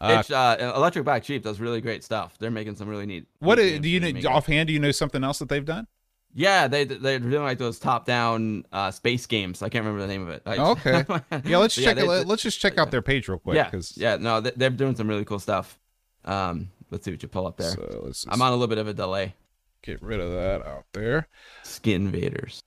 Uh, 0.01 0.19
It's, 0.21 0.31
uh, 0.31 0.73
Electric 0.77 1.05
Black 1.05 1.25
Sheep 1.25 1.43
does 1.43 1.59
really 1.61 1.81
great 1.81 2.05
stuff. 2.05 2.37
They're 2.39 2.51
making 2.51 2.77
some 2.77 2.89
really 2.89 3.07
neat. 3.07 3.27
what 3.41 3.57
do 3.57 3.65
you 3.65 4.01
know 4.01 4.31
offhand? 4.31 4.69
Do 4.69 4.73
you 4.73 4.79
know 4.79 4.93
something 4.93 5.25
else 5.25 5.39
that 5.41 5.49
they've 5.49 5.65
done? 5.65 5.87
Yeah, 6.35 6.69
they 6.69 6.85
they're 6.85 7.19
doing 7.19 7.43
like 7.43 7.59
those 7.59 7.79
top 7.79 8.05
down 8.05 8.65
uh, 8.71 8.91
space 8.91 9.27
games. 9.27 9.63
I 9.63 9.69
can't 9.71 9.85
remember 9.85 10.03
the 10.07 10.13
name 10.13 10.23
of 10.23 10.29
it. 10.29 10.43
I- 10.47 10.59
Okay. 10.59 11.05
Yeah, 11.45 11.59
let's 11.59 11.75
check. 11.75 11.97
they- 11.97 12.03
Let- 12.07 12.27
let's 12.27 12.43
just 12.43 12.61
check 12.61 12.79
out 12.79 12.91
their 12.91 13.03
page 13.03 13.29
real 13.29 13.39
quick. 13.39 13.57
yeah, 13.57 13.71
'cause- 13.71 13.97
yeah. 13.97 14.17
No, 14.17 14.41
they- 14.41 14.53
they're 14.55 14.71
doing 14.71 14.95
some 14.95 15.09
really 15.09 15.25
cool 15.25 15.39
stuff. 15.39 15.79
Um, 16.25 16.71
let's 16.91 17.05
see 17.05 17.11
what 17.11 17.23
you 17.23 17.29
pull 17.29 17.47
up 17.47 17.57
there. 17.57 17.71
So 17.71 18.13
I'm 18.29 18.43
on 18.43 18.49
a 18.53 18.57
little 18.57 18.69
bit 18.69 18.79
of 18.79 18.87
a 18.89 18.95
delay. 18.95 19.35
get 19.83 20.03
rid 20.03 20.21
of 20.21 20.31
that 20.33 20.67
out 20.67 20.85
there. 20.93 21.29
Skin 21.63 22.07
Invaders. 22.07 22.61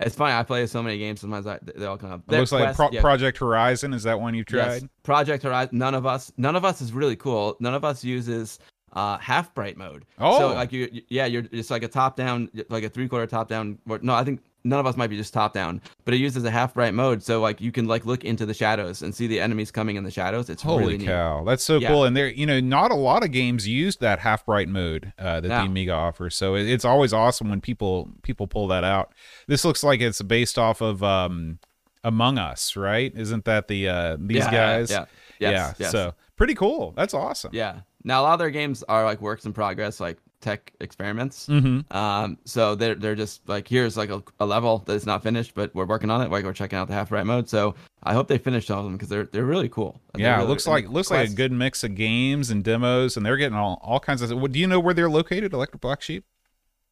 It's 0.00 0.16
funny. 0.16 0.34
I 0.34 0.42
play 0.42 0.66
so 0.66 0.82
many 0.82 0.98
games. 0.98 1.20
Sometimes 1.20 1.46
I, 1.46 1.58
they 1.62 1.86
all 1.86 1.96
come 1.96 2.10
up. 2.12 2.26
Their 2.26 2.40
looks 2.40 2.52
like 2.52 2.74
Pro- 2.74 2.90
yeah, 2.90 3.00
Project 3.00 3.38
Horizon. 3.38 3.94
Is 3.94 4.02
that 4.02 4.18
one 4.20 4.34
you've 4.34 4.46
tried? 4.46 4.82
Yes. 4.82 4.84
Project 5.02 5.42
Horizon. 5.44 5.78
None 5.78 5.94
of 5.94 6.04
us. 6.04 6.32
None 6.36 6.56
of 6.56 6.64
us 6.64 6.80
is 6.80 6.92
really 6.92 7.16
cool. 7.16 7.56
None 7.60 7.74
of 7.74 7.84
us 7.84 8.02
uses 8.02 8.58
uh, 8.92 9.18
half 9.18 9.54
bright 9.54 9.76
mode. 9.76 10.04
Oh. 10.18 10.38
So 10.38 10.48
like 10.54 10.72
you, 10.72 10.88
you- 10.92 11.02
yeah, 11.08 11.26
you're 11.26 11.44
it's 11.52 11.70
like 11.70 11.82
a 11.84 11.88
top 11.88 12.16
down, 12.16 12.50
like 12.70 12.84
a 12.84 12.88
three 12.88 13.08
quarter 13.08 13.26
top 13.26 13.48
down. 13.48 13.78
Or, 13.88 13.98
no, 14.02 14.14
I 14.14 14.24
think 14.24 14.40
none 14.64 14.80
of 14.80 14.86
us 14.86 14.96
might 14.96 15.08
be 15.10 15.16
just 15.16 15.34
top 15.34 15.52
down, 15.52 15.80
but 16.04 16.14
it 16.14 16.16
uses 16.16 16.42
a 16.44 16.50
half 16.50 16.72
bright 16.74 16.94
mode. 16.94 17.22
So 17.22 17.40
like 17.40 17.60
you 17.60 17.70
can 17.70 17.86
like 17.86 18.06
look 18.06 18.24
into 18.24 18.46
the 18.46 18.54
shadows 18.54 19.02
and 19.02 19.14
see 19.14 19.26
the 19.26 19.38
enemies 19.40 19.70
coming 19.70 19.96
in 19.96 20.04
the 20.04 20.10
shadows. 20.10 20.48
It's 20.48 20.62
Holy 20.62 20.84
really 20.84 20.98
neat. 20.98 21.06
cow, 21.06 21.44
that's 21.44 21.62
so 21.62 21.76
Yeah. 21.78 21.88
cool! 21.88 22.04
And 22.04 22.16
there, 22.16 22.28
you 22.28 22.46
know, 22.46 22.60
not 22.60 22.90
a 22.90 22.94
lot 22.94 23.22
of 23.22 23.30
games 23.30 23.68
use 23.68 23.96
that 23.96 24.20
half 24.20 24.46
bright 24.46 24.68
mode 24.68 25.12
uh, 25.18 25.40
that 25.40 25.48
No. 25.48 25.58
the 25.60 25.66
Amiga 25.66 25.92
offers. 25.92 26.34
So 26.34 26.54
it, 26.54 26.66
it's 26.68 26.84
always 26.84 27.12
awesome 27.12 27.50
when 27.50 27.60
people 27.60 28.10
people 28.22 28.46
pull 28.46 28.66
that 28.68 28.84
out. 28.84 29.12
This 29.46 29.64
looks 29.64 29.84
like 29.84 30.00
it's 30.00 30.22
based 30.22 30.58
off 30.58 30.80
of 30.80 31.02
um, 31.02 31.58
Among 32.02 32.38
Us, 32.38 32.76
right? 32.76 33.12
Isn't 33.14 33.44
that 33.44 33.68
the 33.68 33.88
uh, 33.88 34.16
these 34.18 34.38
Yeah, 34.38 34.50
guys? 34.50 34.90
Yeah. 34.90 35.04
yeah. 35.38 35.50
Yes, 35.50 35.74
yes. 35.78 35.90
So 35.92 36.14
pretty 36.36 36.54
cool. 36.54 36.92
That's 36.96 37.12
awesome. 37.14 37.50
Yeah. 37.52 37.80
Now 38.02 38.20
a 38.20 38.24
lot 38.24 38.32
of 38.34 38.38
their 38.38 38.50
games 38.50 38.82
are 38.88 39.04
like 39.04 39.20
works 39.22 39.44
in 39.46 39.52
progress, 39.54 40.00
like 40.00 40.18
tech 40.44 40.72
experiments. 40.80 41.46
Mm-hmm. 41.46 41.96
Um, 41.96 42.38
so 42.44 42.74
they're 42.74 42.94
they're 42.94 43.14
just 43.14 43.48
like 43.48 43.66
here's 43.66 43.96
like 43.96 44.10
a, 44.10 44.22
a 44.38 44.46
level 44.46 44.84
that's 44.86 45.06
not 45.06 45.22
finished, 45.22 45.54
but 45.54 45.74
we're 45.74 45.86
working 45.86 46.10
on 46.10 46.20
it. 46.20 46.30
Like 46.30 46.44
we're 46.44 46.52
checking 46.52 46.78
out 46.78 46.86
the 46.86 46.94
half 46.94 47.08
bright 47.08 47.26
mode. 47.26 47.48
So 47.48 47.74
I 48.02 48.12
hope 48.12 48.28
they 48.28 48.38
finish 48.38 48.70
all 48.70 48.80
of 48.80 48.84
them 48.84 48.92
because 48.92 49.08
they're 49.08 49.24
they're 49.24 49.44
really 49.44 49.68
cool. 49.68 50.00
Yeah, 50.16 50.40
it 50.42 50.48
looks 50.48 50.66
like 50.66 50.88
looks 50.88 51.10
like 51.10 51.30
a 51.30 51.32
good 51.32 51.50
mix 51.50 51.82
of 51.82 51.94
games 51.94 52.50
and 52.50 52.62
demos, 52.62 53.16
and 53.16 53.24
they're 53.24 53.38
getting 53.38 53.56
all, 53.56 53.80
all 53.82 53.98
kinds 53.98 54.22
of. 54.22 54.30
What, 54.38 54.52
do 54.52 54.58
you 54.58 54.66
know 54.66 54.78
where 54.78 54.94
they're 54.94 55.10
located? 55.10 55.54
Electric 55.54 55.80
Black 55.80 56.02
Sheep. 56.02 56.24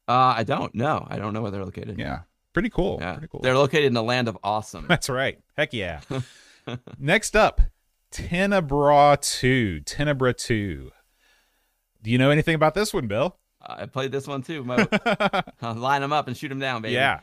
Uh, 0.09 0.34
I 0.36 0.42
don't 0.42 0.74
know. 0.74 1.07
I 1.09 1.18
don't 1.18 1.34
know 1.34 1.42
where 1.42 1.50
they're 1.50 1.64
located. 1.64 1.98
Yeah, 1.98 2.20
pretty 2.55 2.70
cool. 2.70 2.98
yeah. 3.00 3.12
Pretty 3.12 3.28
cool. 3.28 3.40
They're 3.40 3.57
located 3.57 3.84
in 3.84 3.94
the 3.94 4.03
land 4.03 4.28
of 4.28 4.38
awesome. 4.42 4.86
That's 4.88 5.09
right. 5.09 5.38
Heck 5.57 5.74
yeah. 5.74 6.00
Next 6.98 7.36
up, 7.36 7.61
Tenebra 8.11 9.20
2. 9.20 9.82
Tenebra 9.84 10.36
2. 10.36 10.90
Do 12.03 12.11
you 12.11 12.18
know 12.18 12.30
anything 12.30 12.55
about 12.55 12.74
this 12.74 12.92
one, 12.92 13.07
Bill? 13.07 13.36
I 13.65 13.87
played 13.87 14.13
this 14.13 14.27
one 14.27 14.43
too. 14.43 14.65
Uh, 14.71 15.43
Line 15.77 16.01
them 16.01 16.13
up 16.13 16.29
and 16.29 16.37
shoot 16.37 16.49
them 16.49 16.59
down, 16.59 16.83
baby. 16.83 16.95
Yeah. 16.95 17.21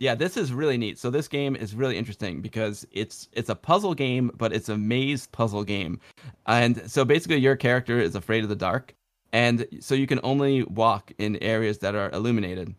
Yeah, 0.00 0.14
this 0.14 0.36
is 0.36 0.52
really 0.52 0.76
neat. 0.76 0.98
So 0.98 1.08
this 1.08 1.28
game 1.28 1.54
is 1.54 1.74
really 1.74 1.96
interesting 1.96 2.40
because 2.40 2.86
it's 2.90 3.28
it's 3.32 3.48
a 3.48 3.54
puzzle 3.54 3.94
game, 3.94 4.30
but 4.36 4.52
it's 4.52 4.68
a 4.68 4.76
maze 4.76 5.28
puzzle 5.28 5.64
game. 5.64 6.00
And 6.46 6.90
so 6.90 7.04
basically 7.04 7.38
your 7.38 7.56
character 7.56 8.00
is 8.00 8.14
afraid 8.14 8.42
of 8.42 8.48
the 8.48 8.56
dark. 8.56 8.94
And 9.32 9.66
so 9.80 9.94
you 9.94 10.06
can 10.06 10.20
only 10.22 10.64
walk 10.64 11.12
in 11.18 11.36
areas 11.42 11.78
that 11.78 11.94
are 11.94 12.10
illuminated. 12.10 12.74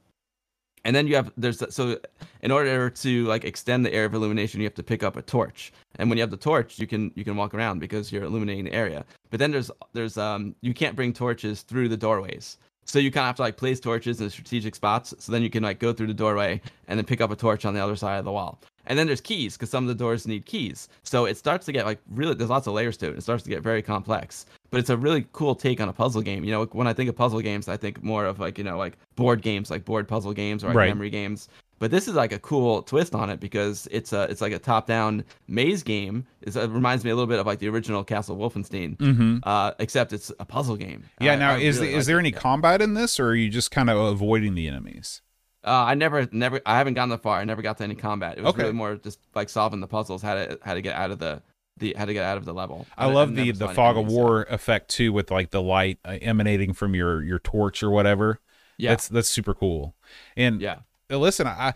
And 0.84 0.96
then 0.96 1.08
you 1.08 1.16
have 1.16 1.32
there's 1.36 1.64
so 1.74 2.00
in 2.42 2.52
order 2.52 2.90
to 2.90 3.26
like 3.26 3.44
extend 3.44 3.86
the 3.86 3.94
area 3.94 4.06
of 4.06 4.14
illumination, 4.14 4.62
you 4.62 4.68
have 4.68 4.76
to 4.76 4.84
pick 4.84 5.02
up 5.02 5.16
a 5.16 5.22
torch. 5.22 5.74
And 5.96 6.10
when 6.10 6.18
you 6.18 6.22
have 6.22 6.32
the 6.32 6.38
torch, 6.38 6.78
you 6.80 6.86
can 6.86 7.12
you 7.16 7.24
can 7.24 7.36
walk 7.36 7.54
around 7.54 7.80
because 7.80 8.12
you're 8.12 8.24
illuminating 8.24 8.66
the 8.66 8.74
area. 8.74 9.04
But 9.32 9.40
then 9.40 9.52
there's 9.52 9.72
there's 9.94 10.18
um 10.18 10.54
you 10.62 10.74
can't 10.74 10.96
bring 10.96 11.12
torches 11.12 11.64
through 11.64 11.90
the 11.90 11.98
doorways. 11.98 12.58
So 12.86 13.00
you 13.00 13.12
kind 13.12 13.24
of 13.24 13.28
have 13.28 13.36
to 13.38 13.42
like 13.42 13.58
place 13.58 13.80
torches 13.80 14.22
in 14.22 14.30
strategic 14.30 14.76
spots. 14.76 15.14
So 15.20 15.32
then 15.32 15.42
you 15.42 15.50
can 15.50 15.64
like 15.64 15.80
go 15.80 15.92
through 15.92 16.08
the 16.08 16.14
doorway 16.14 16.62
and 16.88 16.98
then 16.98 17.06
pick 17.06 17.20
up 17.20 17.32
a 17.32 17.36
torch 17.36 17.66
on 17.66 17.74
the 17.74 17.84
other 17.84 17.96
side 17.96 18.18
of 18.18 18.26
the 18.26 18.32
wall. 18.32 18.60
And 18.88 19.00
then 19.00 19.08
there's 19.08 19.22
keys 19.22 19.58
because 19.58 19.72
some 19.72 19.84
of 19.84 19.88
the 19.88 19.96
doors 19.96 20.28
need 20.28 20.46
keys. 20.46 20.88
So 21.04 21.26
it 21.26 21.38
starts 21.38 21.66
to 21.66 21.72
get 21.72 21.86
like 21.86 22.00
really 22.12 22.36
there's 22.36 22.52
lots 22.52 22.68
of 22.68 22.74
layers 22.74 22.98
to 22.98 23.08
it. 23.10 23.18
It 23.18 23.22
starts 23.22 23.44
to 23.44 23.50
get 23.50 23.64
very 23.64 23.82
complex. 23.82 24.46
But 24.70 24.80
it's 24.80 24.90
a 24.92 24.98
really 24.98 25.26
cool 25.34 25.56
take 25.56 25.82
on 25.82 25.90
a 25.90 25.94
puzzle 25.94 26.22
game. 26.22 26.44
You 26.44 26.52
know, 26.52 26.66
when 26.66 26.86
I 26.86 26.94
think 26.94 27.10
of 27.10 27.16
puzzle 27.16 27.40
games, 27.42 27.68
I 27.68 27.78
think 27.78 28.04
more 28.04 28.26
of 28.26 28.40
like 28.40 28.58
you 28.60 28.64
know 28.64 28.78
like 28.78 28.98
board 29.16 29.42
games, 29.42 29.72
like 29.72 29.86
board 29.86 30.08
puzzle 30.08 30.34
games 30.34 30.64
or 30.64 30.68
like 30.68 30.76
Right. 30.76 30.90
memory 30.90 31.10
games. 31.10 31.50
But 31.78 31.92
this 31.92 32.08
is 32.08 32.14
like 32.16 32.32
a 32.32 32.40
cool 32.40 32.84
twist 32.84 33.14
on 33.14 33.30
it 33.30 33.40
because 33.42 33.88
it's 33.92 34.14
a 34.14 34.24
it's 34.24 34.40
like 34.42 34.54
a 34.54 34.60
top 34.60 34.88
down 34.88 35.26
maze 35.48 35.84
game. 35.84 36.26
It's, 36.42 36.56
it 36.56 36.70
reminds 36.70 37.04
me 37.04 37.12
a 37.12 37.16
little 37.16 37.28
bit 37.28 37.38
of 37.40 37.46
like 37.46 37.60
the 37.60 37.68
original 37.68 38.04
Castle 38.04 38.38
Wolfenstein, 38.38 38.96
Mm-hmm. 38.98 39.38
uh, 39.44 39.72
except 39.80 40.14
it's 40.14 40.32
a 40.40 40.46
puzzle 40.46 40.78
game. 40.78 41.04
Yeah. 41.20 41.34
I- 41.34 41.36
now, 41.36 41.52
I 41.52 41.58
is 41.58 41.80
really 41.80 41.94
is 41.94 42.06
there 42.06 42.18
any 42.20 42.32
combat 42.32 42.82
in 42.82 42.94
this, 42.94 43.20
or 43.20 43.28
are 43.30 43.36
you 43.36 43.50
just 43.50 43.72
kind 43.72 43.90
of 43.90 43.98
avoiding 43.98 44.56
the 44.56 44.68
enemies? 44.68 45.22
Uh, 45.66 45.72
I 45.88 45.96
never, 45.96 46.28
never, 46.32 46.62
I 46.66 46.78
haven't 46.78 46.94
gotten 46.94 47.10
that 47.10 47.24
far. 47.24 47.40
I 47.40 47.44
never 47.44 47.64
got 47.64 47.80
to 47.80 47.84
any 47.84 47.96
combat. 47.96 48.38
It 48.38 48.44
was 48.44 48.54
Okay. 48.54 48.62
really 48.62 48.74
more 48.76 48.96
just 48.98 49.20
like 49.34 49.50
solving 49.50 49.80
the 49.80 49.88
puzzles, 49.88 50.22
how 50.22 50.36
to 50.36 50.60
how 50.64 50.76
to 50.76 50.82
get 50.82 50.96
out 50.96 51.10
of 51.12 51.20
the 51.20 51.42
the 51.78 51.94
how 51.98 52.06
to 52.06 52.14
get 52.14 52.24
out 52.24 52.38
of 52.38 52.46
the 52.46 52.54
level. 52.54 52.86
I 52.98 53.08
I've 53.08 53.14
love 53.16 53.36
the 53.36 53.52
the 53.52 53.68
fog 53.70 53.98
of 53.98 54.04
enemies, 54.04 54.16
so- 54.16 54.22
war 54.22 54.44
effect 54.50 54.90
too, 54.92 55.12
with 55.12 55.30
like 55.32 55.50
the 55.52 55.62
light 55.62 56.00
uh, 56.06 56.20
emanating 56.22 56.72
from 56.74 56.96
your 56.96 57.22
your 57.24 57.40
torch 57.40 57.84
or 57.84 57.90
whatever. 57.90 58.40
Yeah, 58.78 58.92
That's 58.92 59.08
that's 59.10 59.30
super 59.30 59.54
cool. 59.54 59.96
And 60.38 60.62
yeah, 60.62 60.80
listen 61.10 61.48
i 61.48 61.74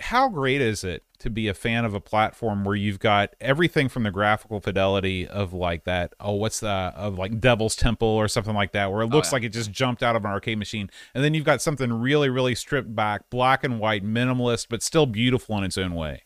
how 0.00 0.28
great 0.30 0.62
is 0.62 0.82
it 0.82 1.02
to 1.18 1.28
be 1.28 1.46
a 1.46 1.52
fan 1.52 1.84
of 1.84 1.92
a 1.92 2.00
platform 2.00 2.64
where 2.64 2.74
you've 2.74 2.98
got 2.98 3.34
everything 3.38 3.86
from 3.86 4.02
the 4.02 4.10
graphical 4.10 4.58
fidelity 4.58 5.28
of 5.28 5.52
like 5.52 5.84
that 5.84 6.14
oh 6.20 6.32
what's 6.32 6.60
the 6.60 6.68
of 6.68 7.18
like 7.18 7.38
devil's 7.38 7.76
temple 7.76 8.08
or 8.08 8.26
something 8.26 8.54
like 8.54 8.72
that 8.72 8.90
where 8.90 9.02
it 9.02 9.06
oh, 9.06 9.08
looks 9.08 9.28
yeah. 9.28 9.36
like 9.36 9.42
it 9.42 9.50
just 9.50 9.70
jumped 9.70 10.02
out 10.02 10.16
of 10.16 10.24
an 10.24 10.30
arcade 10.30 10.58
machine 10.58 10.88
and 11.14 11.22
then 11.22 11.34
you've 11.34 11.44
got 11.44 11.60
something 11.60 11.92
really 11.92 12.30
really 12.30 12.54
stripped 12.54 12.94
back 12.94 13.28
black 13.28 13.62
and 13.62 13.78
white 13.78 14.04
minimalist 14.04 14.66
but 14.70 14.82
still 14.82 15.06
beautiful 15.06 15.58
in 15.58 15.64
its 15.64 15.76
own 15.76 15.94
way 15.94 16.22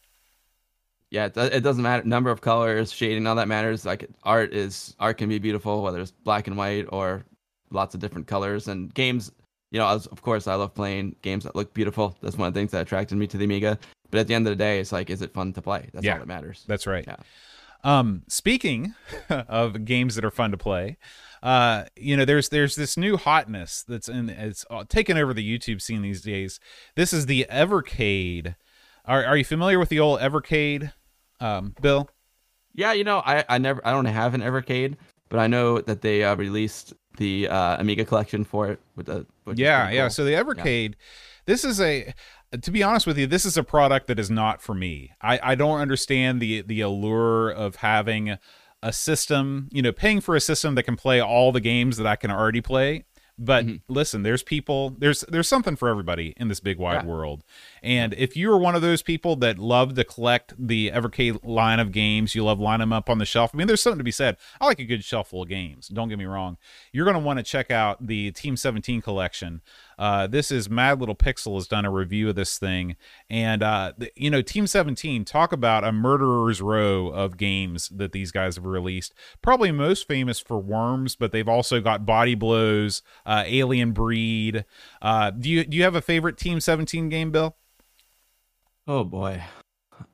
yeah. 1.14 1.26
It, 1.26 1.36
it 1.36 1.60
doesn't 1.62 1.84
matter 1.84 2.02
number 2.02 2.32
of 2.32 2.40
colors, 2.40 2.90
shading, 2.90 3.24
all 3.28 3.36
that 3.36 3.46
matters. 3.46 3.86
Like 3.86 4.10
art 4.24 4.52
is 4.52 4.96
art 4.98 5.16
can 5.16 5.28
be 5.28 5.38
beautiful 5.38 5.80
whether 5.80 6.00
it's 6.00 6.10
black 6.10 6.48
and 6.48 6.56
white 6.56 6.86
or 6.88 7.24
lots 7.70 7.94
of 7.94 8.00
different 8.00 8.26
colors 8.26 8.66
and 8.66 8.92
games. 8.92 9.30
You 9.74 9.80
know, 9.80 9.88
as, 9.88 10.06
of 10.06 10.22
course, 10.22 10.46
I 10.46 10.54
love 10.54 10.72
playing 10.72 11.16
games 11.22 11.42
that 11.42 11.56
look 11.56 11.74
beautiful. 11.74 12.16
That's 12.22 12.38
one 12.38 12.46
of 12.46 12.54
the 12.54 12.60
things 12.60 12.70
that 12.70 12.82
attracted 12.82 13.18
me 13.18 13.26
to 13.26 13.36
the 13.36 13.44
Amiga. 13.44 13.76
But 14.10 14.20
at 14.20 14.28
the 14.28 14.34
end 14.34 14.46
of 14.46 14.52
the 14.52 14.56
day, 14.56 14.78
it's 14.78 14.92
like, 14.92 15.10
is 15.10 15.20
it 15.20 15.34
fun 15.34 15.52
to 15.54 15.60
play? 15.62 15.90
That's 15.92 16.04
Yeah. 16.06 16.12
all 16.12 16.18
that 16.20 16.28
matters. 16.28 16.62
that's 16.68 16.86
right 16.86 17.04
Yeah. 17.04 17.16
um 17.82 18.22
speaking 18.28 18.94
of 19.28 19.84
games 19.84 20.14
that 20.14 20.24
are 20.24 20.30
fun 20.30 20.52
to 20.52 20.56
play 20.56 20.96
uh 21.42 21.84
you 21.96 22.16
know 22.16 22.24
there's 22.24 22.48
there's 22.50 22.76
this 22.76 22.96
new 22.96 23.16
hotness 23.16 23.82
that's 23.86 24.08
in 24.08 24.30
it's 24.30 24.64
taken 24.88 25.18
over 25.18 25.34
the 25.34 25.42
youtube 25.58 25.82
scene 25.82 26.00
these 26.02 26.22
days 26.22 26.60
this 26.94 27.12
is 27.12 27.26
the 27.26 27.44
evercade 27.50 28.54
are, 29.04 29.24
are 29.24 29.36
you 29.36 29.44
familiar 29.44 29.78
with 29.80 29.88
the 29.90 30.00
old 30.00 30.20
evercade 30.20 30.92
um 31.40 31.74
bill 31.82 32.08
Yeah, 32.74 32.92
you 32.94 33.04
know, 33.04 33.18
I, 33.26 33.44
I 33.48 33.58
never 33.58 33.80
I 33.86 33.90
don't 33.90 34.06
have 34.06 34.34
an 34.34 34.40
Evercade, 34.40 34.96
but 35.28 35.38
I 35.38 35.46
know 35.46 35.80
that 35.80 36.00
they 36.00 36.24
uh, 36.24 36.34
released 36.36 36.94
the 37.16 37.48
uh, 37.48 37.76
Amiga 37.80 38.04
collection 38.04 38.44
for 38.44 38.68
it 38.68 38.80
with 38.96 39.06
the 39.06 39.26
yeah 39.54 39.84
pretty 39.84 39.96
yeah 39.96 40.08
so 40.08 40.24
the 40.24 40.32
evercade 40.32 40.94
this 41.46 41.64
is 41.64 41.80
a 41.80 42.12
to 42.60 42.70
be 42.70 42.82
honest 42.82 43.06
with 43.06 43.18
you 43.18 43.26
this 43.26 43.44
is 43.44 43.56
a 43.56 43.62
product 43.62 44.06
that 44.06 44.18
is 44.18 44.30
not 44.30 44.62
for 44.62 44.74
me. 44.74 45.12
I 45.20 45.40
i 45.42 45.54
don't 45.54 45.80
understand 45.80 46.40
the 46.40 46.62
the 46.62 46.80
allure 46.80 47.50
of 47.50 47.76
having 47.76 48.38
a 48.82 48.92
system 48.92 49.68
you 49.72 49.82
know 49.82 49.92
paying 49.92 50.20
for 50.20 50.36
a 50.36 50.40
system 50.40 50.74
that 50.74 50.82
can 50.82 50.96
play 50.96 51.20
all 51.20 51.52
the 51.52 51.60
games 51.60 51.96
that 51.96 52.06
i 52.06 52.16
can 52.16 52.30
already 52.30 52.60
play 52.60 53.04
but 53.36 53.66
Mm-hmm. 53.66 53.92
listen 53.92 54.22
there's 54.22 54.42
people 54.44 54.90
there's 54.98 55.22
there's 55.22 55.48
something 55.48 55.74
for 55.74 55.88
everybody 55.88 56.34
in 56.36 56.46
this 56.48 56.60
big 56.60 56.78
wide 56.78 57.02
Yeah. 57.02 57.10
world 57.10 57.42
and 57.82 58.14
if 58.14 58.36
you 58.36 58.52
are 58.52 58.58
one 58.58 58.74
of 58.76 58.82
those 58.82 59.02
people 59.02 59.34
that 59.36 59.58
love 59.58 59.94
to 59.94 60.04
collect 60.04 60.54
the 60.56 60.90
evercade 60.92 61.40
line 61.42 61.80
of 61.80 61.90
games 61.90 62.34
you 62.36 62.44
love 62.44 62.60
line 62.60 62.78
them 62.80 62.92
up 62.92 63.10
on 63.10 63.18
the 63.18 63.24
shelf 63.26 63.50
i 63.52 63.56
mean 63.56 63.66
there's 63.66 63.80
something 63.80 63.98
to 63.98 64.04
be 64.04 64.12
said 64.12 64.36
i 64.60 64.66
like 64.66 64.78
a 64.78 64.84
good 64.84 65.02
shelf 65.02 65.28
full 65.30 65.42
of 65.42 65.48
games 65.48 65.88
don't 65.88 66.08
get 66.08 66.18
me 66.18 66.24
wrong 66.26 66.56
you're 66.92 67.04
going 67.04 67.16
to 67.16 67.22
want 67.22 67.38
to 67.38 67.42
check 67.42 67.70
out 67.72 68.06
the 68.06 68.30
team 68.32 68.56
17 68.56 69.00
collection 69.02 69.60
uh, 69.98 70.26
this 70.26 70.50
is 70.50 70.68
Mad 70.70 71.00
Little 71.00 71.14
Pixel 71.14 71.54
has 71.54 71.66
done 71.66 71.84
a 71.84 71.90
review 71.90 72.28
of 72.28 72.34
this 72.34 72.58
thing, 72.58 72.96
and 73.28 73.62
uh, 73.62 73.92
th- 73.98 74.12
you 74.16 74.30
know, 74.30 74.42
Team 74.42 74.66
17 74.66 75.24
talk 75.24 75.52
about 75.52 75.84
a 75.84 75.92
murderer's 75.92 76.60
row 76.60 77.08
of 77.08 77.36
games 77.36 77.88
that 77.90 78.12
these 78.12 78.32
guys 78.32 78.56
have 78.56 78.66
released. 78.66 79.14
Probably 79.42 79.72
most 79.72 80.06
famous 80.06 80.40
for 80.40 80.58
Worms, 80.58 81.16
but 81.16 81.32
they've 81.32 81.48
also 81.48 81.80
got 81.80 82.06
Body 82.06 82.34
Blows, 82.34 83.02
uh, 83.26 83.44
Alien 83.46 83.92
Breed. 83.92 84.64
Uh, 85.00 85.30
do 85.30 85.48
you 85.48 85.64
do 85.64 85.76
you 85.76 85.82
have 85.82 85.94
a 85.94 86.02
favorite 86.02 86.36
Team 86.36 86.60
17 86.60 87.08
game, 87.08 87.30
Bill? 87.30 87.56
Oh 88.86 89.04
boy. 89.04 89.42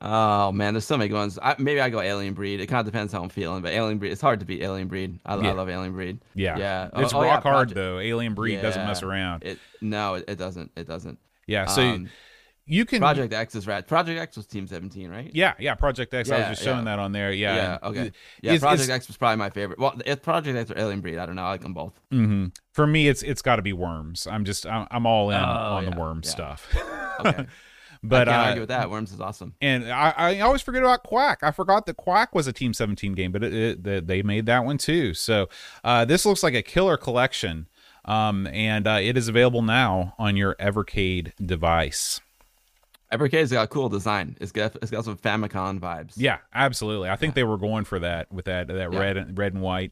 Oh 0.01 0.51
man, 0.51 0.73
there's 0.73 0.85
so 0.85 0.97
many 0.97 1.09
good 1.09 1.15
ones. 1.17 1.37
I, 1.41 1.55
maybe 1.59 1.79
I 1.81 1.89
go 1.89 2.01
Alien 2.01 2.33
Breed. 2.33 2.59
It 2.59 2.67
kind 2.67 2.79
of 2.79 2.91
depends 2.91 3.13
how 3.13 3.21
I'm 3.21 3.29
feeling, 3.29 3.61
but 3.61 3.71
Alien 3.71 3.97
Breed. 3.99 4.11
It's 4.11 4.21
hard 4.21 4.39
to 4.39 4.45
beat 4.45 4.61
Alien 4.63 4.87
Breed. 4.87 5.19
I, 5.25 5.35
Yeah. 5.37 5.49
I 5.49 5.51
love 5.53 5.69
Alien 5.69 5.93
Breed. 5.93 6.19
Yeah, 6.33 6.57
Yeah. 6.57 6.89
it's 6.95 7.13
Oh, 7.13 7.19
oh, 7.19 7.23
rock 7.23 7.43
yeah, 7.45 7.51
hard 7.51 7.69
though. 7.69 7.99
Alien 7.99 8.33
Breed 8.33 8.61
doesn't 8.61 8.85
mess 8.85 9.03
around. 9.03 9.43
It 9.43 9.59
no, 9.81 10.15
it, 10.15 10.25
it 10.27 10.35
doesn't. 10.37 10.71
It 10.75 10.87
doesn't. 10.87 11.19
Yeah, 11.47 11.65
so 11.65 11.81
Um, 11.81 12.09
you 12.65 12.85
can 12.85 12.99
Project 12.99 13.33
X 13.33 13.55
is 13.55 13.67
rad. 13.67 13.87
Project 13.87 14.19
X 14.19 14.37
was 14.37 14.45
Team 14.47 14.65
17, 14.65 15.09
right? 15.09 15.29
Yeah, 15.33 15.53
yeah, 15.59 15.75
Project 15.75 16.13
X. 16.13 16.29
I 16.29 16.35
was 16.37 16.41
Yeah, 16.45 16.49
just 16.51 16.63
showing 16.63 16.85
that 16.85 16.99
on 16.99 17.11
there. 17.11 17.31
Yeah, 17.31 17.55
Yeah. 17.55 17.77
Okay. 17.89 18.11
Yeah. 18.41 18.51
it's- 18.53 18.61
Project 18.61 18.83
it's- 18.83 18.95
X 18.95 19.07
was 19.07 19.17
probably 19.17 19.37
my 19.37 19.49
favorite. 19.49 19.77
Well, 19.79 19.99
it's 20.05 20.21
Project 20.23 20.57
X 20.57 20.71
or 20.71 20.77
Alien 20.79 21.01
Breed. 21.01 21.17
I 21.17 21.25
don't 21.25 21.35
know. 21.35 21.43
I 21.43 21.49
like 21.49 21.61
them 21.61 21.73
both. 21.73 21.99
hmm 22.11 22.47
For 22.73 22.87
me, 22.87 23.07
it's 23.07 23.23
it's 23.23 23.41
got 23.41 23.57
to 23.57 23.61
be 23.61 23.73
worms. 23.73 24.25
I'm 24.25 24.45
just 24.45 24.65
I'm, 24.65 24.87
I'm 24.89 25.05
all 25.05 25.29
in 25.31 25.37
Oh, 25.37 25.43
on 25.43 25.85
the 25.85 25.91
worm 25.99 26.21
yeah. 26.23 26.29
stuff. 26.29 26.75
Okay. 27.19 27.45
but 28.03 28.27
I 28.27 28.31
can't 28.31 28.43
uh, 28.43 28.47
argue 28.47 28.61
with 28.61 28.69
that. 28.69 28.89
Worms 28.89 29.11
is 29.11 29.21
awesome. 29.21 29.53
and 29.61 29.91
I, 29.91 30.13
I 30.17 30.39
always 30.39 30.61
forget 30.61 30.81
about 30.83 31.03
Qwak. 31.03 31.37
I 31.43 31.51
forgot 31.51 31.85
that 31.85 31.97
Qwak 31.97 32.27
was 32.33 32.47
a 32.47 32.53
Team 32.53 32.73
17 32.73 33.13
game, 33.13 33.31
but 33.31 33.43
it, 33.43 33.53
it, 33.53 33.83
they- 33.83 33.99
they 33.99 34.21
made 34.23 34.45
that 34.47 34.65
one 34.65 34.77
too. 34.77 35.13
So 35.13 35.49
uh, 35.83 36.05
this 36.05 36.25
looks 36.25 36.41
like 36.43 36.53
a 36.55 36.61
killer 36.63 36.97
collection, 36.97 37.67
um, 38.05 38.47
and 38.47 38.87
uh, 38.87 38.99
it 39.01 39.17
is 39.17 39.27
available 39.27 39.61
now 39.61 40.15
on 40.17 40.35
your 40.35 40.55
Evercade 40.55 41.33
device. 41.45 42.19
Evercade's 43.11 43.51
got 43.51 43.63
a 43.63 43.67
cool 43.67 43.89
design. 43.89 44.37
It's 44.39 44.53
got 44.53 44.75
it's 44.81 44.89
got 44.89 45.03
some 45.03 45.17
Famicom 45.17 45.79
vibes. 45.81 46.13
Yeah, 46.15 46.37
absolutely. 46.53 47.09
I 47.09 47.17
think 47.17 47.31
Yeah. 47.31 47.35
they 47.35 47.43
were 47.43 47.57
going 47.57 47.83
for 47.83 47.99
that 47.99 48.31
with 48.31 48.45
that 48.45 48.67
that 48.69 48.91
Yeah. 48.93 48.99
red 48.99 49.17
and 49.17 49.37
red 49.37 49.53
and 49.53 49.61
white. 49.61 49.91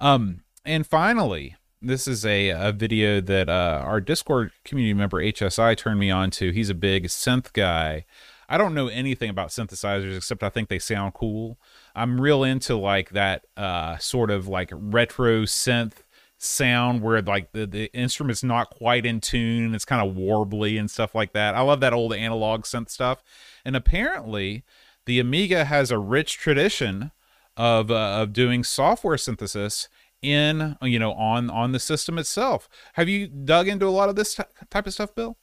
Um, 0.00 0.40
and 0.64 0.86
finally, 0.86 1.54
this 1.86 2.08
is 2.08 2.24
a, 2.24 2.50
a 2.50 2.72
video 2.72 3.20
that 3.20 3.48
uh, 3.48 3.80
our 3.84 4.00
Discord 4.00 4.52
community 4.64 4.94
member 4.94 5.22
HSI 5.22 5.76
turned 5.76 6.00
me 6.00 6.10
on 6.10 6.30
to. 6.32 6.50
He's 6.50 6.70
a 6.70 6.74
big 6.74 7.04
synth 7.04 7.52
guy. 7.52 8.04
I 8.48 8.58
don't 8.58 8.74
know 8.74 8.88
anything 8.88 9.30
about 9.30 9.48
synthesizers 9.48 10.16
except 10.16 10.42
I 10.42 10.50
think 10.50 10.68
they 10.68 10.78
sound 10.78 11.14
cool. 11.14 11.58
I'm 11.94 12.20
real 12.20 12.44
into 12.44 12.76
like 12.76 13.10
that 13.10 13.46
uh, 13.56 13.98
sort 13.98 14.30
of 14.30 14.46
like 14.46 14.70
retro 14.72 15.42
synth 15.42 15.94
sound 16.38 17.02
where 17.02 17.22
like 17.22 17.52
the, 17.52 17.66
the 17.66 17.92
instrument's 17.94 18.44
not 18.44 18.68
quite 18.68 19.06
in 19.06 19.22
tune 19.22 19.74
it's 19.74 19.86
kind 19.86 20.06
of 20.06 20.14
warbly 20.14 20.78
and 20.78 20.90
stuff 20.90 21.14
like 21.14 21.32
that 21.32 21.54
i 21.54 21.62
love 21.62 21.80
that 21.80 21.94
old 21.94 22.12
analog 22.12 22.64
synth 22.64 22.90
stuff 22.90 23.22
and 23.64 23.74
apparently 23.74 24.62
the 25.06 25.18
amiga 25.18 25.64
has 25.64 25.90
a 25.90 25.98
rich 25.98 26.36
tradition 26.36 27.10
of 27.56 27.90
uh, 27.90 28.18
of 28.20 28.34
doing 28.34 28.62
software 28.62 29.16
synthesis 29.16 29.88
in 30.22 30.76
you 30.82 30.98
know 30.98 31.12
on 31.12 31.50
on 31.50 31.72
the 31.72 31.78
system 31.78 32.18
itself 32.18 32.68
have 32.94 33.08
you 33.08 33.26
dug 33.28 33.68
into 33.68 33.86
a 33.86 33.90
lot 33.90 34.08
of 34.08 34.16
this 34.16 34.34
t- 34.34 34.42
type 34.70 34.86
of 34.86 34.92
stuff 34.92 35.14
bill 35.14 35.36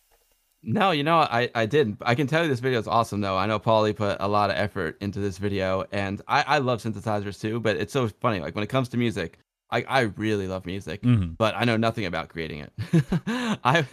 No, 0.66 0.92
you 0.92 1.04
know, 1.04 1.18
I, 1.18 1.50
I 1.54 1.66
didn't. 1.66 1.98
I 2.06 2.16
can 2.16 2.26
tell 2.26 2.42
you 2.44 2.48
this 2.50 2.62
video 2.62 2.80
is 2.80 2.88
awesome, 2.88 3.20
though. 3.20 3.36
I 3.38 3.48
know 3.48 3.60
Paulie 3.60 3.94
put 3.94 4.16
a 4.22 4.28
lot 4.30 4.50
of 4.50 4.56
effort 4.56 4.96
into 5.02 5.20
this 5.20 5.38
video, 5.38 5.84
and 5.92 6.22
I, 6.26 6.40
I 6.56 6.58
love 6.60 6.82
synthesizers 6.82 7.38
too, 7.42 7.60
but 7.60 7.76
it's 7.76 7.92
so 7.92 8.08
funny. 8.22 8.40
Like, 8.40 8.56
when 8.56 8.64
it 8.64 8.70
comes 8.70 8.88
to 8.90 8.98
music, 8.98 9.40
I, 9.72 9.84
I 9.90 10.00
really 10.16 10.48
love 10.48 10.66
music, 10.66 11.02
Mhm. 11.04 11.36
but 11.38 11.54
I 11.58 11.66
know 11.66 11.76
nothing 11.76 12.06
about 12.06 12.30
creating 12.30 12.60
it. 12.66 12.72
I, 13.28 13.86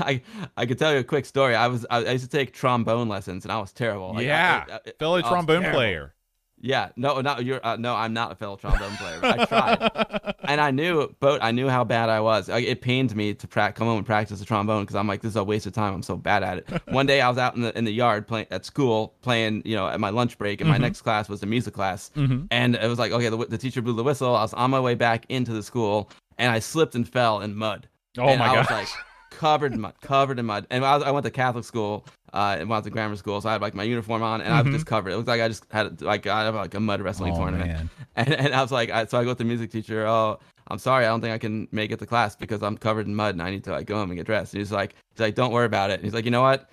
I 0.00 0.22
I 0.56 0.64
could 0.64 0.78
tell 0.78 0.92
you 0.94 1.00
a 1.00 1.04
quick 1.04 1.26
story. 1.26 1.54
I 1.54 1.66
was 1.68 1.84
I, 1.90 1.98
I 1.98 2.12
used 2.12 2.24
to 2.30 2.34
take 2.38 2.54
trombone 2.54 3.06
lessons, 3.08 3.44
and 3.44 3.52
I 3.52 3.58
was 3.60 3.72
terrible. 3.72 4.14
Like, 4.14 4.24
yeah 4.24 4.64
I- 4.66 4.74
I- 4.88 4.92
fellow 4.98 5.20
trombone 5.20 5.60
terrible. 5.60 5.78
player 5.78 6.14
Yeah, 6.60 6.88
no, 6.96 7.20
not 7.20 7.44
you're. 7.44 7.64
Uh, 7.64 7.76
no, 7.76 7.94
I'm 7.94 8.14
not 8.14 8.32
a 8.32 8.34
fellow 8.34 8.56
trombone 8.56 8.96
player. 8.96 9.18
But 9.20 9.40
I 9.40 9.44
tried, 9.44 10.34
and 10.44 10.60
I 10.60 10.70
knew, 10.70 11.14
but 11.20 11.42
I 11.42 11.50
knew 11.50 11.68
how 11.68 11.84
bad 11.84 12.08
I 12.08 12.20
was. 12.20 12.48
Like, 12.48 12.64
it 12.64 12.80
pained 12.80 13.14
me 13.14 13.34
to 13.34 13.46
pra- 13.46 13.72
come 13.72 13.86
home 13.86 13.98
and 13.98 14.06
practice 14.06 14.38
the 14.38 14.46
trombone 14.46 14.84
because 14.84 14.96
I'm 14.96 15.06
like, 15.06 15.20
this 15.20 15.30
is 15.30 15.36
a 15.36 15.44
waste 15.44 15.66
of 15.66 15.74
time. 15.74 15.92
I'm 15.92 16.02
so 16.02 16.16
bad 16.16 16.42
at 16.42 16.58
it. 16.58 16.68
One 16.88 17.04
day 17.04 17.20
I 17.20 17.28
was 17.28 17.36
out 17.36 17.54
in 17.54 17.62
the 17.62 17.76
in 17.76 17.84
the 17.84 17.92
yard 17.92 18.26
playing 18.26 18.46
at 18.50 18.64
school, 18.64 19.14
playing, 19.20 19.62
you 19.66 19.76
know, 19.76 19.88
at 19.88 20.00
my 20.00 20.10
lunch 20.10 20.38
break, 20.38 20.60
and 20.62 20.70
my 20.70 20.78
next 20.78 21.02
class 21.02 21.28
was 21.28 21.42
a 21.42 21.46
music 21.46 21.74
class, 21.74 22.10
and 22.50 22.76
it 22.76 22.88
was 22.88 22.98
like, 22.98 23.12
okay, 23.12 23.28
the, 23.28 23.36
the 23.36 23.58
teacher 23.58 23.82
blew 23.82 23.92
the 23.94 24.04
whistle. 24.04 24.34
I 24.34 24.42
was 24.42 24.54
on 24.54 24.70
my 24.70 24.80
way 24.80 24.94
back 24.94 25.26
into 25.28 25.52
the 25.52 25.62
school, 25.62 26.10
and 26.38 26.50
I 26.50 26.60
slipped 26.60 26.94
and 26.94 27.06
fell 27.06 27.40
in 27.42 27.54
mud. 27.54 27.88
Oh 28.16 28.22
and 28.22 28.38
my 28.38 28.46
I 28.46 28.58
was 28.58 28.70
like 28.70 28.88
covered 29.30 29.72
in 29.74 29.80
mud, 29.80 29.94
covered 30.00 30.38
in 30.38 30.46
mud. 30.46 30.66
And 30.70 30.84
I, 30.84 30.96
was, 30.96 31.04
I 31.04 31.10
went 31.10 31.24
to 31.24 31.30
Catholic 31.30 31.64
school, 31.64 32.06
uh, 32.34 32.56
and 32.58 32.68
went 32.68 32.84
to 32.84 32.90
grammar 32.90 33.16
school, 33.16 33.40
so 33.40 33.48
I 33.48 33.52
had 33.52 33.62
like 33.62 33.74
my 33.74 33.84
uniform 33.84 34.22
on, 34.22 34.42
and 34.42 34.52
I 34.52 34.60
was 34.60 34.74
just 34.74 34.86
covered. 34.86 35.10
It 35.12 35.16
looked 35.16 35.28
like 35.28 35.40
I 35.40 35.48
just 35.48 35.64
had 35.70 36.02
like 36.02 36.26
I 36.26 36.44
have 36.44 36.54
like 36.54 36.74
a 36.74 36.80
mud 36.80 37.00
wrestling 37.00 37.32
Mm-hmm. 37.32 37.42
Oh, 37.42 37.44
tournament. 37.46 37.70
man. 37.70 37.90
And, 38.16 38.32
and 38.32 38.54
I 38.54 38.60
was 38.62 38.70
like, 38.70 38.90
I, 38.90 39.06
so 39.06 39.18
I 39.18 39.24
go 39.24 39.30
to 39.30 39.38
the 39.38 39.44
music 39.44 39.70
teacher. 39.72 40.06
Oh, 40.06 40.38
I'm 40.68 40.78
sorry, 40.78 41.04
I 41.04 41.08
don't 41.08 41.20
think 41.20 41.32
I 41.32 41.38
can 41.38 41.66
make 41.72 41.90
it 41.90 41.98
to 42.00 42.06
class 42.06 42.36
because 42.36 42.62
I'm 42.62 42.76
covered 42.78 43.06
in 43.06 43.14
mud 43.14 43.34
and 43.34 43.42
I 43.42 43.50
need 43.50 43.64
to 43.64 43.72
like 43.72 43.86
go 43.86 43.96
home 43.96 44.10
and 44.10 44.16
get 44.18 44.26
dressed. 44.26 44.52
And 44.54 44.60
he's 44.60 44.70
like, 44.72 44.94
he's 45.14 45.20
like, 45.20 45.34
don't 45.34 45.52
worry 45.52 45.66
about 45.66 45.90
it. 45.90 45.94
And 45.94 46.04
he's 46.04 46.14
like, 46.14 46.24
you 46.24 46.30
know 46.30 46.42
what? 46.42 46.70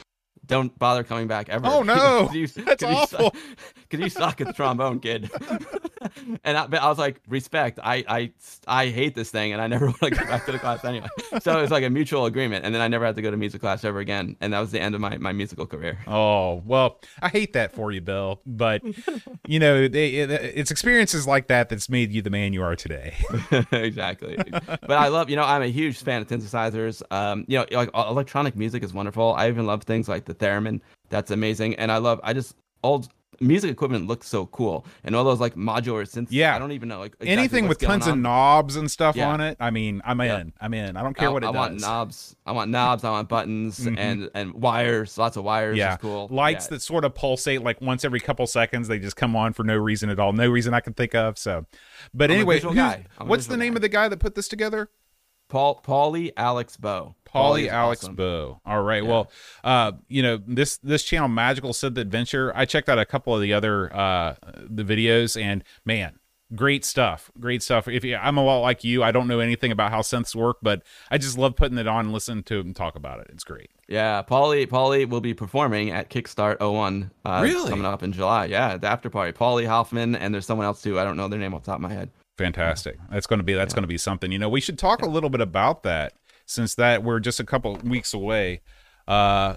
Don't 0.52 0.78
bother 0.78 1.04
coming 1.04 1.28
back 1.28 1.48
ever. 1.48 1.66
Oh, 1.66 1.82
no. 1.84 2.30
you, 2.34 2.46
That's 2.66 2.82
you 2.84 2.90
awful. 2.90 3.20
suck- 3.32 3.36
Cause 3.90 4.00
you 4.00 4.10
suck 4.10 4.40
at 4.42 4.48
the 4.48 4.54
trombone, 4.54 5.00
kid. 5.00 5.30
and 6.44 6.58
I, 6.58 6.68
but 6.68 6.82
I 6.82 6.88
was 6.90 6.98
like, 6.98 7.20
respect. 7.28 7.80
I, 7.84 8.04
I, 8.08 8.32
I 8.68 8.88
hate 8.88 9.16
this 9.16 9.32
thing, 9.32 9.52
and 9.54 9.62
I 9.62 9.68
never 9.68 9.88
want 9.88 10.00
to 10.02 10.10
go 10.12 10.18
back 10.26 10.46
to 10.46 10.52
the 10.54 10.60
class 10.60 10.86
anyway. 10.86 11.08
So 11.42 11.58
it 11.58 11.62
was 11.62 11.72
like 11.72 11.84
a 11.84 11.90
mutual 11.90 12.26
agreement, 12.26 12.66
and 12.66 12.74
then 12.74 12.82
I 12.82 12.88
never 12.88 13.06
had 13.06 13.16
to 13.16 13.22
go 13.22 13.32
to 13.32 13.36
music 13.38 13.60
class 13.62 13.84
ever 13.84 14.00
again, 14.00 14.36
and 14.42 14.54
that 14.54 14.60
was 14.60 14.72
the 14.72 14.80
end 14.80 14.96
of 14.96 15.02
my, 15.02 15.18
my 15.18 15.34
musical 15.34 15.66
career. 15.66 16.00
Oh 16.08 16.62
well, 16.66 17.00
I 17.22 17.28
hate 17.30 17.54
that 17.54 17.74
for 17.74 17.92
you, 17.92 18.00
Bill. 18.02 18.42
But 18.46 18.82
you 19.48 19.60
know, 19.60 19.88
they, 19.90 20.10
it, 20.16 20.32
it's 20.32 20.72
experiences 20.72 21.28
like 21.28 21.48
that 21.48 21.68
that's 21.70 21.90
made 21.90 22.12
you 22.14 22.22
the 22.22 22.30
man 22.30 22.54
you 22.54 22.64
are 22.64 22.76
today. 22.78 23.14
exactly. 23.72 24.38
But 24.38 24.92
I 24.92 25.08
love, 25.10 25.30
you 25.30 25.36
know, 25.36 25.44
I'm 25.44 25.62
a 25.64 25.68
huge 25.68 25.98
fan 26.02 26.22
of 26.22 26.28
synthesizers. 26.30 27.02
Um, 27.12 27.44
you 27.48 27.58
know, 27.58 27.66
like 27.72 27.90
electronic 27.94 28.56
music 28.56 28.84
is 28.84 28.94
wonderful. 28.94 29.34
I 29.34 29.50
even 29.50 29.66
love 29.66 29.84
things 29.84 30.08
like 30.08 30.26
the 30.26 30.34
theremin. 30.42 30.82
That's 31.10 31.32
amazing. 31.32 31.76
And 31.76 31.90
I 31.92 31.98
love, 31.98 32.20
I 32.24 32.34
just 32.34 32.56
old 32.84 33.08
music 33.40 33.72
equipment 33.72 34.06
looks 34.06 34.28
so 34.28 34.46
cool, 34.48 34.86
and 35.04 35.16
all 35.16 35.24
those 35.24 35.40
like 35.40 35.56
modular 35.56 36.04
synths. 36.04 36.28
Yeah. 36.30 36.56
I 36.56 36.60
don't 36.60 36.74
even 36.74 36.90
know 36.90 37.00
like 37.00 37.14
exactly 37.14 37.30
Anything 37.30 37.68
with 37.68 37.80
tons 37.80 38.06
of 38.06 38.16
knobs 38.18 38.76
and 38.76 38.90
stuff 38.92 39.16
Yeah. 39.16 39.30
on 39.30 39.42
it. 39.42 39.58
I 39.60 39.72
mean, 39.72 40.00
I'm 40.06 40.20
Yeah. 40.22 40.40
in. 40.42 40.54
I'm 40.62 40.74
in. 40.76 40.96
I 40.96 41.02
don't 41.02 41.18
care 41.18 41.30
I, 41.30 41.32
what 41.32 41.44
it 41.44 41.48
I 41.48 41.52
does. 41.52 41.56
want 41.58 41.82
knobs. 41.82 42.36
I 42.46 42.52
want 42.52 42.70
knobs. 42.70 43.04
I 43.04 43.10
want 43.10 43.30
buttons 43.30 43.80
Mhm. 43.86 43.98
and 43.98 44.30
and 44.36 44.54
wires. 44.54 45.18
Lots 45.18 45.38
of 45.38 45.44
wires. 45.44 45.76
yeah, 45.78 45.94
is 45.94 46.02
cool. 46.02 46.28
lights 46.30 46.66
Yeah. 46.66 46.76
that 46.76 46.82
sort 46.84 47.04
of 47.04 47.16
pulsate 47.16 47.64
like 47.64 47.82
once 47.82 48.06
every 48.06 48.20
couple 48.20 48.46
seconds. 48.46 48.88
They 48.88 49.00
just 49.00 49.16
come 49.16 49.36
on 49.36 49.54
for 49.54 49.64
no 49.64 49.76
reason 49.76 50.10
at 50.12 50.20
all. 50.20 50.34
No 50.34 50.48
reason 50.48 50.74
I 50.76 50.80
can 50.82 50.94
think 50.94 51.16
of. 51.16 51.40
So, 51.40 51.66
but 52.14 52.30
I'm 52.30 52.38
anyway. 52.38 52.62
What's 52.62 53.48
the 53.48 53.58
name 53.58 53.74
guy. 53.74 53.78
of 53.78 53.82
the 53.82 53.90
guy 53.90 54.08
that 54.08 54.20
put 54.20 54.36
this 54.36 54.48
together? 54.50 54.90
Paul 55.50 55.82
Paulie 55.84 56.32
Alex 56.38 56.78
Bow. 56.78 57.16
Paulie 57.34 57.64
is 57.64 57.70
Alex 57.70 58.04
awesome. 58.04 58.16
Bow. 58.16 58.62
All 58.66 58.82
right. 58.82 59.04
Yeah. 59.04 59.10
Well, 59.10 59.32
uh, 59.64 59.94
you 60.08 60.22
know 60.22 60.40
this 60.46 60.78
this 60.78 61.04
channel, 61.04 61.28
Magical 61.28 61.72
Synth 61.72 61.98
Adventure. 61.98 62.52
I 62.56 62.66
checked 62.66 62.90
out 62.90 63.00
a 63.00 63.06
couple 63.06 63.36
of 63.36 63.42
the 63.42 63.54
other 63.54 63.94
uh 63.96 64.36
the 64.70 64.84
videos, 64.84 65.42
and 65.42 65.64
man, 65.86 66.20
great 66.56 66.84
stuff. 66.86 67.32
Great 67.40 67.64
stuff. 67.64 67.88
If 67.88 68.04
you, 68.04 68.16
I'm 68.16 68.38
a 68.38 68.44
lot 68.44 68.60
like 68.60 68.84
you, 68.84 69.04
I 69.04 69.12
don't 69.12 69.28
know 69.28 69.40
anything 69.40 69.72
about 69.72 69.92
how 69.92 70.02
synths 70.02 70.36
work, 70.36 70.58
but 70.62 70.84
I 71.10 71.18
just 71.18 71.38
love 71.38 71.56
putting 71.56 71.78
it 71.78 71.88
on, 71.88 72.06
and 72.06 72.14
listening 72.14 72.44
to 72.44 72.60
it, 72.60 72.66
and 72.66 72.76
talk 72.76 72.96
about 72.96 73.20
it. 73.22 73.28
It's 73.32 73.44
great. 73.44 73.70
Yeah, 73.88 74.24
Paulie 74.24 74.68
Paulie 74.68 75.08
will 75.08 75.22
be 75.22 75.34
performing 75.34 75.92
at 75.92 76.10
Kickstart 76.10 76.60
01 76.60 77.12
uh, 77.26 77.42
Really? 77.44 77.70
coming 77.70 77.86
up 77.86 78.04
in 78.04 78.12
July. 78.14 78.46
Yeah, 78.46 78.78
the 78.78 78.88
after 78.88 79.10
party. 79.10 79.34
Paulie 79.34 79.68
Hoffman 79.68 80.16
and 80.16 80.34
there's 80.34 80.46
someone 80.46 80.66
else 80.66 80.82
too. 80.82 81.00
I 81.00 81.04
don't 81.04 81.18
know 81.18 81.28
their 81.28 81.40
name 81.40 81.54
off 81.54 81.64
the 81.64 81.72
top 81.72 81.78
of 81.78 81.82
my 81.82 81.94
head. 81.94 82.10
Fantastic. 82.38 82.98
That's 83.12 83.28
going 83.28 83.40
to 83.40 83.44
be 83.44 83.54
that's 83.54 83.74
going 83.74 83.84
to 83.84 83.88
be 83.90 83.98
something. 83.98 84.32
You 84.32 84.40
know, 84.40 84.50
we 84.50 84.62
should 84.62 84.80
talk 84.80 85.02
a 85.02 85.06
little 85.08 85.30
bit 85.30 85.42
about 85.42 85.84
that 85.84 86.14
since 86.52 86.76
that 86.76 87.04
we're 87.04 87.20
just 87.20 87.40
a 87.40 87.44
couple 87.44 87.76
weeks 87.84 88.14
away. 88.14 88.62
Uh 89.08 89.56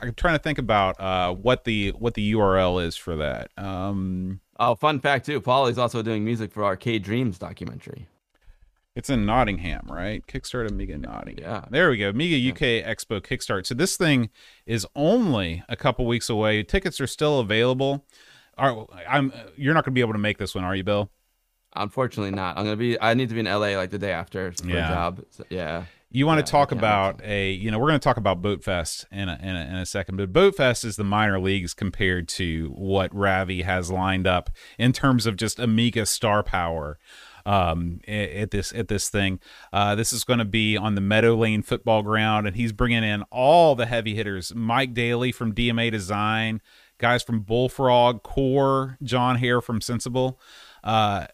I'm 0.00 0.14
trying 0.14 0.34
to 0.36 0.42
think 0.42 0.58
about 0.58 1.00
uh 1.00 1.32
what 1.34 1.64
the 1.64 1.90
what 1.90 2.14
the 2.14 2.32
URL 2.34 2.84
is 2.84 2.96
for 2.96 3.16
that. 3.16 3.50
Um 3.56 4.40
Oh, 4.58 4.74
fun 4.74 5.00
fact 5.00 5.26
too. 5.26 5.40
Paulie's 5.40 5.78
also 5.78 6.02
doing 6.02 6.24
music 6.24 6.52
for 6.52 6.64
Arcade 6.64 7.02
Dreams 7.02 7.38
documentary. 7.38 8.08
it's 8.94 9.10
in 9.10 9.26
Nottingham, 9.26 9.86
right? 9.90 10.26
Kickstarter 10.26 10.70
Amiga 10.70 10.96
Nottingham. 10.96 11.44
Yeah. 11.44 11.64
There 11.70 11.90
we 11.90 11.98
go. 11.98 12.08
Amiga 12.08 12.36
UK 12.50 12.82
Expo 12.86 13.20
Kickstart. 13.20 13.66
So 13.66 13.74
this 13.74 13.96
thing 13.98 14.30
is 14.64 14.86
only 14.94 15.62
a 15.68 15.76
couple 15.76 16.06
weeks 16.06 16.30
away. 16.30 16.62
Tickets 16.62 17.00
are 17.00 17.06
still 17.06 17.38
available. 17.40 18.04
Are 18.56 18.86
I'm 19.06 19.32
you're 19.56 19.74
not 19.74 19.84
going 19.84 19.92
to 19.92 19.94
be 19.94 20.00
able 20.00 20.14
to 20.14 20.18
make 20.18 20.38
this 20.38 20.54
one, 20.54 20.64
are 20.64 20.74
you, 20.74 20.82
Bill? 20.84 21.10
Unfortunately, 21.74 22.30
not. 22.30 22.56
I'm 22.56 22.64
gonna 22.64 22.76
be. 22.76 22.98
I 22.98 23.12
need 23.12 23.28
to 23.28 23.34
be 23.34 23.40
in 23.40 23.46
LA 23.46 23.76
like 23.76 23.90
the 23.90 23.98
day 23.98 24.12
after 24.12 24.50
for 24.52 24.66
Yeah. 24.66 24.86
a 24.86 24.94
job. 24.94 25.24
So, 25.28 25.44
yeah. 25.50 25.84
You 26.16 26.26
want 26.26 26.38
Yeah, 26.38 26.46
to 26.46 26.50
talk 26.50 26.72
about 26.72 27.20
a, 27.22 27.50
you 27.50 27.70
know, 27.70 27.78
we're 27.78 27.88
going 27.88 28.00
to 28.00 28.04
talk 28.04 28.16
about 28.16 28.40
Boatfest 28.40 29.04
in 29.12 29.28
a, 29.28 29.38
in 29.38 29.54
a, 29.54 29.60
in 29.60 29.74
a 29.74 29.84
second, 29.84 30.16
but 30.16 30.32
Boatfest 30.32 30.82
is 30.82 30.96
the 30.96 31.04
minor 31.04 31.38
leagues 31.38 31.74
compared 31.74 32.26
to 32.28 32.70
what 32.70 33.14
Ravi 33.14 33.60
has 33.60 33.90
lined 33.90 34.26
up 34.26 34.48
in 34.78 34.94
terms 34.94 35.26
of 35.26 35.36
just 35.36 35.58
Amiga 35.58 36.06
star 36.06 36.42
power 36.42 36.98
um, 37.44 38.00
at 38.08 38.50
this 38.50 38.72
at 38.72 38.88
this 38.88 39.10
thing. 39.10 39.40
Uh, 39.74 39.94
this 39.94 40.10
is 40.10 40.24
going 40.24 40.38
to 40.38 40.46
be 40.46 40.74
on 40.74 40.94
the 40.94 41.02
Meadow 41.02 41.34
Lane 41.34 41.60
football 41.60 42.02
ground, 42.02 42.46
and 42.46 42.56
he's 42.56 42.72
bringing 42.72 43.04
in 43.04 43.22
all 43.30 43.74
the 43.74 43.84
heavy 43.84 44.14
hitters: 44.14 44.54
Mike 44.54 44.94
Dailly 44.94 45.32
from 45.32 45.54
DMA 45.54 45.90
Design, 45.90 46.62
guys 46.96 47.22
from 47.22 47.40
Bullfrog, 47.40 48.22
Core, 48.22 48.96
Jon 49.02 49.36
Hare 49.36 49.60
from 49.60 49.82
Sensible. 49.82 50.40
Uh, 50.82 51.26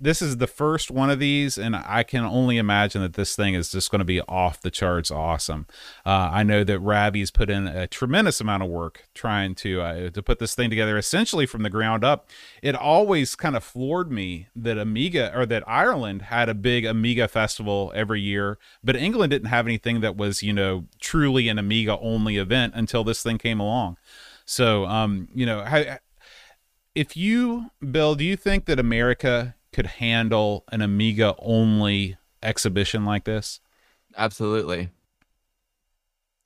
this 0.00 0.20
is 0.20 0.36
the 0.36 0.46
first 0.46 0.90
one 0.90 1.10
of 1.10 1.18
these, 1.18 1.56
and 1.56 1.74
I 1.74 2.02
can 2.02 2.24
only 2.24 2.58
imagine 2.58 3.00
that 3.02 3.14
this 3.14 3.34
thing 3.34 3.54
is 3.54 3.70
just 3.70 3.90
going 3.90 4.00
to 4.00 4.04
be 4.04 4.20
off 4.22 4.60
the 4.60 4.70
charts 4.70 5.10
awesome. 5.10 5.66
Uh, 6.04 6.30
I 6.32 6.42
know 6.42 6.64
that 6.64 6.78
Ravi's 6.80 7.30
put 7.30 7.48
in 7.48 7.66
a 7.66 7.86
tremendous 7.86 8.40
amount 8.40 8.62
of 8.62 8.68
work 8.68 9.08
trying 9.14 9.54
to 9.56 9.80
uh, 9.80 10.10
to 10.10 10.22
put 10.22 10.38
this 10.38 10.54
thing 10.54 10.70
together, 10.70 10.98
essentially 10.98 11.46
from 11.46 11.62
the 11.62 11.70
ground 11.70 12.04
up. 12.04 12.28
It 12.62 12.74
always 12.74 13.34
kind 13.34 13.56
of 13.56 13.64
floored 13.64 14.12
me 14.12 14.48
that 14.54 14.78
Amiga 14.78 15.36
or 15.36 15.46
that 15.46 15.64
Ireland 15.66 16.22
had 16.22 16.48
a 16.48 16.54
big 16.54 16.84
Amiga 16.84 17.28
festival 17.28 17.92
every 17.94 18.20
year, 18.20 18.58
but 18.84 18.96
England 18.96 19.30
didn't 19.30 19.48
have 19.48 19.66
anything 19.66 20.00
that 20.00 20.16
was 20.16 20.42
you 20.42 20.52
know 20.52 20.86
truly 21.00 21.48
an 21.48 21.58
Amiga 21.58 21.98
only 21.98 22.36
event 22.36 22.74
until 22.76 23.04
this 23.04 23.22
thing 23.22 23.38
came 23.38 23.60
along. 23.60 23.96
So, 24.44 24.84
um, 24.86 25.28
you 25.32 25.46
know, 25.46 25.62
how, 25.62 25.98
if 26.94 27.16
you 27.16 27.70
bill 27.90 28.14
do 28.14 28.24
you 28.24 28.36
think 28.36 28.64
that 28.64 28.80
america 28.80 29.54
could 29.72 29.86
handle 29.86 30.64
an 30.72 30.80
amiga 30.82 31.34
only 31.38 32.16
exhibition 32.42 33.04
like 33.04 33.24
this 33.24 33.60
Absolutely. 34.16 34.90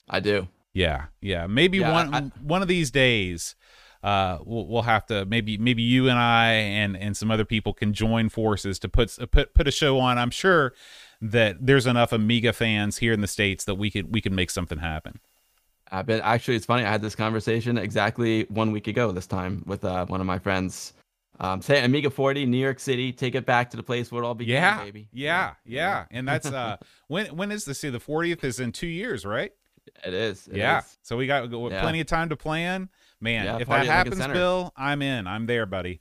I 0.09 0.21
do. 0.21 0.49
yeah 0.73 1.07
yeah 1.21 1.47
maybe 1.47 1.79
Yeah, 1.79 1.93
one 1.93 2.15
I- 2.15 2.21
one 2.43 2.63
of 2.63 2.69
these 2.69 2.91
days 2.91 3.55
uh 4.03 4.39
we'll, 4.45 4.67
we'll 4.67 4.83
have 4.83 5.07
to 5.07 5.25
maybe 5.25 5.57
maybe 5.57 5.83
you 5.83 6.09
and 6.11 6.19
i 6.19 6.49
and 6.53 6.95
and 6.97 7.17
some 7.17 7.31
other 7.31 7.45
people 7.47 7.73
can 7.73 7.95
join 7.95 8.29
forces 8.29 8.79
to 8.81 8.89
put 8.89 9.17
put 9.31 9.55
put 9.55 9.67
a 9.67 9.71
show 9.71 9.99
on 9.99 10.19
i'm 10.19 10.31
sure 10.31 10.75
that 11.23 11.57
there's 11.65 11.87
enough 11.87 12.13
amiga 12.13 12.53
fans 12.53 12.99
here 12.99 13.15
in 13.15 13.23
the 13.23 13.27
states 13.27 13.65
that 13.65 13.77
we 13.77 13.91
could 13.91 14.13
we 14.13 14.21
could 14.21 14.33
make 14.33 14.51
something 14.51 14.79
happen 14.79 15.21
I've 15.93 16.07
been 16.07 16.23
actually. 16.23 16.57
It's 16.57 16.67
funny. 16.67 16.83
I 16.83 16.91
had 16.91 17.03
this 17.03 17.15
conversation 17.15 17.79
exactly 17.79 18.45
one 18.49 18.73
week 18.73 18.89
ago. 18.89 19.13
This 19.13 19.27
time 19.29 19.63
with 19.67 19.85
uh, 19.85 20.07
one 20.07 20.21
of 20.21 20.27
my 20.27 20.39
friends. 20.41 20.93
Um, 21.41 21.61
say 21.63 21.83
Amiga 21.85 22.11
40, 22.11 22.47
New 22.47 22.59
York 22.59 22.79
City. 22.79 23.13
Take 23.13 23.35
it 23.35 23.45
back 23.45 23.71
to 23.71 23.77
the 23.77 23.83
place 23.83 24.13
where 24.13 24.23
it 24.23 24.27
all 24.27 24.35
began, 24.35 24.63
Yeah, 24.63 24.85
baby. 24.85 25.09
yeah, 25.13 25.55
yeah. 25.65 25.81
yeah. 25.81 26.05
And 26.11 26.29
that's 26.29 26.47
uh, 26.47 26.77
when 27.09 27.27
when 27.37 27.51
is 27.51 27.65
this? 27.65 27.81
see 27.81 27.91
the 27.91 27.99
40th 27.99 28.45
is 28.45 28.61
in 28.61 28.73
two 28.73 28.87
years, 28.87 29.25
right? 29.27 29.53
It 30.05 30.15
is. 30.15 30.47
it 30.49 30.57
yeah. 30.57 30.79
is. 30.81 30.99
So 31.03 31.17
we 31.17 31.27
got 31.27 31.51
Yeah. 31.51 31.81
plenty 31.81 32.01
of 32.01 32.07
time 32.07 32.29
to 32.31 32.37
plan. 32.37 32.89
Man, 33.21 33.45
Yeah, 33.47 33.59
if 33.59 33.69
that 33.69 33.87
happens, 33.87 34.27
Bill, 34.29 34.73
I'm 34.77 35.03
in. 35.03 35.27
I'm 35.27 35.47
there, 35.47 35.67
buddy. 35.67 36.01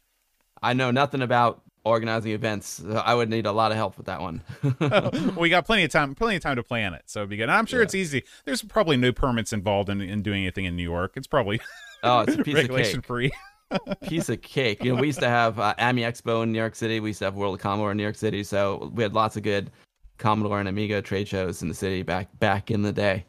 I 0.61 0.73
know 0.73 0.91
nothing 0.91 1.21
about 1.21 1.61
organizing 1.85 2.31
events. 2.31 2.67
So 2.67 2.93
I 2.93 3.13
would 3.13 3.29
need 3.29 3.45
a 3.45 3.51
lot 3.51 3.71
of 3.71 3.77
help 3.77 3.97
with 3.97 4.05
that 4.05 4.21
one. 4.21 4.41
we 5.37 5.49
got 5.49 5.65
plenty 5.65 5.83
of 5.83 5.91
time, 5.91 6.15
plenty 6.15 6.37
of 6.37 6.41
time 6.43 6.55
to 6.55 6.63
plan 6.63 6.93
it. 6.93 7.03
So 7.07 7.19
it'd 7.21 7.29
be 7.29 7.37
good. 7.37 7.43
And 7.43 7.51
I'm 7.51 7.65
sure 7.65 7.79
Yeah. 7.79 7.85
it's 7.85 7.95
easy. 7.95 8.23
There's 8.45 8.61
probably 8.61 8.97
no 8.97 9.11
permits 9.11 9.51
involved 9.51 9.89
in, 9.89 9.99
in 10.01 10.21
doing 10.21 10.43
anything 10.43 10.65
in 10.65 10.75
New 10.75 10.83
York. 10.83 11.13
It's 11.15 11.27
probably 11.27 11.59
oh, 12.03 12.21
it's 12.21 12.35
a 12.35 12.43
piece 12.43 12.53
of 12.53 12.61
regulation 12.61 13.01
cake. 13.01 13.05
free. 13.07 13.31
Piece 14.01 14.29
of 14.29 14.41
cake. 14.41 14.83
You 14.83 14.93
know, 14.95 15.01
we 15.01 15.07
used 15.07 15.19
to 15.19 15.29
have 15.29 15.59
uh, 15.59 15.73
AMI 15.77 16.01
Expo 16.01 16.43
in 16.43 16.51
New 16.51 16.59
York 16.59 16.75
City. 16.75 16.99
We 16.99 17.09
used 17.09 17.19
to 17.19 17.25
have 17.25 17.35
World 17.35 17.55
of 17.55 17.61
Commodore 17.61 17.91
in 17.91 17.97
New 17.97 18.03
York 18.03 18.15
City. 18.15 18.43
So 18.43 18.91
we 18.93 19.03
had 19.03 19.13
lots 19.13 19.37
of 19.37 19.43
good 19.43 19.71
Commodore 20.17 20.59
and 20.59 20.69
Amiga 20.69 21.01
trade 21.01 21.27
shows 21.27 21.61
in 21.61 21.67
the 21.67 21.73
city 21.73 22.03
back 22.03 22.27
back 22.39 22.71
in 22.71 22.81
the 22.81 22.93
day. 22.93 23.25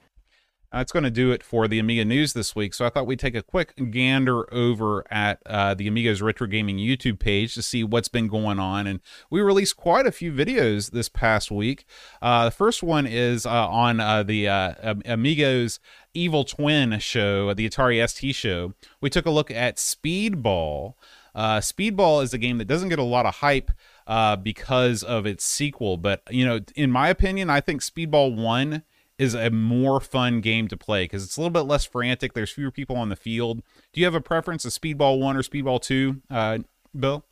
That's 0.75 0.91
going 0.91 1.05
to 1.05 1.11
do 1.11 1.31
it 1.31 1.45
for 1.45 1.69
the 1.69 1.79
Amiga 1.79 2.05
news 2.05 2.33
this 2.33 2.57
week. 2.57 2.75
So 2.75 2.85
I 2.85 2.89
thought 2.89 3.07
we'd 3.07 3.21
take 3.21 3.37
a 3.37 3.45
quick 3.45 3.75
gander 3.93 4.53
over 4.53 5.05
at 5.09 5.41
uh, 5.47 5.75
the 5.75 5.87
Amigos 5.87 6.21
Retro 6.21 6.49
Gaming 6.49 6.79
YouTube 6.79 7.21
page 7.21 7.55
to 7.55 7.63
see 7.63 7.85
what's 7.85 8.09
been 8.09 8.27
going 8.27 8.59
on. 8.59 8.89
And 8.89 8.99
we 9.31 9.41
released 9.41 9.77
quite 9.77 10.05
a 10.05 10.11
few 10.11 10.33
videos 10.33 10.91
this 10.91 11.09
past 11.09 11.53
week. 11.53 11.85
Uh, 12.21 12.47
the 12.47 12.51
first 12.51 12.83
one 12.83 13.07
is 13.07 13.47
uh, 13.47 13.69
on 13.69 14.01
uh, 14.01 14.25
the 14.25 14.49
uh, 14.49 14.75
Am- 14.83 15.03
Amiga's 15.05 15.79
Evil 16.15 16.45
Twin 16.45 16.99
show, 17.01 17.53
the 17.55 17.69
Atari 17.69 18.07
ST 18.09 18.35
show. 18.35 18.73
We 19.01 19.11
took 19.11 19.27
a 19.27 19.31
look 19.31 19.51
at 19.51 19.77
Speedball. 19.77 20.95
Uh, 21.35 21.59
Speedball 21.59 22.23
is 22.23 22.33
a 22.33 22.39
game 22.39 22.59
that 22.59 22.67
doesn't 22.67 22.89
get 22.89 22.99
a 22.99 23.03
lot 23.05 23.27
of 23.27 23.37
hype 23.37 23.71
uh, 24.07 24.37
because 24.37 25.03
of 25.03 25.27
its 25.27 25.45
sequel, 25.45 25.97
but 25.97 26.23
you 26.31 26.47
know, 26.47 26.61
in 26.77 26.91
my 26.91 27.09
opinion, 27.09 27.51
I 27.51 27.61
think 27.61 27.81
Speedball 27.81 28.37
One 28.37 28.85
is 29.19 29.35
a 29.35 29.51
more 29.51 30.01
fun 30.01 30.41
game 30.41 30.69
to 30.69 30.77
play 30.77 31.05
because 31.05 31.25
it's 31.25 31.37
a 31.37 31.41
little 31.41 31.51
bit 31.53 31.61
less 31.63 31.85
frantic. 31.85 32.35
There's 32.35 32.51
fewer 32.51 32.71
people 32.71 32.97
on 32.97 33.09
the 33.09 33.17
field. 33.17 33.63
Do 33.93 34.01
you 34.01 34.07
have 34.07 34.15
a 34.15 34.21
preference 34.21 34.65
of 34.65 34.73
Speedball 34.73 35.19
One 35.21 35.37
or 35.37 35.43
Speedball 35.43 35.81
Two, 35.83 36.23
uh, 36.31 36.59
Bill? 36.99 37.25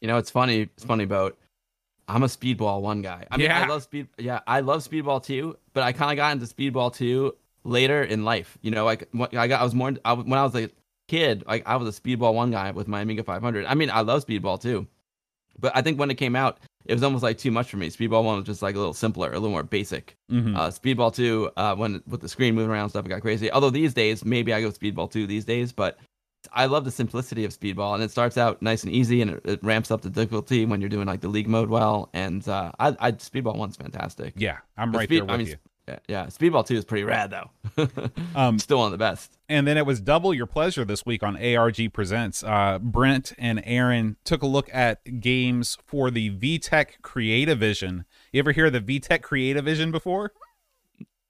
You 0.00 0.08
know, 0.08 0.18
it's 0.18 0.30
funny. 0.30 0.62
It's 0.62 0.84
funny, 0.84 1.04
boat. 1.04 1.38
I'm 2.08 2.22
a 2.22 2.26
Speedball 2.26 2.80
one 2.82 3.02
guy. 3.02 3.26
I 3.30 3.36
mean, 3.36 3.46
Yeah. 3.46 3.62
I 3.62 3.66
love 3.66 3.82
speed. 3.82 4.08
Yeah, 4.18 4.40
I 4.46 4.60
love 4.60 4.88
Speedball 4.88 5.24
two, 5.24 5.56
but 5.72 5.82
I 5.82 5.92
kind 5.92 6.12
of 6.12 6.16
got 6.16 6.32
into 6.32 6.46
Speedball 6.46 6.94
two 6.94 7.34
later 7.66 8.02
in 8.02 8.24
life. 8.24 8.56
You 8.62 8.70
know, 8.70 8.84
like 8.84 9.08
I 9.34 9.46
got, 9.48 9.60
I 9.60 9.64
was 9.64 9.74
more 9.74 9.92
I, 10.04 10.12
when 10.14 10.38
I 10.38 10.42
was 10.44 10.54
a 10.54 10.70
kid. 11.08 11.44
Like 11.46 11.62
I 11.66 11.76
was 11.76 11.96
a 11.96 12.00
Speedball 12.00 12.34
one 12.34 12.50
guy 12.50 12.70
with 12.70 12.88
my 12.88 13.00
Amiga 13.00 13.22
500. 13.22 13.66
I 13.66 13.74
mean, 13.74 13.90
I 13.90 14.00
love 14.00 14.24
Speedball 14.26 14.60
too, 14.60 14.86
but 15.58 15.72
I 15.74 15.82
think 15.82 15.98
when 15.98 16.10
it 16.10 16.14
came 16.16 16.36
out, 16.36 16.58
it 16.84 16.94
was 16.94 17.02
almost 17.02 17.22
like 17.24 17.38
too 17.38 17.50
much 17.50 17.68
for 17.68 17.76
me. 17.78 17.88
Speedball 17.90 18.22
one 18.24 18.36
was 18.36 18.44
just 18.46 18.62
like 18.62 18.76
a 18.76 18.78
little 18.78 18.94
simpler, 18.94 19.30
a 19.30 19.34
little 19.34 19.50
more 19.50 19.64
basic. 19.64 20.16
Mm-hmm. 20.30 20.54
Uh, 20.56 20.68
Speedball 20.68 21.12
2, 21.14 21.50
uh, 21.56 21.74
when 21.74 22.00
with 22.06 22.20
the 22.20 22.28
screen 22.28 22.54
moving 22.54 22.70
around 22.70 22.82
and 22.82 22.90
stuff, 22.90 23.04
it 23.06 23.08
got 23.08 23.22
crazy. 23.22 23.50
Although 23.50 23.70
these 23.70 23.92
days, 23.92 24.24
maybe 24.24 24.54
I 24.54 24.60
go 24.60 24.70
Speedball 24.70 25.10
2 25.10 25.26
these 25.26 25.44
days, 25.44 25.72
but 25.72 25.98
I 26.52 26.66
love 26.66 26.84
the 26.84 26.92
simplicity 26.92 27.44
of 27.44 27.50
Speedball, 27.58 27.94
and 27.94 28.04
it 28.04 28.12
starts 28.12 28.38
out 28.38 28.62
nice 28.62 28.84
and 28.84 28.92
easy, 28.92 29.20
and 29.20 29.32
it, 29.32 29.40
it 29.44 29.64
ramps 29.64 29.90
up 29.90 30.02
the 30.02 30.10
difficulty 30.10 30.64
when 30.64 30.80
you're 30.80 30.88
doing 30.88 31.08
like 31.08 31.20
the 31.20 31.28
league 31.28 31.48
mode 31.48 31.68
well. 31.70 32.08
And 32.14 32.46
uh, 32.48 32.70
I, 32.78 32.88
I 33.00 33.12
Speedball 33.12 33.56
1's 33.56 33.74
fantastic. 33.74 34.34
yeah, 34.36 34.58
I'm 34.76 34.92
But 34.92 34.98
right 34.98 35.08
Speed- 35.08 35.16
there 35.16 35.24
with 35.24 35.34
I 35.34 35.36
mean, 35.38 35.46
you. 35.48 35.56
Yeah, 35.88 35.98
yeah, 36.08 36.26
Speedball 36.26 36.66
2 36.66 36.74
is 36.74 36.84
pretty 36.84 37.04
rad 37.04 37.30
though. 37.30 37.50
Um, 38.34 38.58
Still 38.58 38.78
one 38.78 38.86
of 38.86 38.92
the 38.92 38.98
best. 38.98 39.38
And 39.48 39.66
then 39.66 39.78
it 39.78 39.86
was 39.86 40.00
double 40.00 40.34
your 40.34 40.46
pleasure 40.46 40.84
this 40.84 41.06
week 41.06 41.22
on 41.22 41.36
ARG 41.42 41.92
Presents. 41.92 42.42
Uh, 42.42 42.78
Brent 42.80 43.32
and 43.38 43.62
Aaron 43.64 44.16
took 44.24 44.42
a 44.42 44.46
look 44.46 44.68
at 44.74 45.20
games 45.20 45.78
for 45.86 46.10
the 46.10 46.30
VTech 46.30 47.00
CreatiVision. 47.02 48.04
You 48.32 48.38
ever 48.40 48.52
hear 48.52 48.66
of 48.66 48.72
the 48.72 48.80
VTech 48.80 49.20
CreatiVision 49.20 49.92
before? 49.92 50.32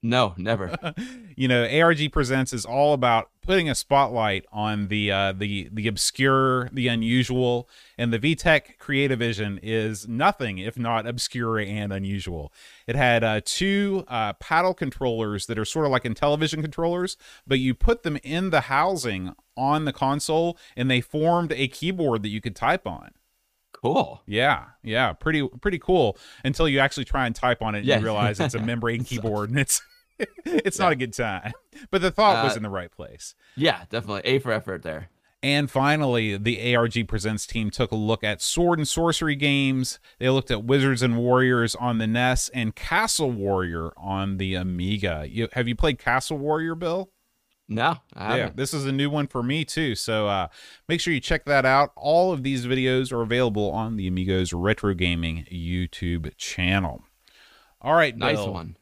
No, 0.03 0.35
never. 0.37 0.77
you 1.35 1.47
know, 1.47 1.63
ARG 1.65 2.11
Presents 2.11 2.53
is 2.53 2.65
all 2.65 2.93
about 2.93 3.29
putting 3.41 3.67
a 3.67 3.73
spotlight 3.73 4.45
on 4.51 4.89
the 4.89 5.11
uh, 5.11 5.33
the 5.33 5.69
the 5.71 5.87
obscure, 5.87 6.69
the 6.71 6.87
unusual, 6.87 7.67
and 7.97 8.13
the 8.13 8.19
VTech 8.19 8.77
CreatiVision 8.77 9.59
is 9.63 10.07
nothing 10.07 10.59
if 10.59 10.77
not 10.77 11.07
obscure 11.07 11.57
and 11.57 11.91
unusual. 11.91 12.53
It 12.85 12.95
had 12.95 13.23
uh, 13.23 13.41
two 13.43 14.05
uh, 14.07 14.33
paddle 14.33 14.75
controllers 14.75 15.47
that 15.47 15.57
are 15.57 15.65
sort 15.65 15.85
of 15.85 15.91
like 15.91 16.05
in 16.05 16.13
television 16.13 16.61
controllers, 16.61 17.17
but 17.47 17.57
you 17.57 17.73
put 17.73 18.03
them 18.03 18.19
in 18.23 18.51
the 18.51 18.61
housing 18.61 19.33
on 19.55 19.85
the 19.85 19.93
console, 19.93 20.57
and 20.75 20.91
they 20.91 21.01
formed 21.01 21.51
a 21.53 21.67
keyboard 21.67 22.21
that 22.21 22.29
you 22.29 22.39
could 22.39 22.55
type 22.55 22.85
on. 22.85 23.11
Cool. 23.93 24.21
Yeah, 24.25 24.65
yeah, 24.83 25.13
pretty 25.13 25.47
pretty 25.61 25.79
cool. 25.79 26.17
Until 26.43 26.67
you 26.67 26.79
actually 26.79 27.05
try 27.05 27.25
and 27.25 27.35
type 27.35 27.61
on 27.61 27.75
it, 27.75 27.79
and 27.79 27.87
Yeah. 27.87 27.97
you 27.99 28.03
realize 28.03 28.39
it's 28.39 28.55
a 28.55 28.59
membrane 28.71 29.03
keyboard, 29.03 29.49
and 29.49 29.59
it's 29.59 29.81
it's 30.45 30.79
not 30.79 30.91
a 30.91 30.95
good 30.95 31.13
time. 31.13 31.51
But 31.91 32.01
the 32.01 32.11
thought 32.11 32.43
was 32.43 32.53
Uh, 32.53 32.57
in 32.57 32.63
the 32.63 32.69
right 32.69 32.91
place. 32.91 33.35
Yeah, 33.55 33.83
definitely. 33.89 34.21
A 34.25 34.39
for 34.39 34.51
effort 34.51 34.83
there. 34.83 35.09
And 35.43 35.69
finally, 35.69 36.35
the 36.35 36.75
ARG 36.75 37.07
Presents 37.07 37.45
team 37.45 37.69
took 37.69 37.91
a 37.91 37.95
look 37.95 38.23
at 38.23 38.41
sword 38.41 38.79
and 38.79 38.87
sorcery 38.87 39.35
games. 39.35 39.99
They 40.17 40.29
looked 40.29 40.49
at 40.49 40.63
Wizards 40.63 41.03
and 41.03 41.15
Warriors 41.15 41.75
on 41.75 41.99
the 41.99 42.07
NES 42.07 42.49
and 42.49 42.75
Castle 42.75 43.29
Warrior 43.31 43.91
on 43.97 44.37
the 44.37 44.55
Amiga. 44.55 45.25
You, 45.29 45.47
have 45.53 45.67
you 45.67 45.75
played 45.75 45.99
Castle 45.99 46.39
Warrior, 46.39 46.73
Bill? 46.73 47.11
No, 47.69 47.97
I 48.13 48.29
Yeah, 48.29 48.35
haven't. 48.43 48.57
this 48.57 48.73
is 48.73 48.85
a 48.85 48.91
new 48.91 49.09
one 49.09 49.27
for 49.27 49.43
me 49.43 49.65
too. 49.65 49.93
So 49.95 50.27
uh, 50.27 50.47
make 50.87 51.01
sure 51.01 51.13
you 51.13 51.19
check 51.19 51.45
that 51.45 51.65
out. 51.65 51.91
All 51.95 52.31
of 52.31 52.43
these 52.43 52.65
videos 52.65 53.11
are 53.11 53.21
available 53.21 53.71
on 53.71 53.97
the 53.97 54.07
Amigos 54.07 54.53
Retro 54.53 54.93
Gaming 54.93 55.45
YouTube 55.51 56.31
channel. 56.37 57.03
All 57.81 57.93
right, 57.93 58.15
Nice 58.17 58.37
Bill, 58.37 58.53
one. 58.53 58.77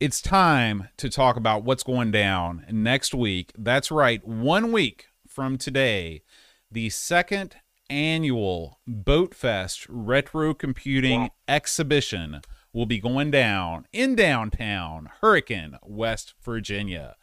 It's 0.00 0.20
time 0.20 0.88
to 0.96 1.08
talk 1.08 1.36
about 1.36 1.62
what's 1.62 1.82
going 1.82 2.10
down 2.10 2.64
next 2.70 3.14
week. 3.14 3.52
That's 3.56 3.90
right, 3.90 4.26
one 4.26 4.72
week 4.72 5.08
from 5.28 5.56
today, 5.56 6.22
the 6.70 6.90
second 6.90 7.56
annual 7.88 8.80
Boat 8.86 9.34
Fest 9.34 9.86
Retro 9.88 10.54
Computing 10.54 11.30
Exhibition 11.46 12.40
will 12.72 12.86
be 12.86 12.98
going 13.00 13.30
down 13.30 13.86
in 13.92 14.14
downtown 14.14 15.10
Hurricane, 15.20 15.76
West 15.82 16.34
Virginia. 16.42 17.16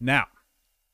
Now, 0.00 0.26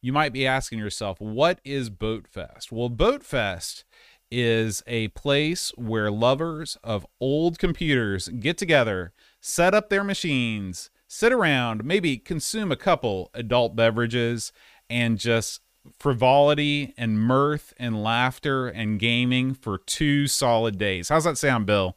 you 0.03 0.13
might 0.13 0.33
be 0.33 0.47
asking 0.47 0.79
yourself, 0.79 1.21
what 1.21 1.61
is 1.65 1.91
Boatfest? 1.91 2.73
Well, 2.73 2.91
Boatfest 2.91 3.85
is 4.31 4.83
a 4.87 5.09
place 5.09 5.73
where 5.77 6.11
lovers 6.11 6.77
of 6.83 7.07
old 7.21 7.59
computers 7.59 8.29
get 8.29 8.59
together, 8.59 9.13
set 9.41 9.75
up 9.75 9.89
their 9.89 10.03
machines, 10.03 10.91
sit 11.07 11.33
around, 11.33 11.85
maybe 11.85 12.19
consume 12.19 12.73
a 12.73 12.77
couple 12.77 13.31
adult 13.35 13.77
beverages, 13.77 14.53
and 14.91 15.19
just 15.19 15.61
frivolity 15.99 16.93
and 16.97 17.21
mirth 17.21 17.73
and 17.79 18.03
laughter 18.03 18.67
and 18.67 18.99
gaming 18.99 19.55
for 19.55 19.79
two 19.79 20.27
solid 20.27 20.79
days. 20.79 21.09
How's 21.09 21.25
that 21.25 21.39
sound, 21.39 21.67
Bill? 21.67 21.97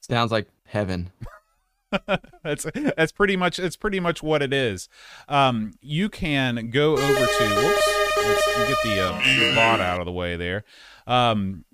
Sounds 0.00 0.30
like 0.30 0.48
heaven. 0.66 1.10
that's 2.42 2.66
that's 2.96 3.12
pretty 3.12 3.36
much 3.36 3.58
it's 3.58 3.76
pretty 3.76 4.00
much 4.00 4.22
what 4.22 4.42
it 4.42 4.52
is. 4.52 4.88
Um, 5.28 5.72
you 5.80 6.08
can 6.08 6.70
go 6.70 6.92
over 6.92 7.26
to 7.26 7.44
whoops, 7.48 8.16
let's 8.16 8.68
get 8.68 8.82
the 8.84 9.00
uh, 9.00 9.54
bot 9.54 9.80
out 9.80 10.00
of 10.00 10.06
the 10.06 10.12
way 10.12 10.36
there. 10.36 10.64
Um, 11.06 11.64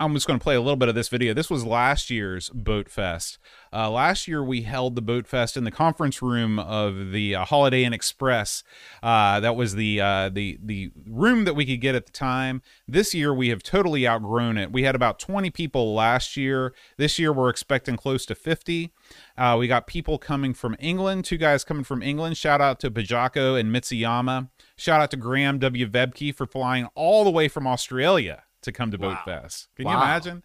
I'm 0.00 0.14
just 0.14 0.26
going 0.26 0.38
to 0.38 0.42
play 0.42 0.54
a 0.54 0.60
little 0.60 0.76
bit 0.76 0.88
of 0.88 0.94
this 0.94 1.08
video. 1.08 1.34
This 1.34 1.50
was 1.50 1.64
last 1.64 2.08
year's 2.08 2.50
Boat 2.50 2.88
Fest. 2.88 3.38
Uh, 3.72 3.90
last 3.90 4.28
year 4.28 4.42
we 4.42 4.62
held 4.62 4.94
the 4.94 5.02
Boat 5.02 5.26
Fest 5.26 5.56
in 5.56 5.64
the 5.64 5.70
conference 5.70 6.22
room 6.22 6.58
of 6.58 7.12
the 7.12 7.34
uh, 7.34 7.44
Holiday 7.44 7.84
Inn 7.84 7.92
Express. 7.92 8.62
Uh, 9.02 9.40
that 9.40 9.56
was 9.56 9.74
the 9.74 10.00
uh, 10.00 10.28
the 10.28 10.58
the 10.62 10.90
room 11.06 11.44
that 11.44 11.54
we 11.54 11.66
could 11.66 11.80
get 11.80 11.94
at 11.94 12.06
the 12.06 12.12
time. 12.12 12.62
This 12.86 13.14
year 13.14 13.32
we 13.34 13.48
have 13.48 13.62
totally 13.62 14.06
outgrown 14.06 14.58
it. 14.58 14.72
We 14.72 14.82
had 14.84 14.94
about 14.94 15.18
20 15.18 15.50
people 15.50 15.94
last 15.94 16.36
year. 16.36 16.74
This 16.96 17.18
year 17.18 17.32
we're 17.32 17.50
expecting 17.50 17.96
close 17.96 18.24
to 18.26 18.34
50. 18.34 18.92
Uh, 19.36 19.56
we 19.58 19.68
got 19.68 19.86
people 19.86 20.18
coming 20.18 20.54
from 20.54 20.76
England. 20.78 21.24
Two 21.24 21.36
guys 21.38 21.64
coming 21.64 21.84
from 21.84 22.02
England. 22.02 22.36
Shout 22.36 22.60
out 22.60 22.80
to 22.80 22.90
Bajako 22.90 23.58
and 23.58 23.74
Mitsuyama. 23.74 24.48
Shout 24.76 25.00
out 25.00 25.10
to 25.10 25.16
Graham 25.16 25.58
W. 25.58 25.86
Vebke 25.86 26.34
for 26.34 26.46
flying 26.46 26.88
all 26.94 27.24
the 27.24 27.30
way 27.30 27.48
from 27.48 27.66
Australia 27.66 28.44
to 28.62 28.72
come 28.72 28.90
to 28.90 28.98
Boat 28.98 29.18
Fest. 29.24 29.68
Can 29.76 29.86
you 29.86 29.92
imagine? 29.94 30.42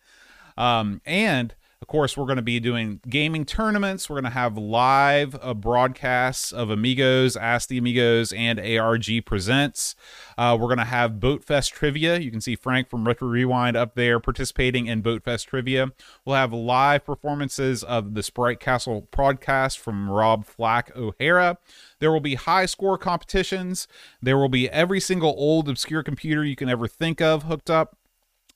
Um, 0.57 1.01
and 1.05 1.55
Of 1.84 1.88
course, 1.88 2.15
we're 2.15 2.23
going 2.23 2.38
to 2.38 2.41
be 2.41 2.61
doing 2.61 3.01
gaming 3.09 3.43
tournaments. 3.43 4.09
We're 4.09 4.21
going 4.21 4.31
to 4.31 4.39
have 4.39 4.57
live 4.57 5.38
uh, 5.41 5.53
broadcasts 5.53 6.53
of 6.53 6.69
Amigos, 6.69 7.36
Ask 7.36 7.67
the 7.67 7.77
Amigos, 7.77 8.31
and 8.31 8.57
ARG 8.57 9.25
Presents. 9.25 9.93
Uh, 10.38 10.57
we're 10.57 10.69
going 10.69 10.77
to 10.77 10.86
have 10.86 11.15
Boatfest 11.15 11.73
trivia. 11.73 12.19
You 12.19 12.31
can 12.31 12.39
see 12.39 12.55
Frank 12.55 12.89
from 12.89 13.05
Retro 13.05 13.27
Rewind 13.27 13.75
up 13.75 13.95
there 13.95 14.21
participating 14.21 14.88
in 14.88 15.03
Boatfest 15.03 15.47
trivia. 15.47 15.91
We'll 16.23 16.38
have 16.38 16.53
live 16.53 17.03
performances 17.03 17.84
of 17.84 18.13
the 18.13 18.23
Sprite 18.23 18.61
Castle 18.61 19.09
podcast 19.11 19.77
from 19.77 20.09
Rob 20.09 20.45
Flack 20.45 20.95
O'Hara. 20.95 21.57
There 21.99 22.13
will 22.13 22.21
be 22.21 22.36
high 22.36 22.65
score 22.65 22.97
competitions. 22.97 23.89
There 24.21 24.38
will 24.38 24.47
be 24.47 24.69
every 24.69 25.01
single 25.01 25.36
old 25.38 25.67
obscure 25.67 26.01
computer 26.01 26.45
you 26.45 26.55
can 26.55 26.69
ever 26.69 26.88
think 26.88 27.19
of 27.19 27.43
hooked 27.43 27.69
up 27.69 27.97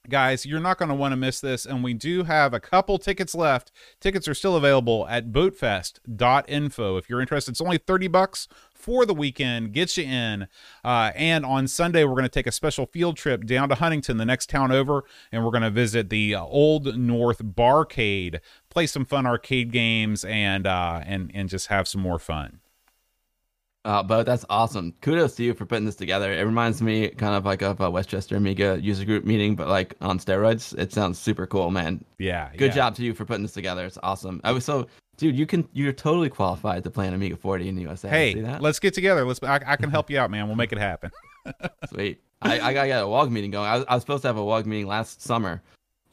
guys 0.09 0.45
you're 0.45 0.59
not 0.59 0.77
going 0.77 0.89
to 0.89 0.95
want 0.95 1.11
to 1.11 1.15
miss 1.15 1.39
this 1.39 1.65
and 1.65 1.83
we 1.83 1.93
do 1.93 2.23
have 2.23 2.53
a 2.53 2.59
couple 2.59 2.97
tickets 2.97 3.35
left. 3.35 3.71
Tickets 3.99 4.27
are 4.27 4.33
still 4.33 4.55
available 4.55 5.07
at 5.07 5.31
boatfest.info 5.31 6.97
if 6.97 7.09
you're 7.09 7.21
interested 7.21 7.51
it's 7.51 7.61
only 7.61 7.77
30 7.77 8.07
bucks 8.07 8.47
for 8.73 9.05
the 9.05 9.13
weekend 9.13 9.73
gets 9.73 9.97
you 9.97 10.03
in. 10.03 10.47
Uh, 10.83 11.11
and 11.15 11.45
on 11.45 11.67
sunday 11.67 12.03
we're 12.03 12.11
going 12.11 12.23
to 12.23 12.29
take 12.29 12.47
a 12.47 12.51
special 12.51 12.85
field 12.85 13.17
trip 13.17 13.45
down 13.45 13.69
to 13.69 13.75
huntington 13.75 14.17
the 14.17 14.25
next 14.25 14.49
town 14.49 14.71
over 14.71 15.03
and 15.31 15.43
we're 15.43 15.51
going 15.51 15.63
to 15.63 15.69
visit 15.69 16.09
the 16.09 16.35
uh, 16.35 16.43
old 16.43 16.97
north 16.97 17.43
barcade. 17.43 18.39
Play 18.69 18.87
some 18.87 19.05
fun 19.05 19.25
arcade 19.25 19.71
games 19.71 20.23
and 20.25 20.67
uh, 20.67 21.01
and 21.05 21.31
and 21.33 21.49
just 21.49 21.67
have 21.67 21.87
some 21.87 22.01
more 22.01 22.19
fun 22.19 22.59
uh, 23.87 24.03
but 24.03 24.25
that's 24.25 24.43
awesome. 24.49 24.93
Kudos 25.01 25.35
to 25.35 25.43
you 25.43 25.53
for 25.53 25.65
putting 25.65 25.85
this 25.85 25.95
together. 25.95 26.33
It 26.33 26.41
reminds 26.41 26.81
me 26.81 27.07
kind 27.07 27.35
of 27.35 27.45
like 27.45 27.61
of 27.61 27.79
a 27.79 27.89
Westchester 27.89 28.35
Amiga 28.35 28.77
user 28.81 29.05
group 29.05 29.23
meeting, 29.23 29.55
but 29.55 29.69
like 29.69 29.95
on 30.01 30.19
steroids. 30.19 30.77
It 30.77 30.91
sounds 30.91 31.17
super 31.17 31.47
cool, 31.47 31.71
man. 31.71 32.03
Yeah. 32.19 32.49
Good 32.57 32.71
yeah. 32.71 32.75
job 32.75 32.95
to 32.95 33.03
you 33.03 33.13
for 33.13 33.23
putting 33.23 33.43
this 33.43 33.53
together. 33.53 33.85
It's 33.85 33.97
awesome. 34.03 34.41
I 34.43 34.51
was 34.51 34.65
so, 34.65 34.87
dude. 35.15 35.37
You 35.37 35.45
can. 35.45 35.69
You're 35.71 35.93
totally 35.93 36.27
qualified 36.27 36.83
to 36.83 36.89
play 36.89 37.07
an 37.07 37.13
Amiga 37.13 37.37
40 37.37 37.69
in 37.69 37.75
the 37.75 37.83
USA. 37.83 38.09
Hey, 38.09 38.35
let's 38.59 38.79
get 38.79 38.93
together. 38.93 39.23
Let's. 39.23 39.41
I, 39.41 39.61
I 39.65 39.77
can 39.77 39.89
help 39.89 40.09
you 40.09 40.19
out, 40.19 40.31
man. 40.31 40.47
We'll 40.47 40.57
make 40.57 40.73
it 40.73 40.79
happen. 40.79 41.09
Sweet. 41.89 42.21
I, 42.41 42.59
I 42.59 42.73
get 42.73 43.01
a 43.01 43.07
WOG 43.07 43.31
meeting 43.31 43.51
going. 43.51 43.69
I 43.69 43.77
was, 43.77 43.85
I 43.87 43.93
was 43.95 44.03
supposed 44.03 44.23
to 44.23 44.27
have 44.27 44.37
a 44.37 44.43
WOG 44.43 44.65
meeting 44.65 44.87
last 44.87 45.21
summer, 45.21 45.63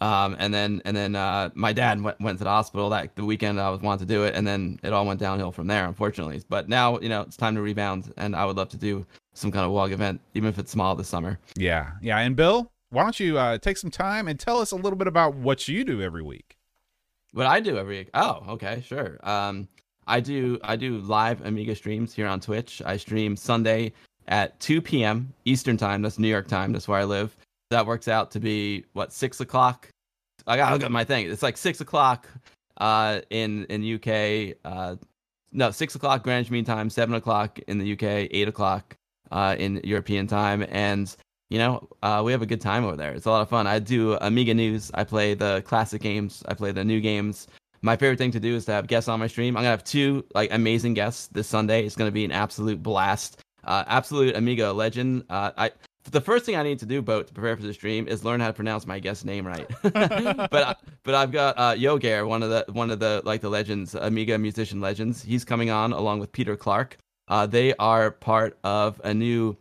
um, 0.01 0.37
and 0.39 0.53
then 0.53 0.83
and 0.85 0.97
then 0.97 1.15
uh, 1.17 1.51
my 1.55 1.73
dad 1.73 2.03
went, 2.03 2.21
went 2.21 2.39
to 2.39 2.45
the 2.45 2.51
hospital 2.51 2.91
that 2.91 3.15
the 3.17 3.25
weekend 3.25 3.61
I 3.61 3.71
was 3.71 3.81
wanting 3.81 4.07
to 4.07 4.13
do 4.13 4.25
it, 4.25 4.35
and 4.35 4.47
then 4.47 4.79
it 4.83 4.93
all 4.93 5.07
went 5.07 5.21
downhill 5.21 5.53
from 5.53 5.67
there, 5.67 5.87
unfortunately. 5.87 6.43
But 6.49 6.69
now 6.69 6.99
you 7.01 7.09
know 7.09 7.23
it's 7.23 7.37
time 7.37 7.55
to 7.55 7.63
rebound, 7.63 8.13
and 8.17 8.35
I 8.35 8.45
would 8.45 8.57
love 8.57 8.69
to 8.71 8.77
do 8.77 9.07
some 9.35 9.51
kind 9.51 9.65
of 9.65 9.73
WOG 9.73 9.93
event, 9.93 10.21
even 10.35 10.49
if 10.49 10.59
it's 10.59 10.71
small 10.71 10.95
this 10.95 11.09
summer. 11.09 11.39
Yeah, 11.57 11.93
yeah. 12.03 12.19
And 12.19 12.37
Bill, 12.37 12.71
why 12.91 13.03
don't 13.03 13.19
you 13.19 13.39
uh, 13.39 13.59
take 13.59 13.77
some 13.77 13.91
time 13.91 14.29
and 14.29 14.39
tell 14.39 14.61
us 14.61 14.73
a 14.73 14.77
little 14.77 14.97
bit 14.97 15.07
about 15.09 15.35
what 15.35 15.69
you 15.69 15.85
do 15.85 16.03
every 16.03 16.23
week? 16.23 16.57
What 17.33 17.47
I 17.47 17.61
do 17.61 17.77
every 17.77 17.99
week? 17.99 18.11
Oh, 18.15 18.45
okay, 18.51 18.83
sure. 18.87 19.19
Um, 19.23 19.69
I 20.07 20.21
do 20.21 20.59
I 20.63 20.77
do 20.77 20.99
live 20.99 21.45
Amiga 21.45 21.75
streams 21.75 22.15
here 22.15 22.27
on 22.27 22.41
Twitch. 22.41 22.83
I 22.85 22.97
stream 22.97 23.37
Sunday 23.37 23.93
at 24.29 24.59
2 24.61 24.81
p.m. 24.81 25.33
Eastern 25.45 25.77
time. 25.77 26.03
That's 26.03 26.19
New 26.19 26.29
York 26.29 26.49
time. 26.49 26.73
That's 26.73 26.89
where 26.89 26.99
I 26.99 27.05
live. 27.05 27.37
That 27.75 27.87
works 27.87 28.07
out 28.07 28.31
to 28.31 28.41
be 28.41 28.85
what 28.93 29.13
six 29.13 29.41
o'clock. 29.41 29.89
I 30.47 30.57
gotta 30.57 30.77
look 30.77 30.85
at 30.85 30.93
my 30.93 31.03
thing. 31.03 31.29
It's 31.29 31.43
like 31.43 31.57
six 31.57 31.81
o'clock 31.81 32.29
uh, 32.77 33.21
in 33.31 33.65
in 33.65 33.97
UK. 33.97 34.57
Uh, 34.65 34.95
no, 35.51 35.73
six 35.73 35.97
o'clock 35.97 36.23
Greenwich 36.23 36.53
Mean 36.53 36.65
Time, 36.65 36.89
seven 36.89 37.17
o'clock 37.17 37.59
in 37.67 37.79
the 37.79 37.93
UK, 37.95 38.29
eight 38.31 38.47
o'clock 38.47 38.97
uh, 39.33 39.57
in 39.59 39.81
European 39.83 40.29
time, 40.29 40.65
and 40.71 41.17
you 41.51 41.59
know 41.59 41.89
uh, 42.05 42.23
we 42.25 42.31
have 42.31 42.43
a 42.43 42.47
good 42.47 42.61
time 42.61 42.85
over 42.85 42.95
there. 42.95 43.13
It's 43.13 43.27
a 43.27 43.31
lot 43.31 43.43
of 43.43 43.49
fun. 43.49 43.67
I 43.67 43.81
do 43.81 44.15
Amiga 44.21 44.55
news. 44.55 44.93
I 44.95 45.03
play 45.03 45.35
the 45.35 45.63
classic 45.67 46.01
games. 46.01 46.45
I 46.47 46.55
play 46.55 46.71
the 46.71 46.85
new 46.85 47.01
games. 47.01 47.49
My 47.83 47.97
favorite 47.97 48.19
thing 48.19 48.31
to 48.31 48.41
do 48.41 48.55
is 48.55 48.65
to 48.67 48.73
have 48.73 48.87
guests 48.87 49.09
on 49.09 49.19
my 49.19 49.27
stream. 49.27 49.57
I'm 49.57 49.65
gonna 49.65 49.71
have 49.71 49.83
two 49.83 50.25
like 50.33 50.53
amazing 50.53 50.95
guests 50.95 51.27
this 51.27 51.49
Sunday. 51.49 51.85
It's 51.85 51.97
gonna 51.97 52.13
be 52.13 52.25
an 52.25 52.31
absolute 52.31 52.81
blast. 52.85 53.41
Uh, 53.65 53.83
absolute 53.89 54.37
Amiga 54.37 54.73
legend. 54.73 55.25
Uh, 55.29 55.51
I 55.57 55.71
the 56.11 56.21
first 56.21 56.45
thing 56.45 56.57
I 56.57 56.63
need 56.63 56.79
to 56.81 56.87
do, 56.87 57.03
boat, 57.03 57.29
to 57.29 57.33
prepare 57.33 57.57
for 57.57 57.63
the 57.63 57.73
stream 57.73 58.07
is 58.09 58.25
learn 58.25 58.41
how 58.41 58.49
to 58.49 58.53
pronounce 58.53 58.87
my 58.87 58.99
guest 58.99 59.25
name 59.25 59.47
right. 59.47 59.69
but 59.83 60.81
but 61.03 61.15
I've 61.15 61.33
got 61.33 61.59
uh, 61.59 61.75
Jogeir, 61.75 62.27
one 62.27 62.43
of 62.43 62.51
the 62.51 62.65
one 62.73 62.91
of 62.91 62.99
the 62.99 63.23
like 63.25 63.41
the 63.41 63.49
legends, 63.49 63.95
Amiga 63.95 64.39
musician 64.39 64.81
legends. 64.81 65.23
He's 65.23 65.45
coming 65.45 65.71
on 65.71 65.93
along 65.93 66.21
with 66.21 66.33
Peter 66.33 66.57
Clark. 66.57 66.99
Uh, 67.29 67.47
they 67.47 67.75
are 67.77 68.11
part 68.11 68.59
of 68.65 69.01
a 69.05 69.15
new. 69.15 69.57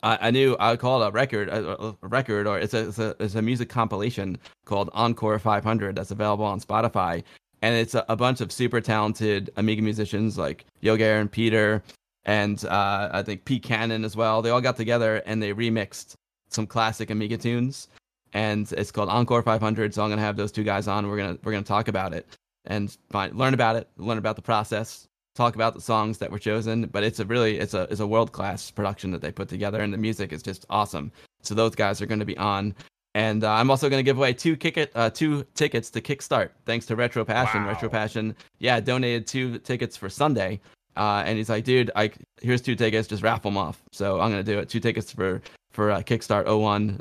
Uh, 0.00 0.16
a 0.20 0.30
new, 0.30 0.54
I 0.60 0.70
would 0.70 0.78
call 0.78 1.02
it 1.02 1.08
a 1.08 1.10
record, 1.10 1.48
a, 1.48 1.86
a 1.86 1.96
record, 2.02 2.46
or 2.46 2.56
it's 2.56 2.72
a, 2.72 2.86
it's 2.86 3.00
a 3.00 3.16
it's 3.18 3.34
a 3.34 3.42
music 3.42 3.68
compilation 3.68 4.38
called 4.64 4.90
Encore 4.92 5.40
500 5.40 5.96
that's 5.96 6.12
available 6.12 6.44
on 6.44 6.60
Spotify, 6.60 7.24
and 7.62 7.74
it's 7.74 7.96
a, 7.96 8.04
a 8.08 8.14
bunch 8.14 8.40
of 8.40 8.52
super 8.52 8.80
talented 8.80 9.50
Amiga 9.56 9.82
musicians 9.82 10.38
like 10.38 10.66
Jogeir 10.84 11.20
and 11.20 11.32
Peter, 11.32 11.82
and 12.28 12.62
uh, 12.66 13.08
I 13.10 13.22
think 13.22 13.46
Pete 13.46 13.62
Cannon 13.62 14.04
as 14.04 14.14
well. 14.14 14.42
They 14.42 14.50
all 14.50 14.60
got 14.60 14.76
together 14.76 15.22
and 15.24 15.42
they 15.42 15.54
remixed 15.54 16.14
some 16.50 16.66
classic 16.66 17.08
Amiga 17.08 17.38
tunes, 17.38 17.88
and 18.34 18.70
it's 18.72 18.92
called 18.92 19.08
Encore 19.08 19.42
500. 19.42 19.94
So 19.94 20.02
I'm 20.02 20.10
gonna 20.10 20.20
have 20.20 20.36
those 20.36 20.52
two 20.52 20.62
guys 20.62 20.86
on. 20.88 21.08
We're 21.08 21.16
gonna 21.16 21.38
we're 21.42 21.52
gonna 21.52 21.64
talk 21.64 21.88
about 21.88 22.12
it 22.12 22.28
and 22.66 22.94
find, 23.10 23.34
learn 23.34 23.54
about 23.54 23.76
it, 23.76 23.88
learn 23.96 24.18
about 24.18 24.36
the 24.36 24.42
process, 24.42 25.08
talk 25.34 25.54
about 25.54 25.74
the 25.74 25.80
songs 25.80 26.18
that 26.18 26.30
were 26.30 26.38
chosen. 26.38 26.84
But 26.84 27.02
it's 27.02 27.18
a 27.18 27.24
really 27.24 27.58
it's 27.58 27.72
a 27.72 27.88
it's 27.90 28.00
a 28.00 28.06
world 28.06 28.32
class 28.32 28.70
production 28.70 29.10
that 29.12 29.22
they 29.22 29.32
put 29.32 29.48
together, 29.48 29.80
and 29.80 29.92
the 29.92 29.98
music 29.98 30.30
is 30.30 30.42
just 30.42 30.66
awesome. 30.68 31.10
So 31.40 31.54
those 31.54 31.74
guys 31.74 32.02
are 32.02 32.06
going 32.06 32.20
to 32.20 32.26
be 32.26 32.36
on. 32.36 32.74
And 33.14 33.42
uh, 33.42 33.50
I'm 33.50 33.70
also 33.70 33.88
going 33.88 34.00
to 34.00 34.04
give 34.04 34.18
away 34.18 34.34
two 34.34 34.54
kick 34.54 34.90
uh, 34.94 35.08
two 35.08 35.44
tickets 35.54 35.88
to 35.92 36.02
Kickstart, 36.02 36.50
thanks 36.66 36.84
to 36.86 36.94
Retro 36.94 37.24
Passion. 37.24 37.62
Wow. 37.62 37.70
Retro 37.70 37.88
Passion, 37.88 38.36
yeah, 38.58 38.80
donated 38.80 39.26
two 39.26 39.58
tickets 39.60 39.96
for 39.96 40.10
Sunday. 40.10 40.60
Uh, 40.98 41.22
and 41.24 41.38
he's 41.38 41.48
like, 41.48 41.64
dude, 41.64 41.90
I 41.94 42.10
here's 42.42 42.60
two 42.60 42.74
tickets, 42.74 43.06
just 43.06 43.22
raffle 43.22 43.50
them 43.50 43.56
off. 43.56 43.80
So 43.92 44.20
I'm 44.20 44.30
gonna 44.30 44.42
do 44.42 44.58
it. 44.58 44.68
Two 44.68 44.80
tickets 44.80 45.12
for 45.12 45.40
for 45.70 45.92
uh, 45.92 46.00
Kickstart 46.00 46.46
01 46.46 47.00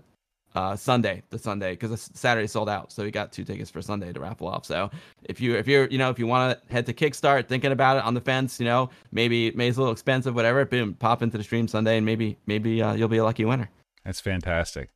uh, 0.54 0.76
Sunday, 0.76 1.24
the 1.32 1.40
Sunday, 1.40 1.72
because 1.72 2.10
Saturday 2.14 2.48
sold 2.48 2.70
out. 2.70 2.92
So 2.92 3.04
we 3.04 3.12
got 3.12 3.32
two 3.32 3.44
tickets 3.44 3.70
for 3.72 3.82
Sunday 3.82 4.14
to 4.14 4.20
raffle 4.20 4.48
off. 4.48 4.66
So 4.66 4.92
if 5.24 5.42
you 5.42 5.56
if 5.56 5.68
you're 5.68 5.88
you 5.88 5.98
know 5.98 6.12
if 6.12 6.20
you 6.20 6.28
want 6.28 6.60
to 6.60 6.74
head 6.74 6.86
to 6.86 6.94
Kickstart, 6.94 7.48
thinking 7.48 7.72
about 7.72 7.98
it 7.98 8.04
on 8.04 8.14
the 8.14 8.22
fence, 8.22 8.60
you 8.60 8.66
know 8.66 8.92
maybe 9.12 9.52
maybe 9.52 9.70
it's 9.70 9.78
a 9.78 9.82
little 9.82 9.94
expensive, 9.94 10.36
whatever. 10.36 10.64
Boom, 10.64 10.94
pop 10.94 11.24
into 11.24 11.38
the 11.38 11.44
stream 11.44 11.68
Sunday, 11.68 11.98
and 11.98 12.06
maybe 12.06 12.38
maybe 12.46 12.82
uh, 12.82 12.94
you'll 12.94 13.08
be 13.08 13.18
a 13.18 13.24
lucky 13.24 13.46
winner. 13.46 13.70
That's 14.06 14.22
fantastic. 14.22 14.90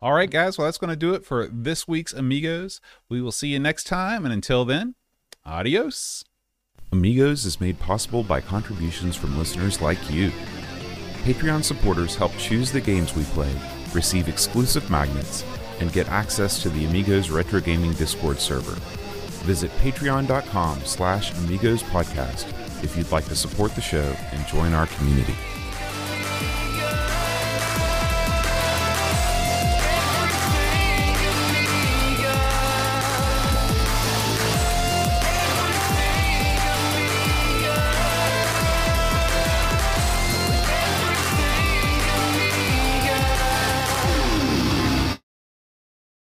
All 0.00 0.12
right, 0.12 0.30
guys. 0.30 0.56
Well, 0.56 0.66
that's 0.66 0.78
going 0.78 0.90
to 0.90 0.96
do 0.96 1.14
it 1.14 1.24
for 1.24 1.48
this 1.50 1.88
week's 1.88 2.12
Amigos. 2.12 2.80
We 3.08 3.20
will 3.22 3.32
see 3.32 3.48
you 3.48 3.58
next 3.58 3.84
time. 3.84 4.24
And 4.24 4.32
until 4.32 4.64
then, 4.64 4.94
adios. 5.44 6.24
Amigos 6.92 7.44
is 7.44 7.60
made 7.60 7.78
possible 7.80 8.22
by 8.22 8.40
contributions 8.40 9.16
from 9.16 9.36
listeners 9.36 9.80
like 9.80 10.10
you. 10.10 10.30
Patreon 11.24 11.64
supporters 11.64 12.14
help 12.14 12.36
choose 12.38 12.70
the 12.70 12.80
games 12.80 13.14
we 13.14 13.24
play, 13.24 13.52
receive 13.92 14.28
exclusive 14.28 14.88
magnets, 14.88 15.44
and 15.80 15.92
get 15.92 16.08
access 16.08 16.62
to 16.62 16.70
the 16.70 16.84
Amigos 16.84 17.28
Retro 17.28 17.60
Gaming 17.60 17.92
Discord 17.94 18.38
server. 18.38 18.78
Visit 19.44 19.70
patreon.com 19.78 20.80
slash 20.84 21.36
amigos 21.38 21.82
podcast 21.82 22.46
if 22.84 22.96
you'd 22.96 23.10
like 23.12 23.26
to 23.26 23.36
support 23.36 23.74
the 23.74 23.80
show 23.80 24.14
and 24.32 24.46
join 24.46 24.72
our 24.72 24.86
community. 24.86 25.34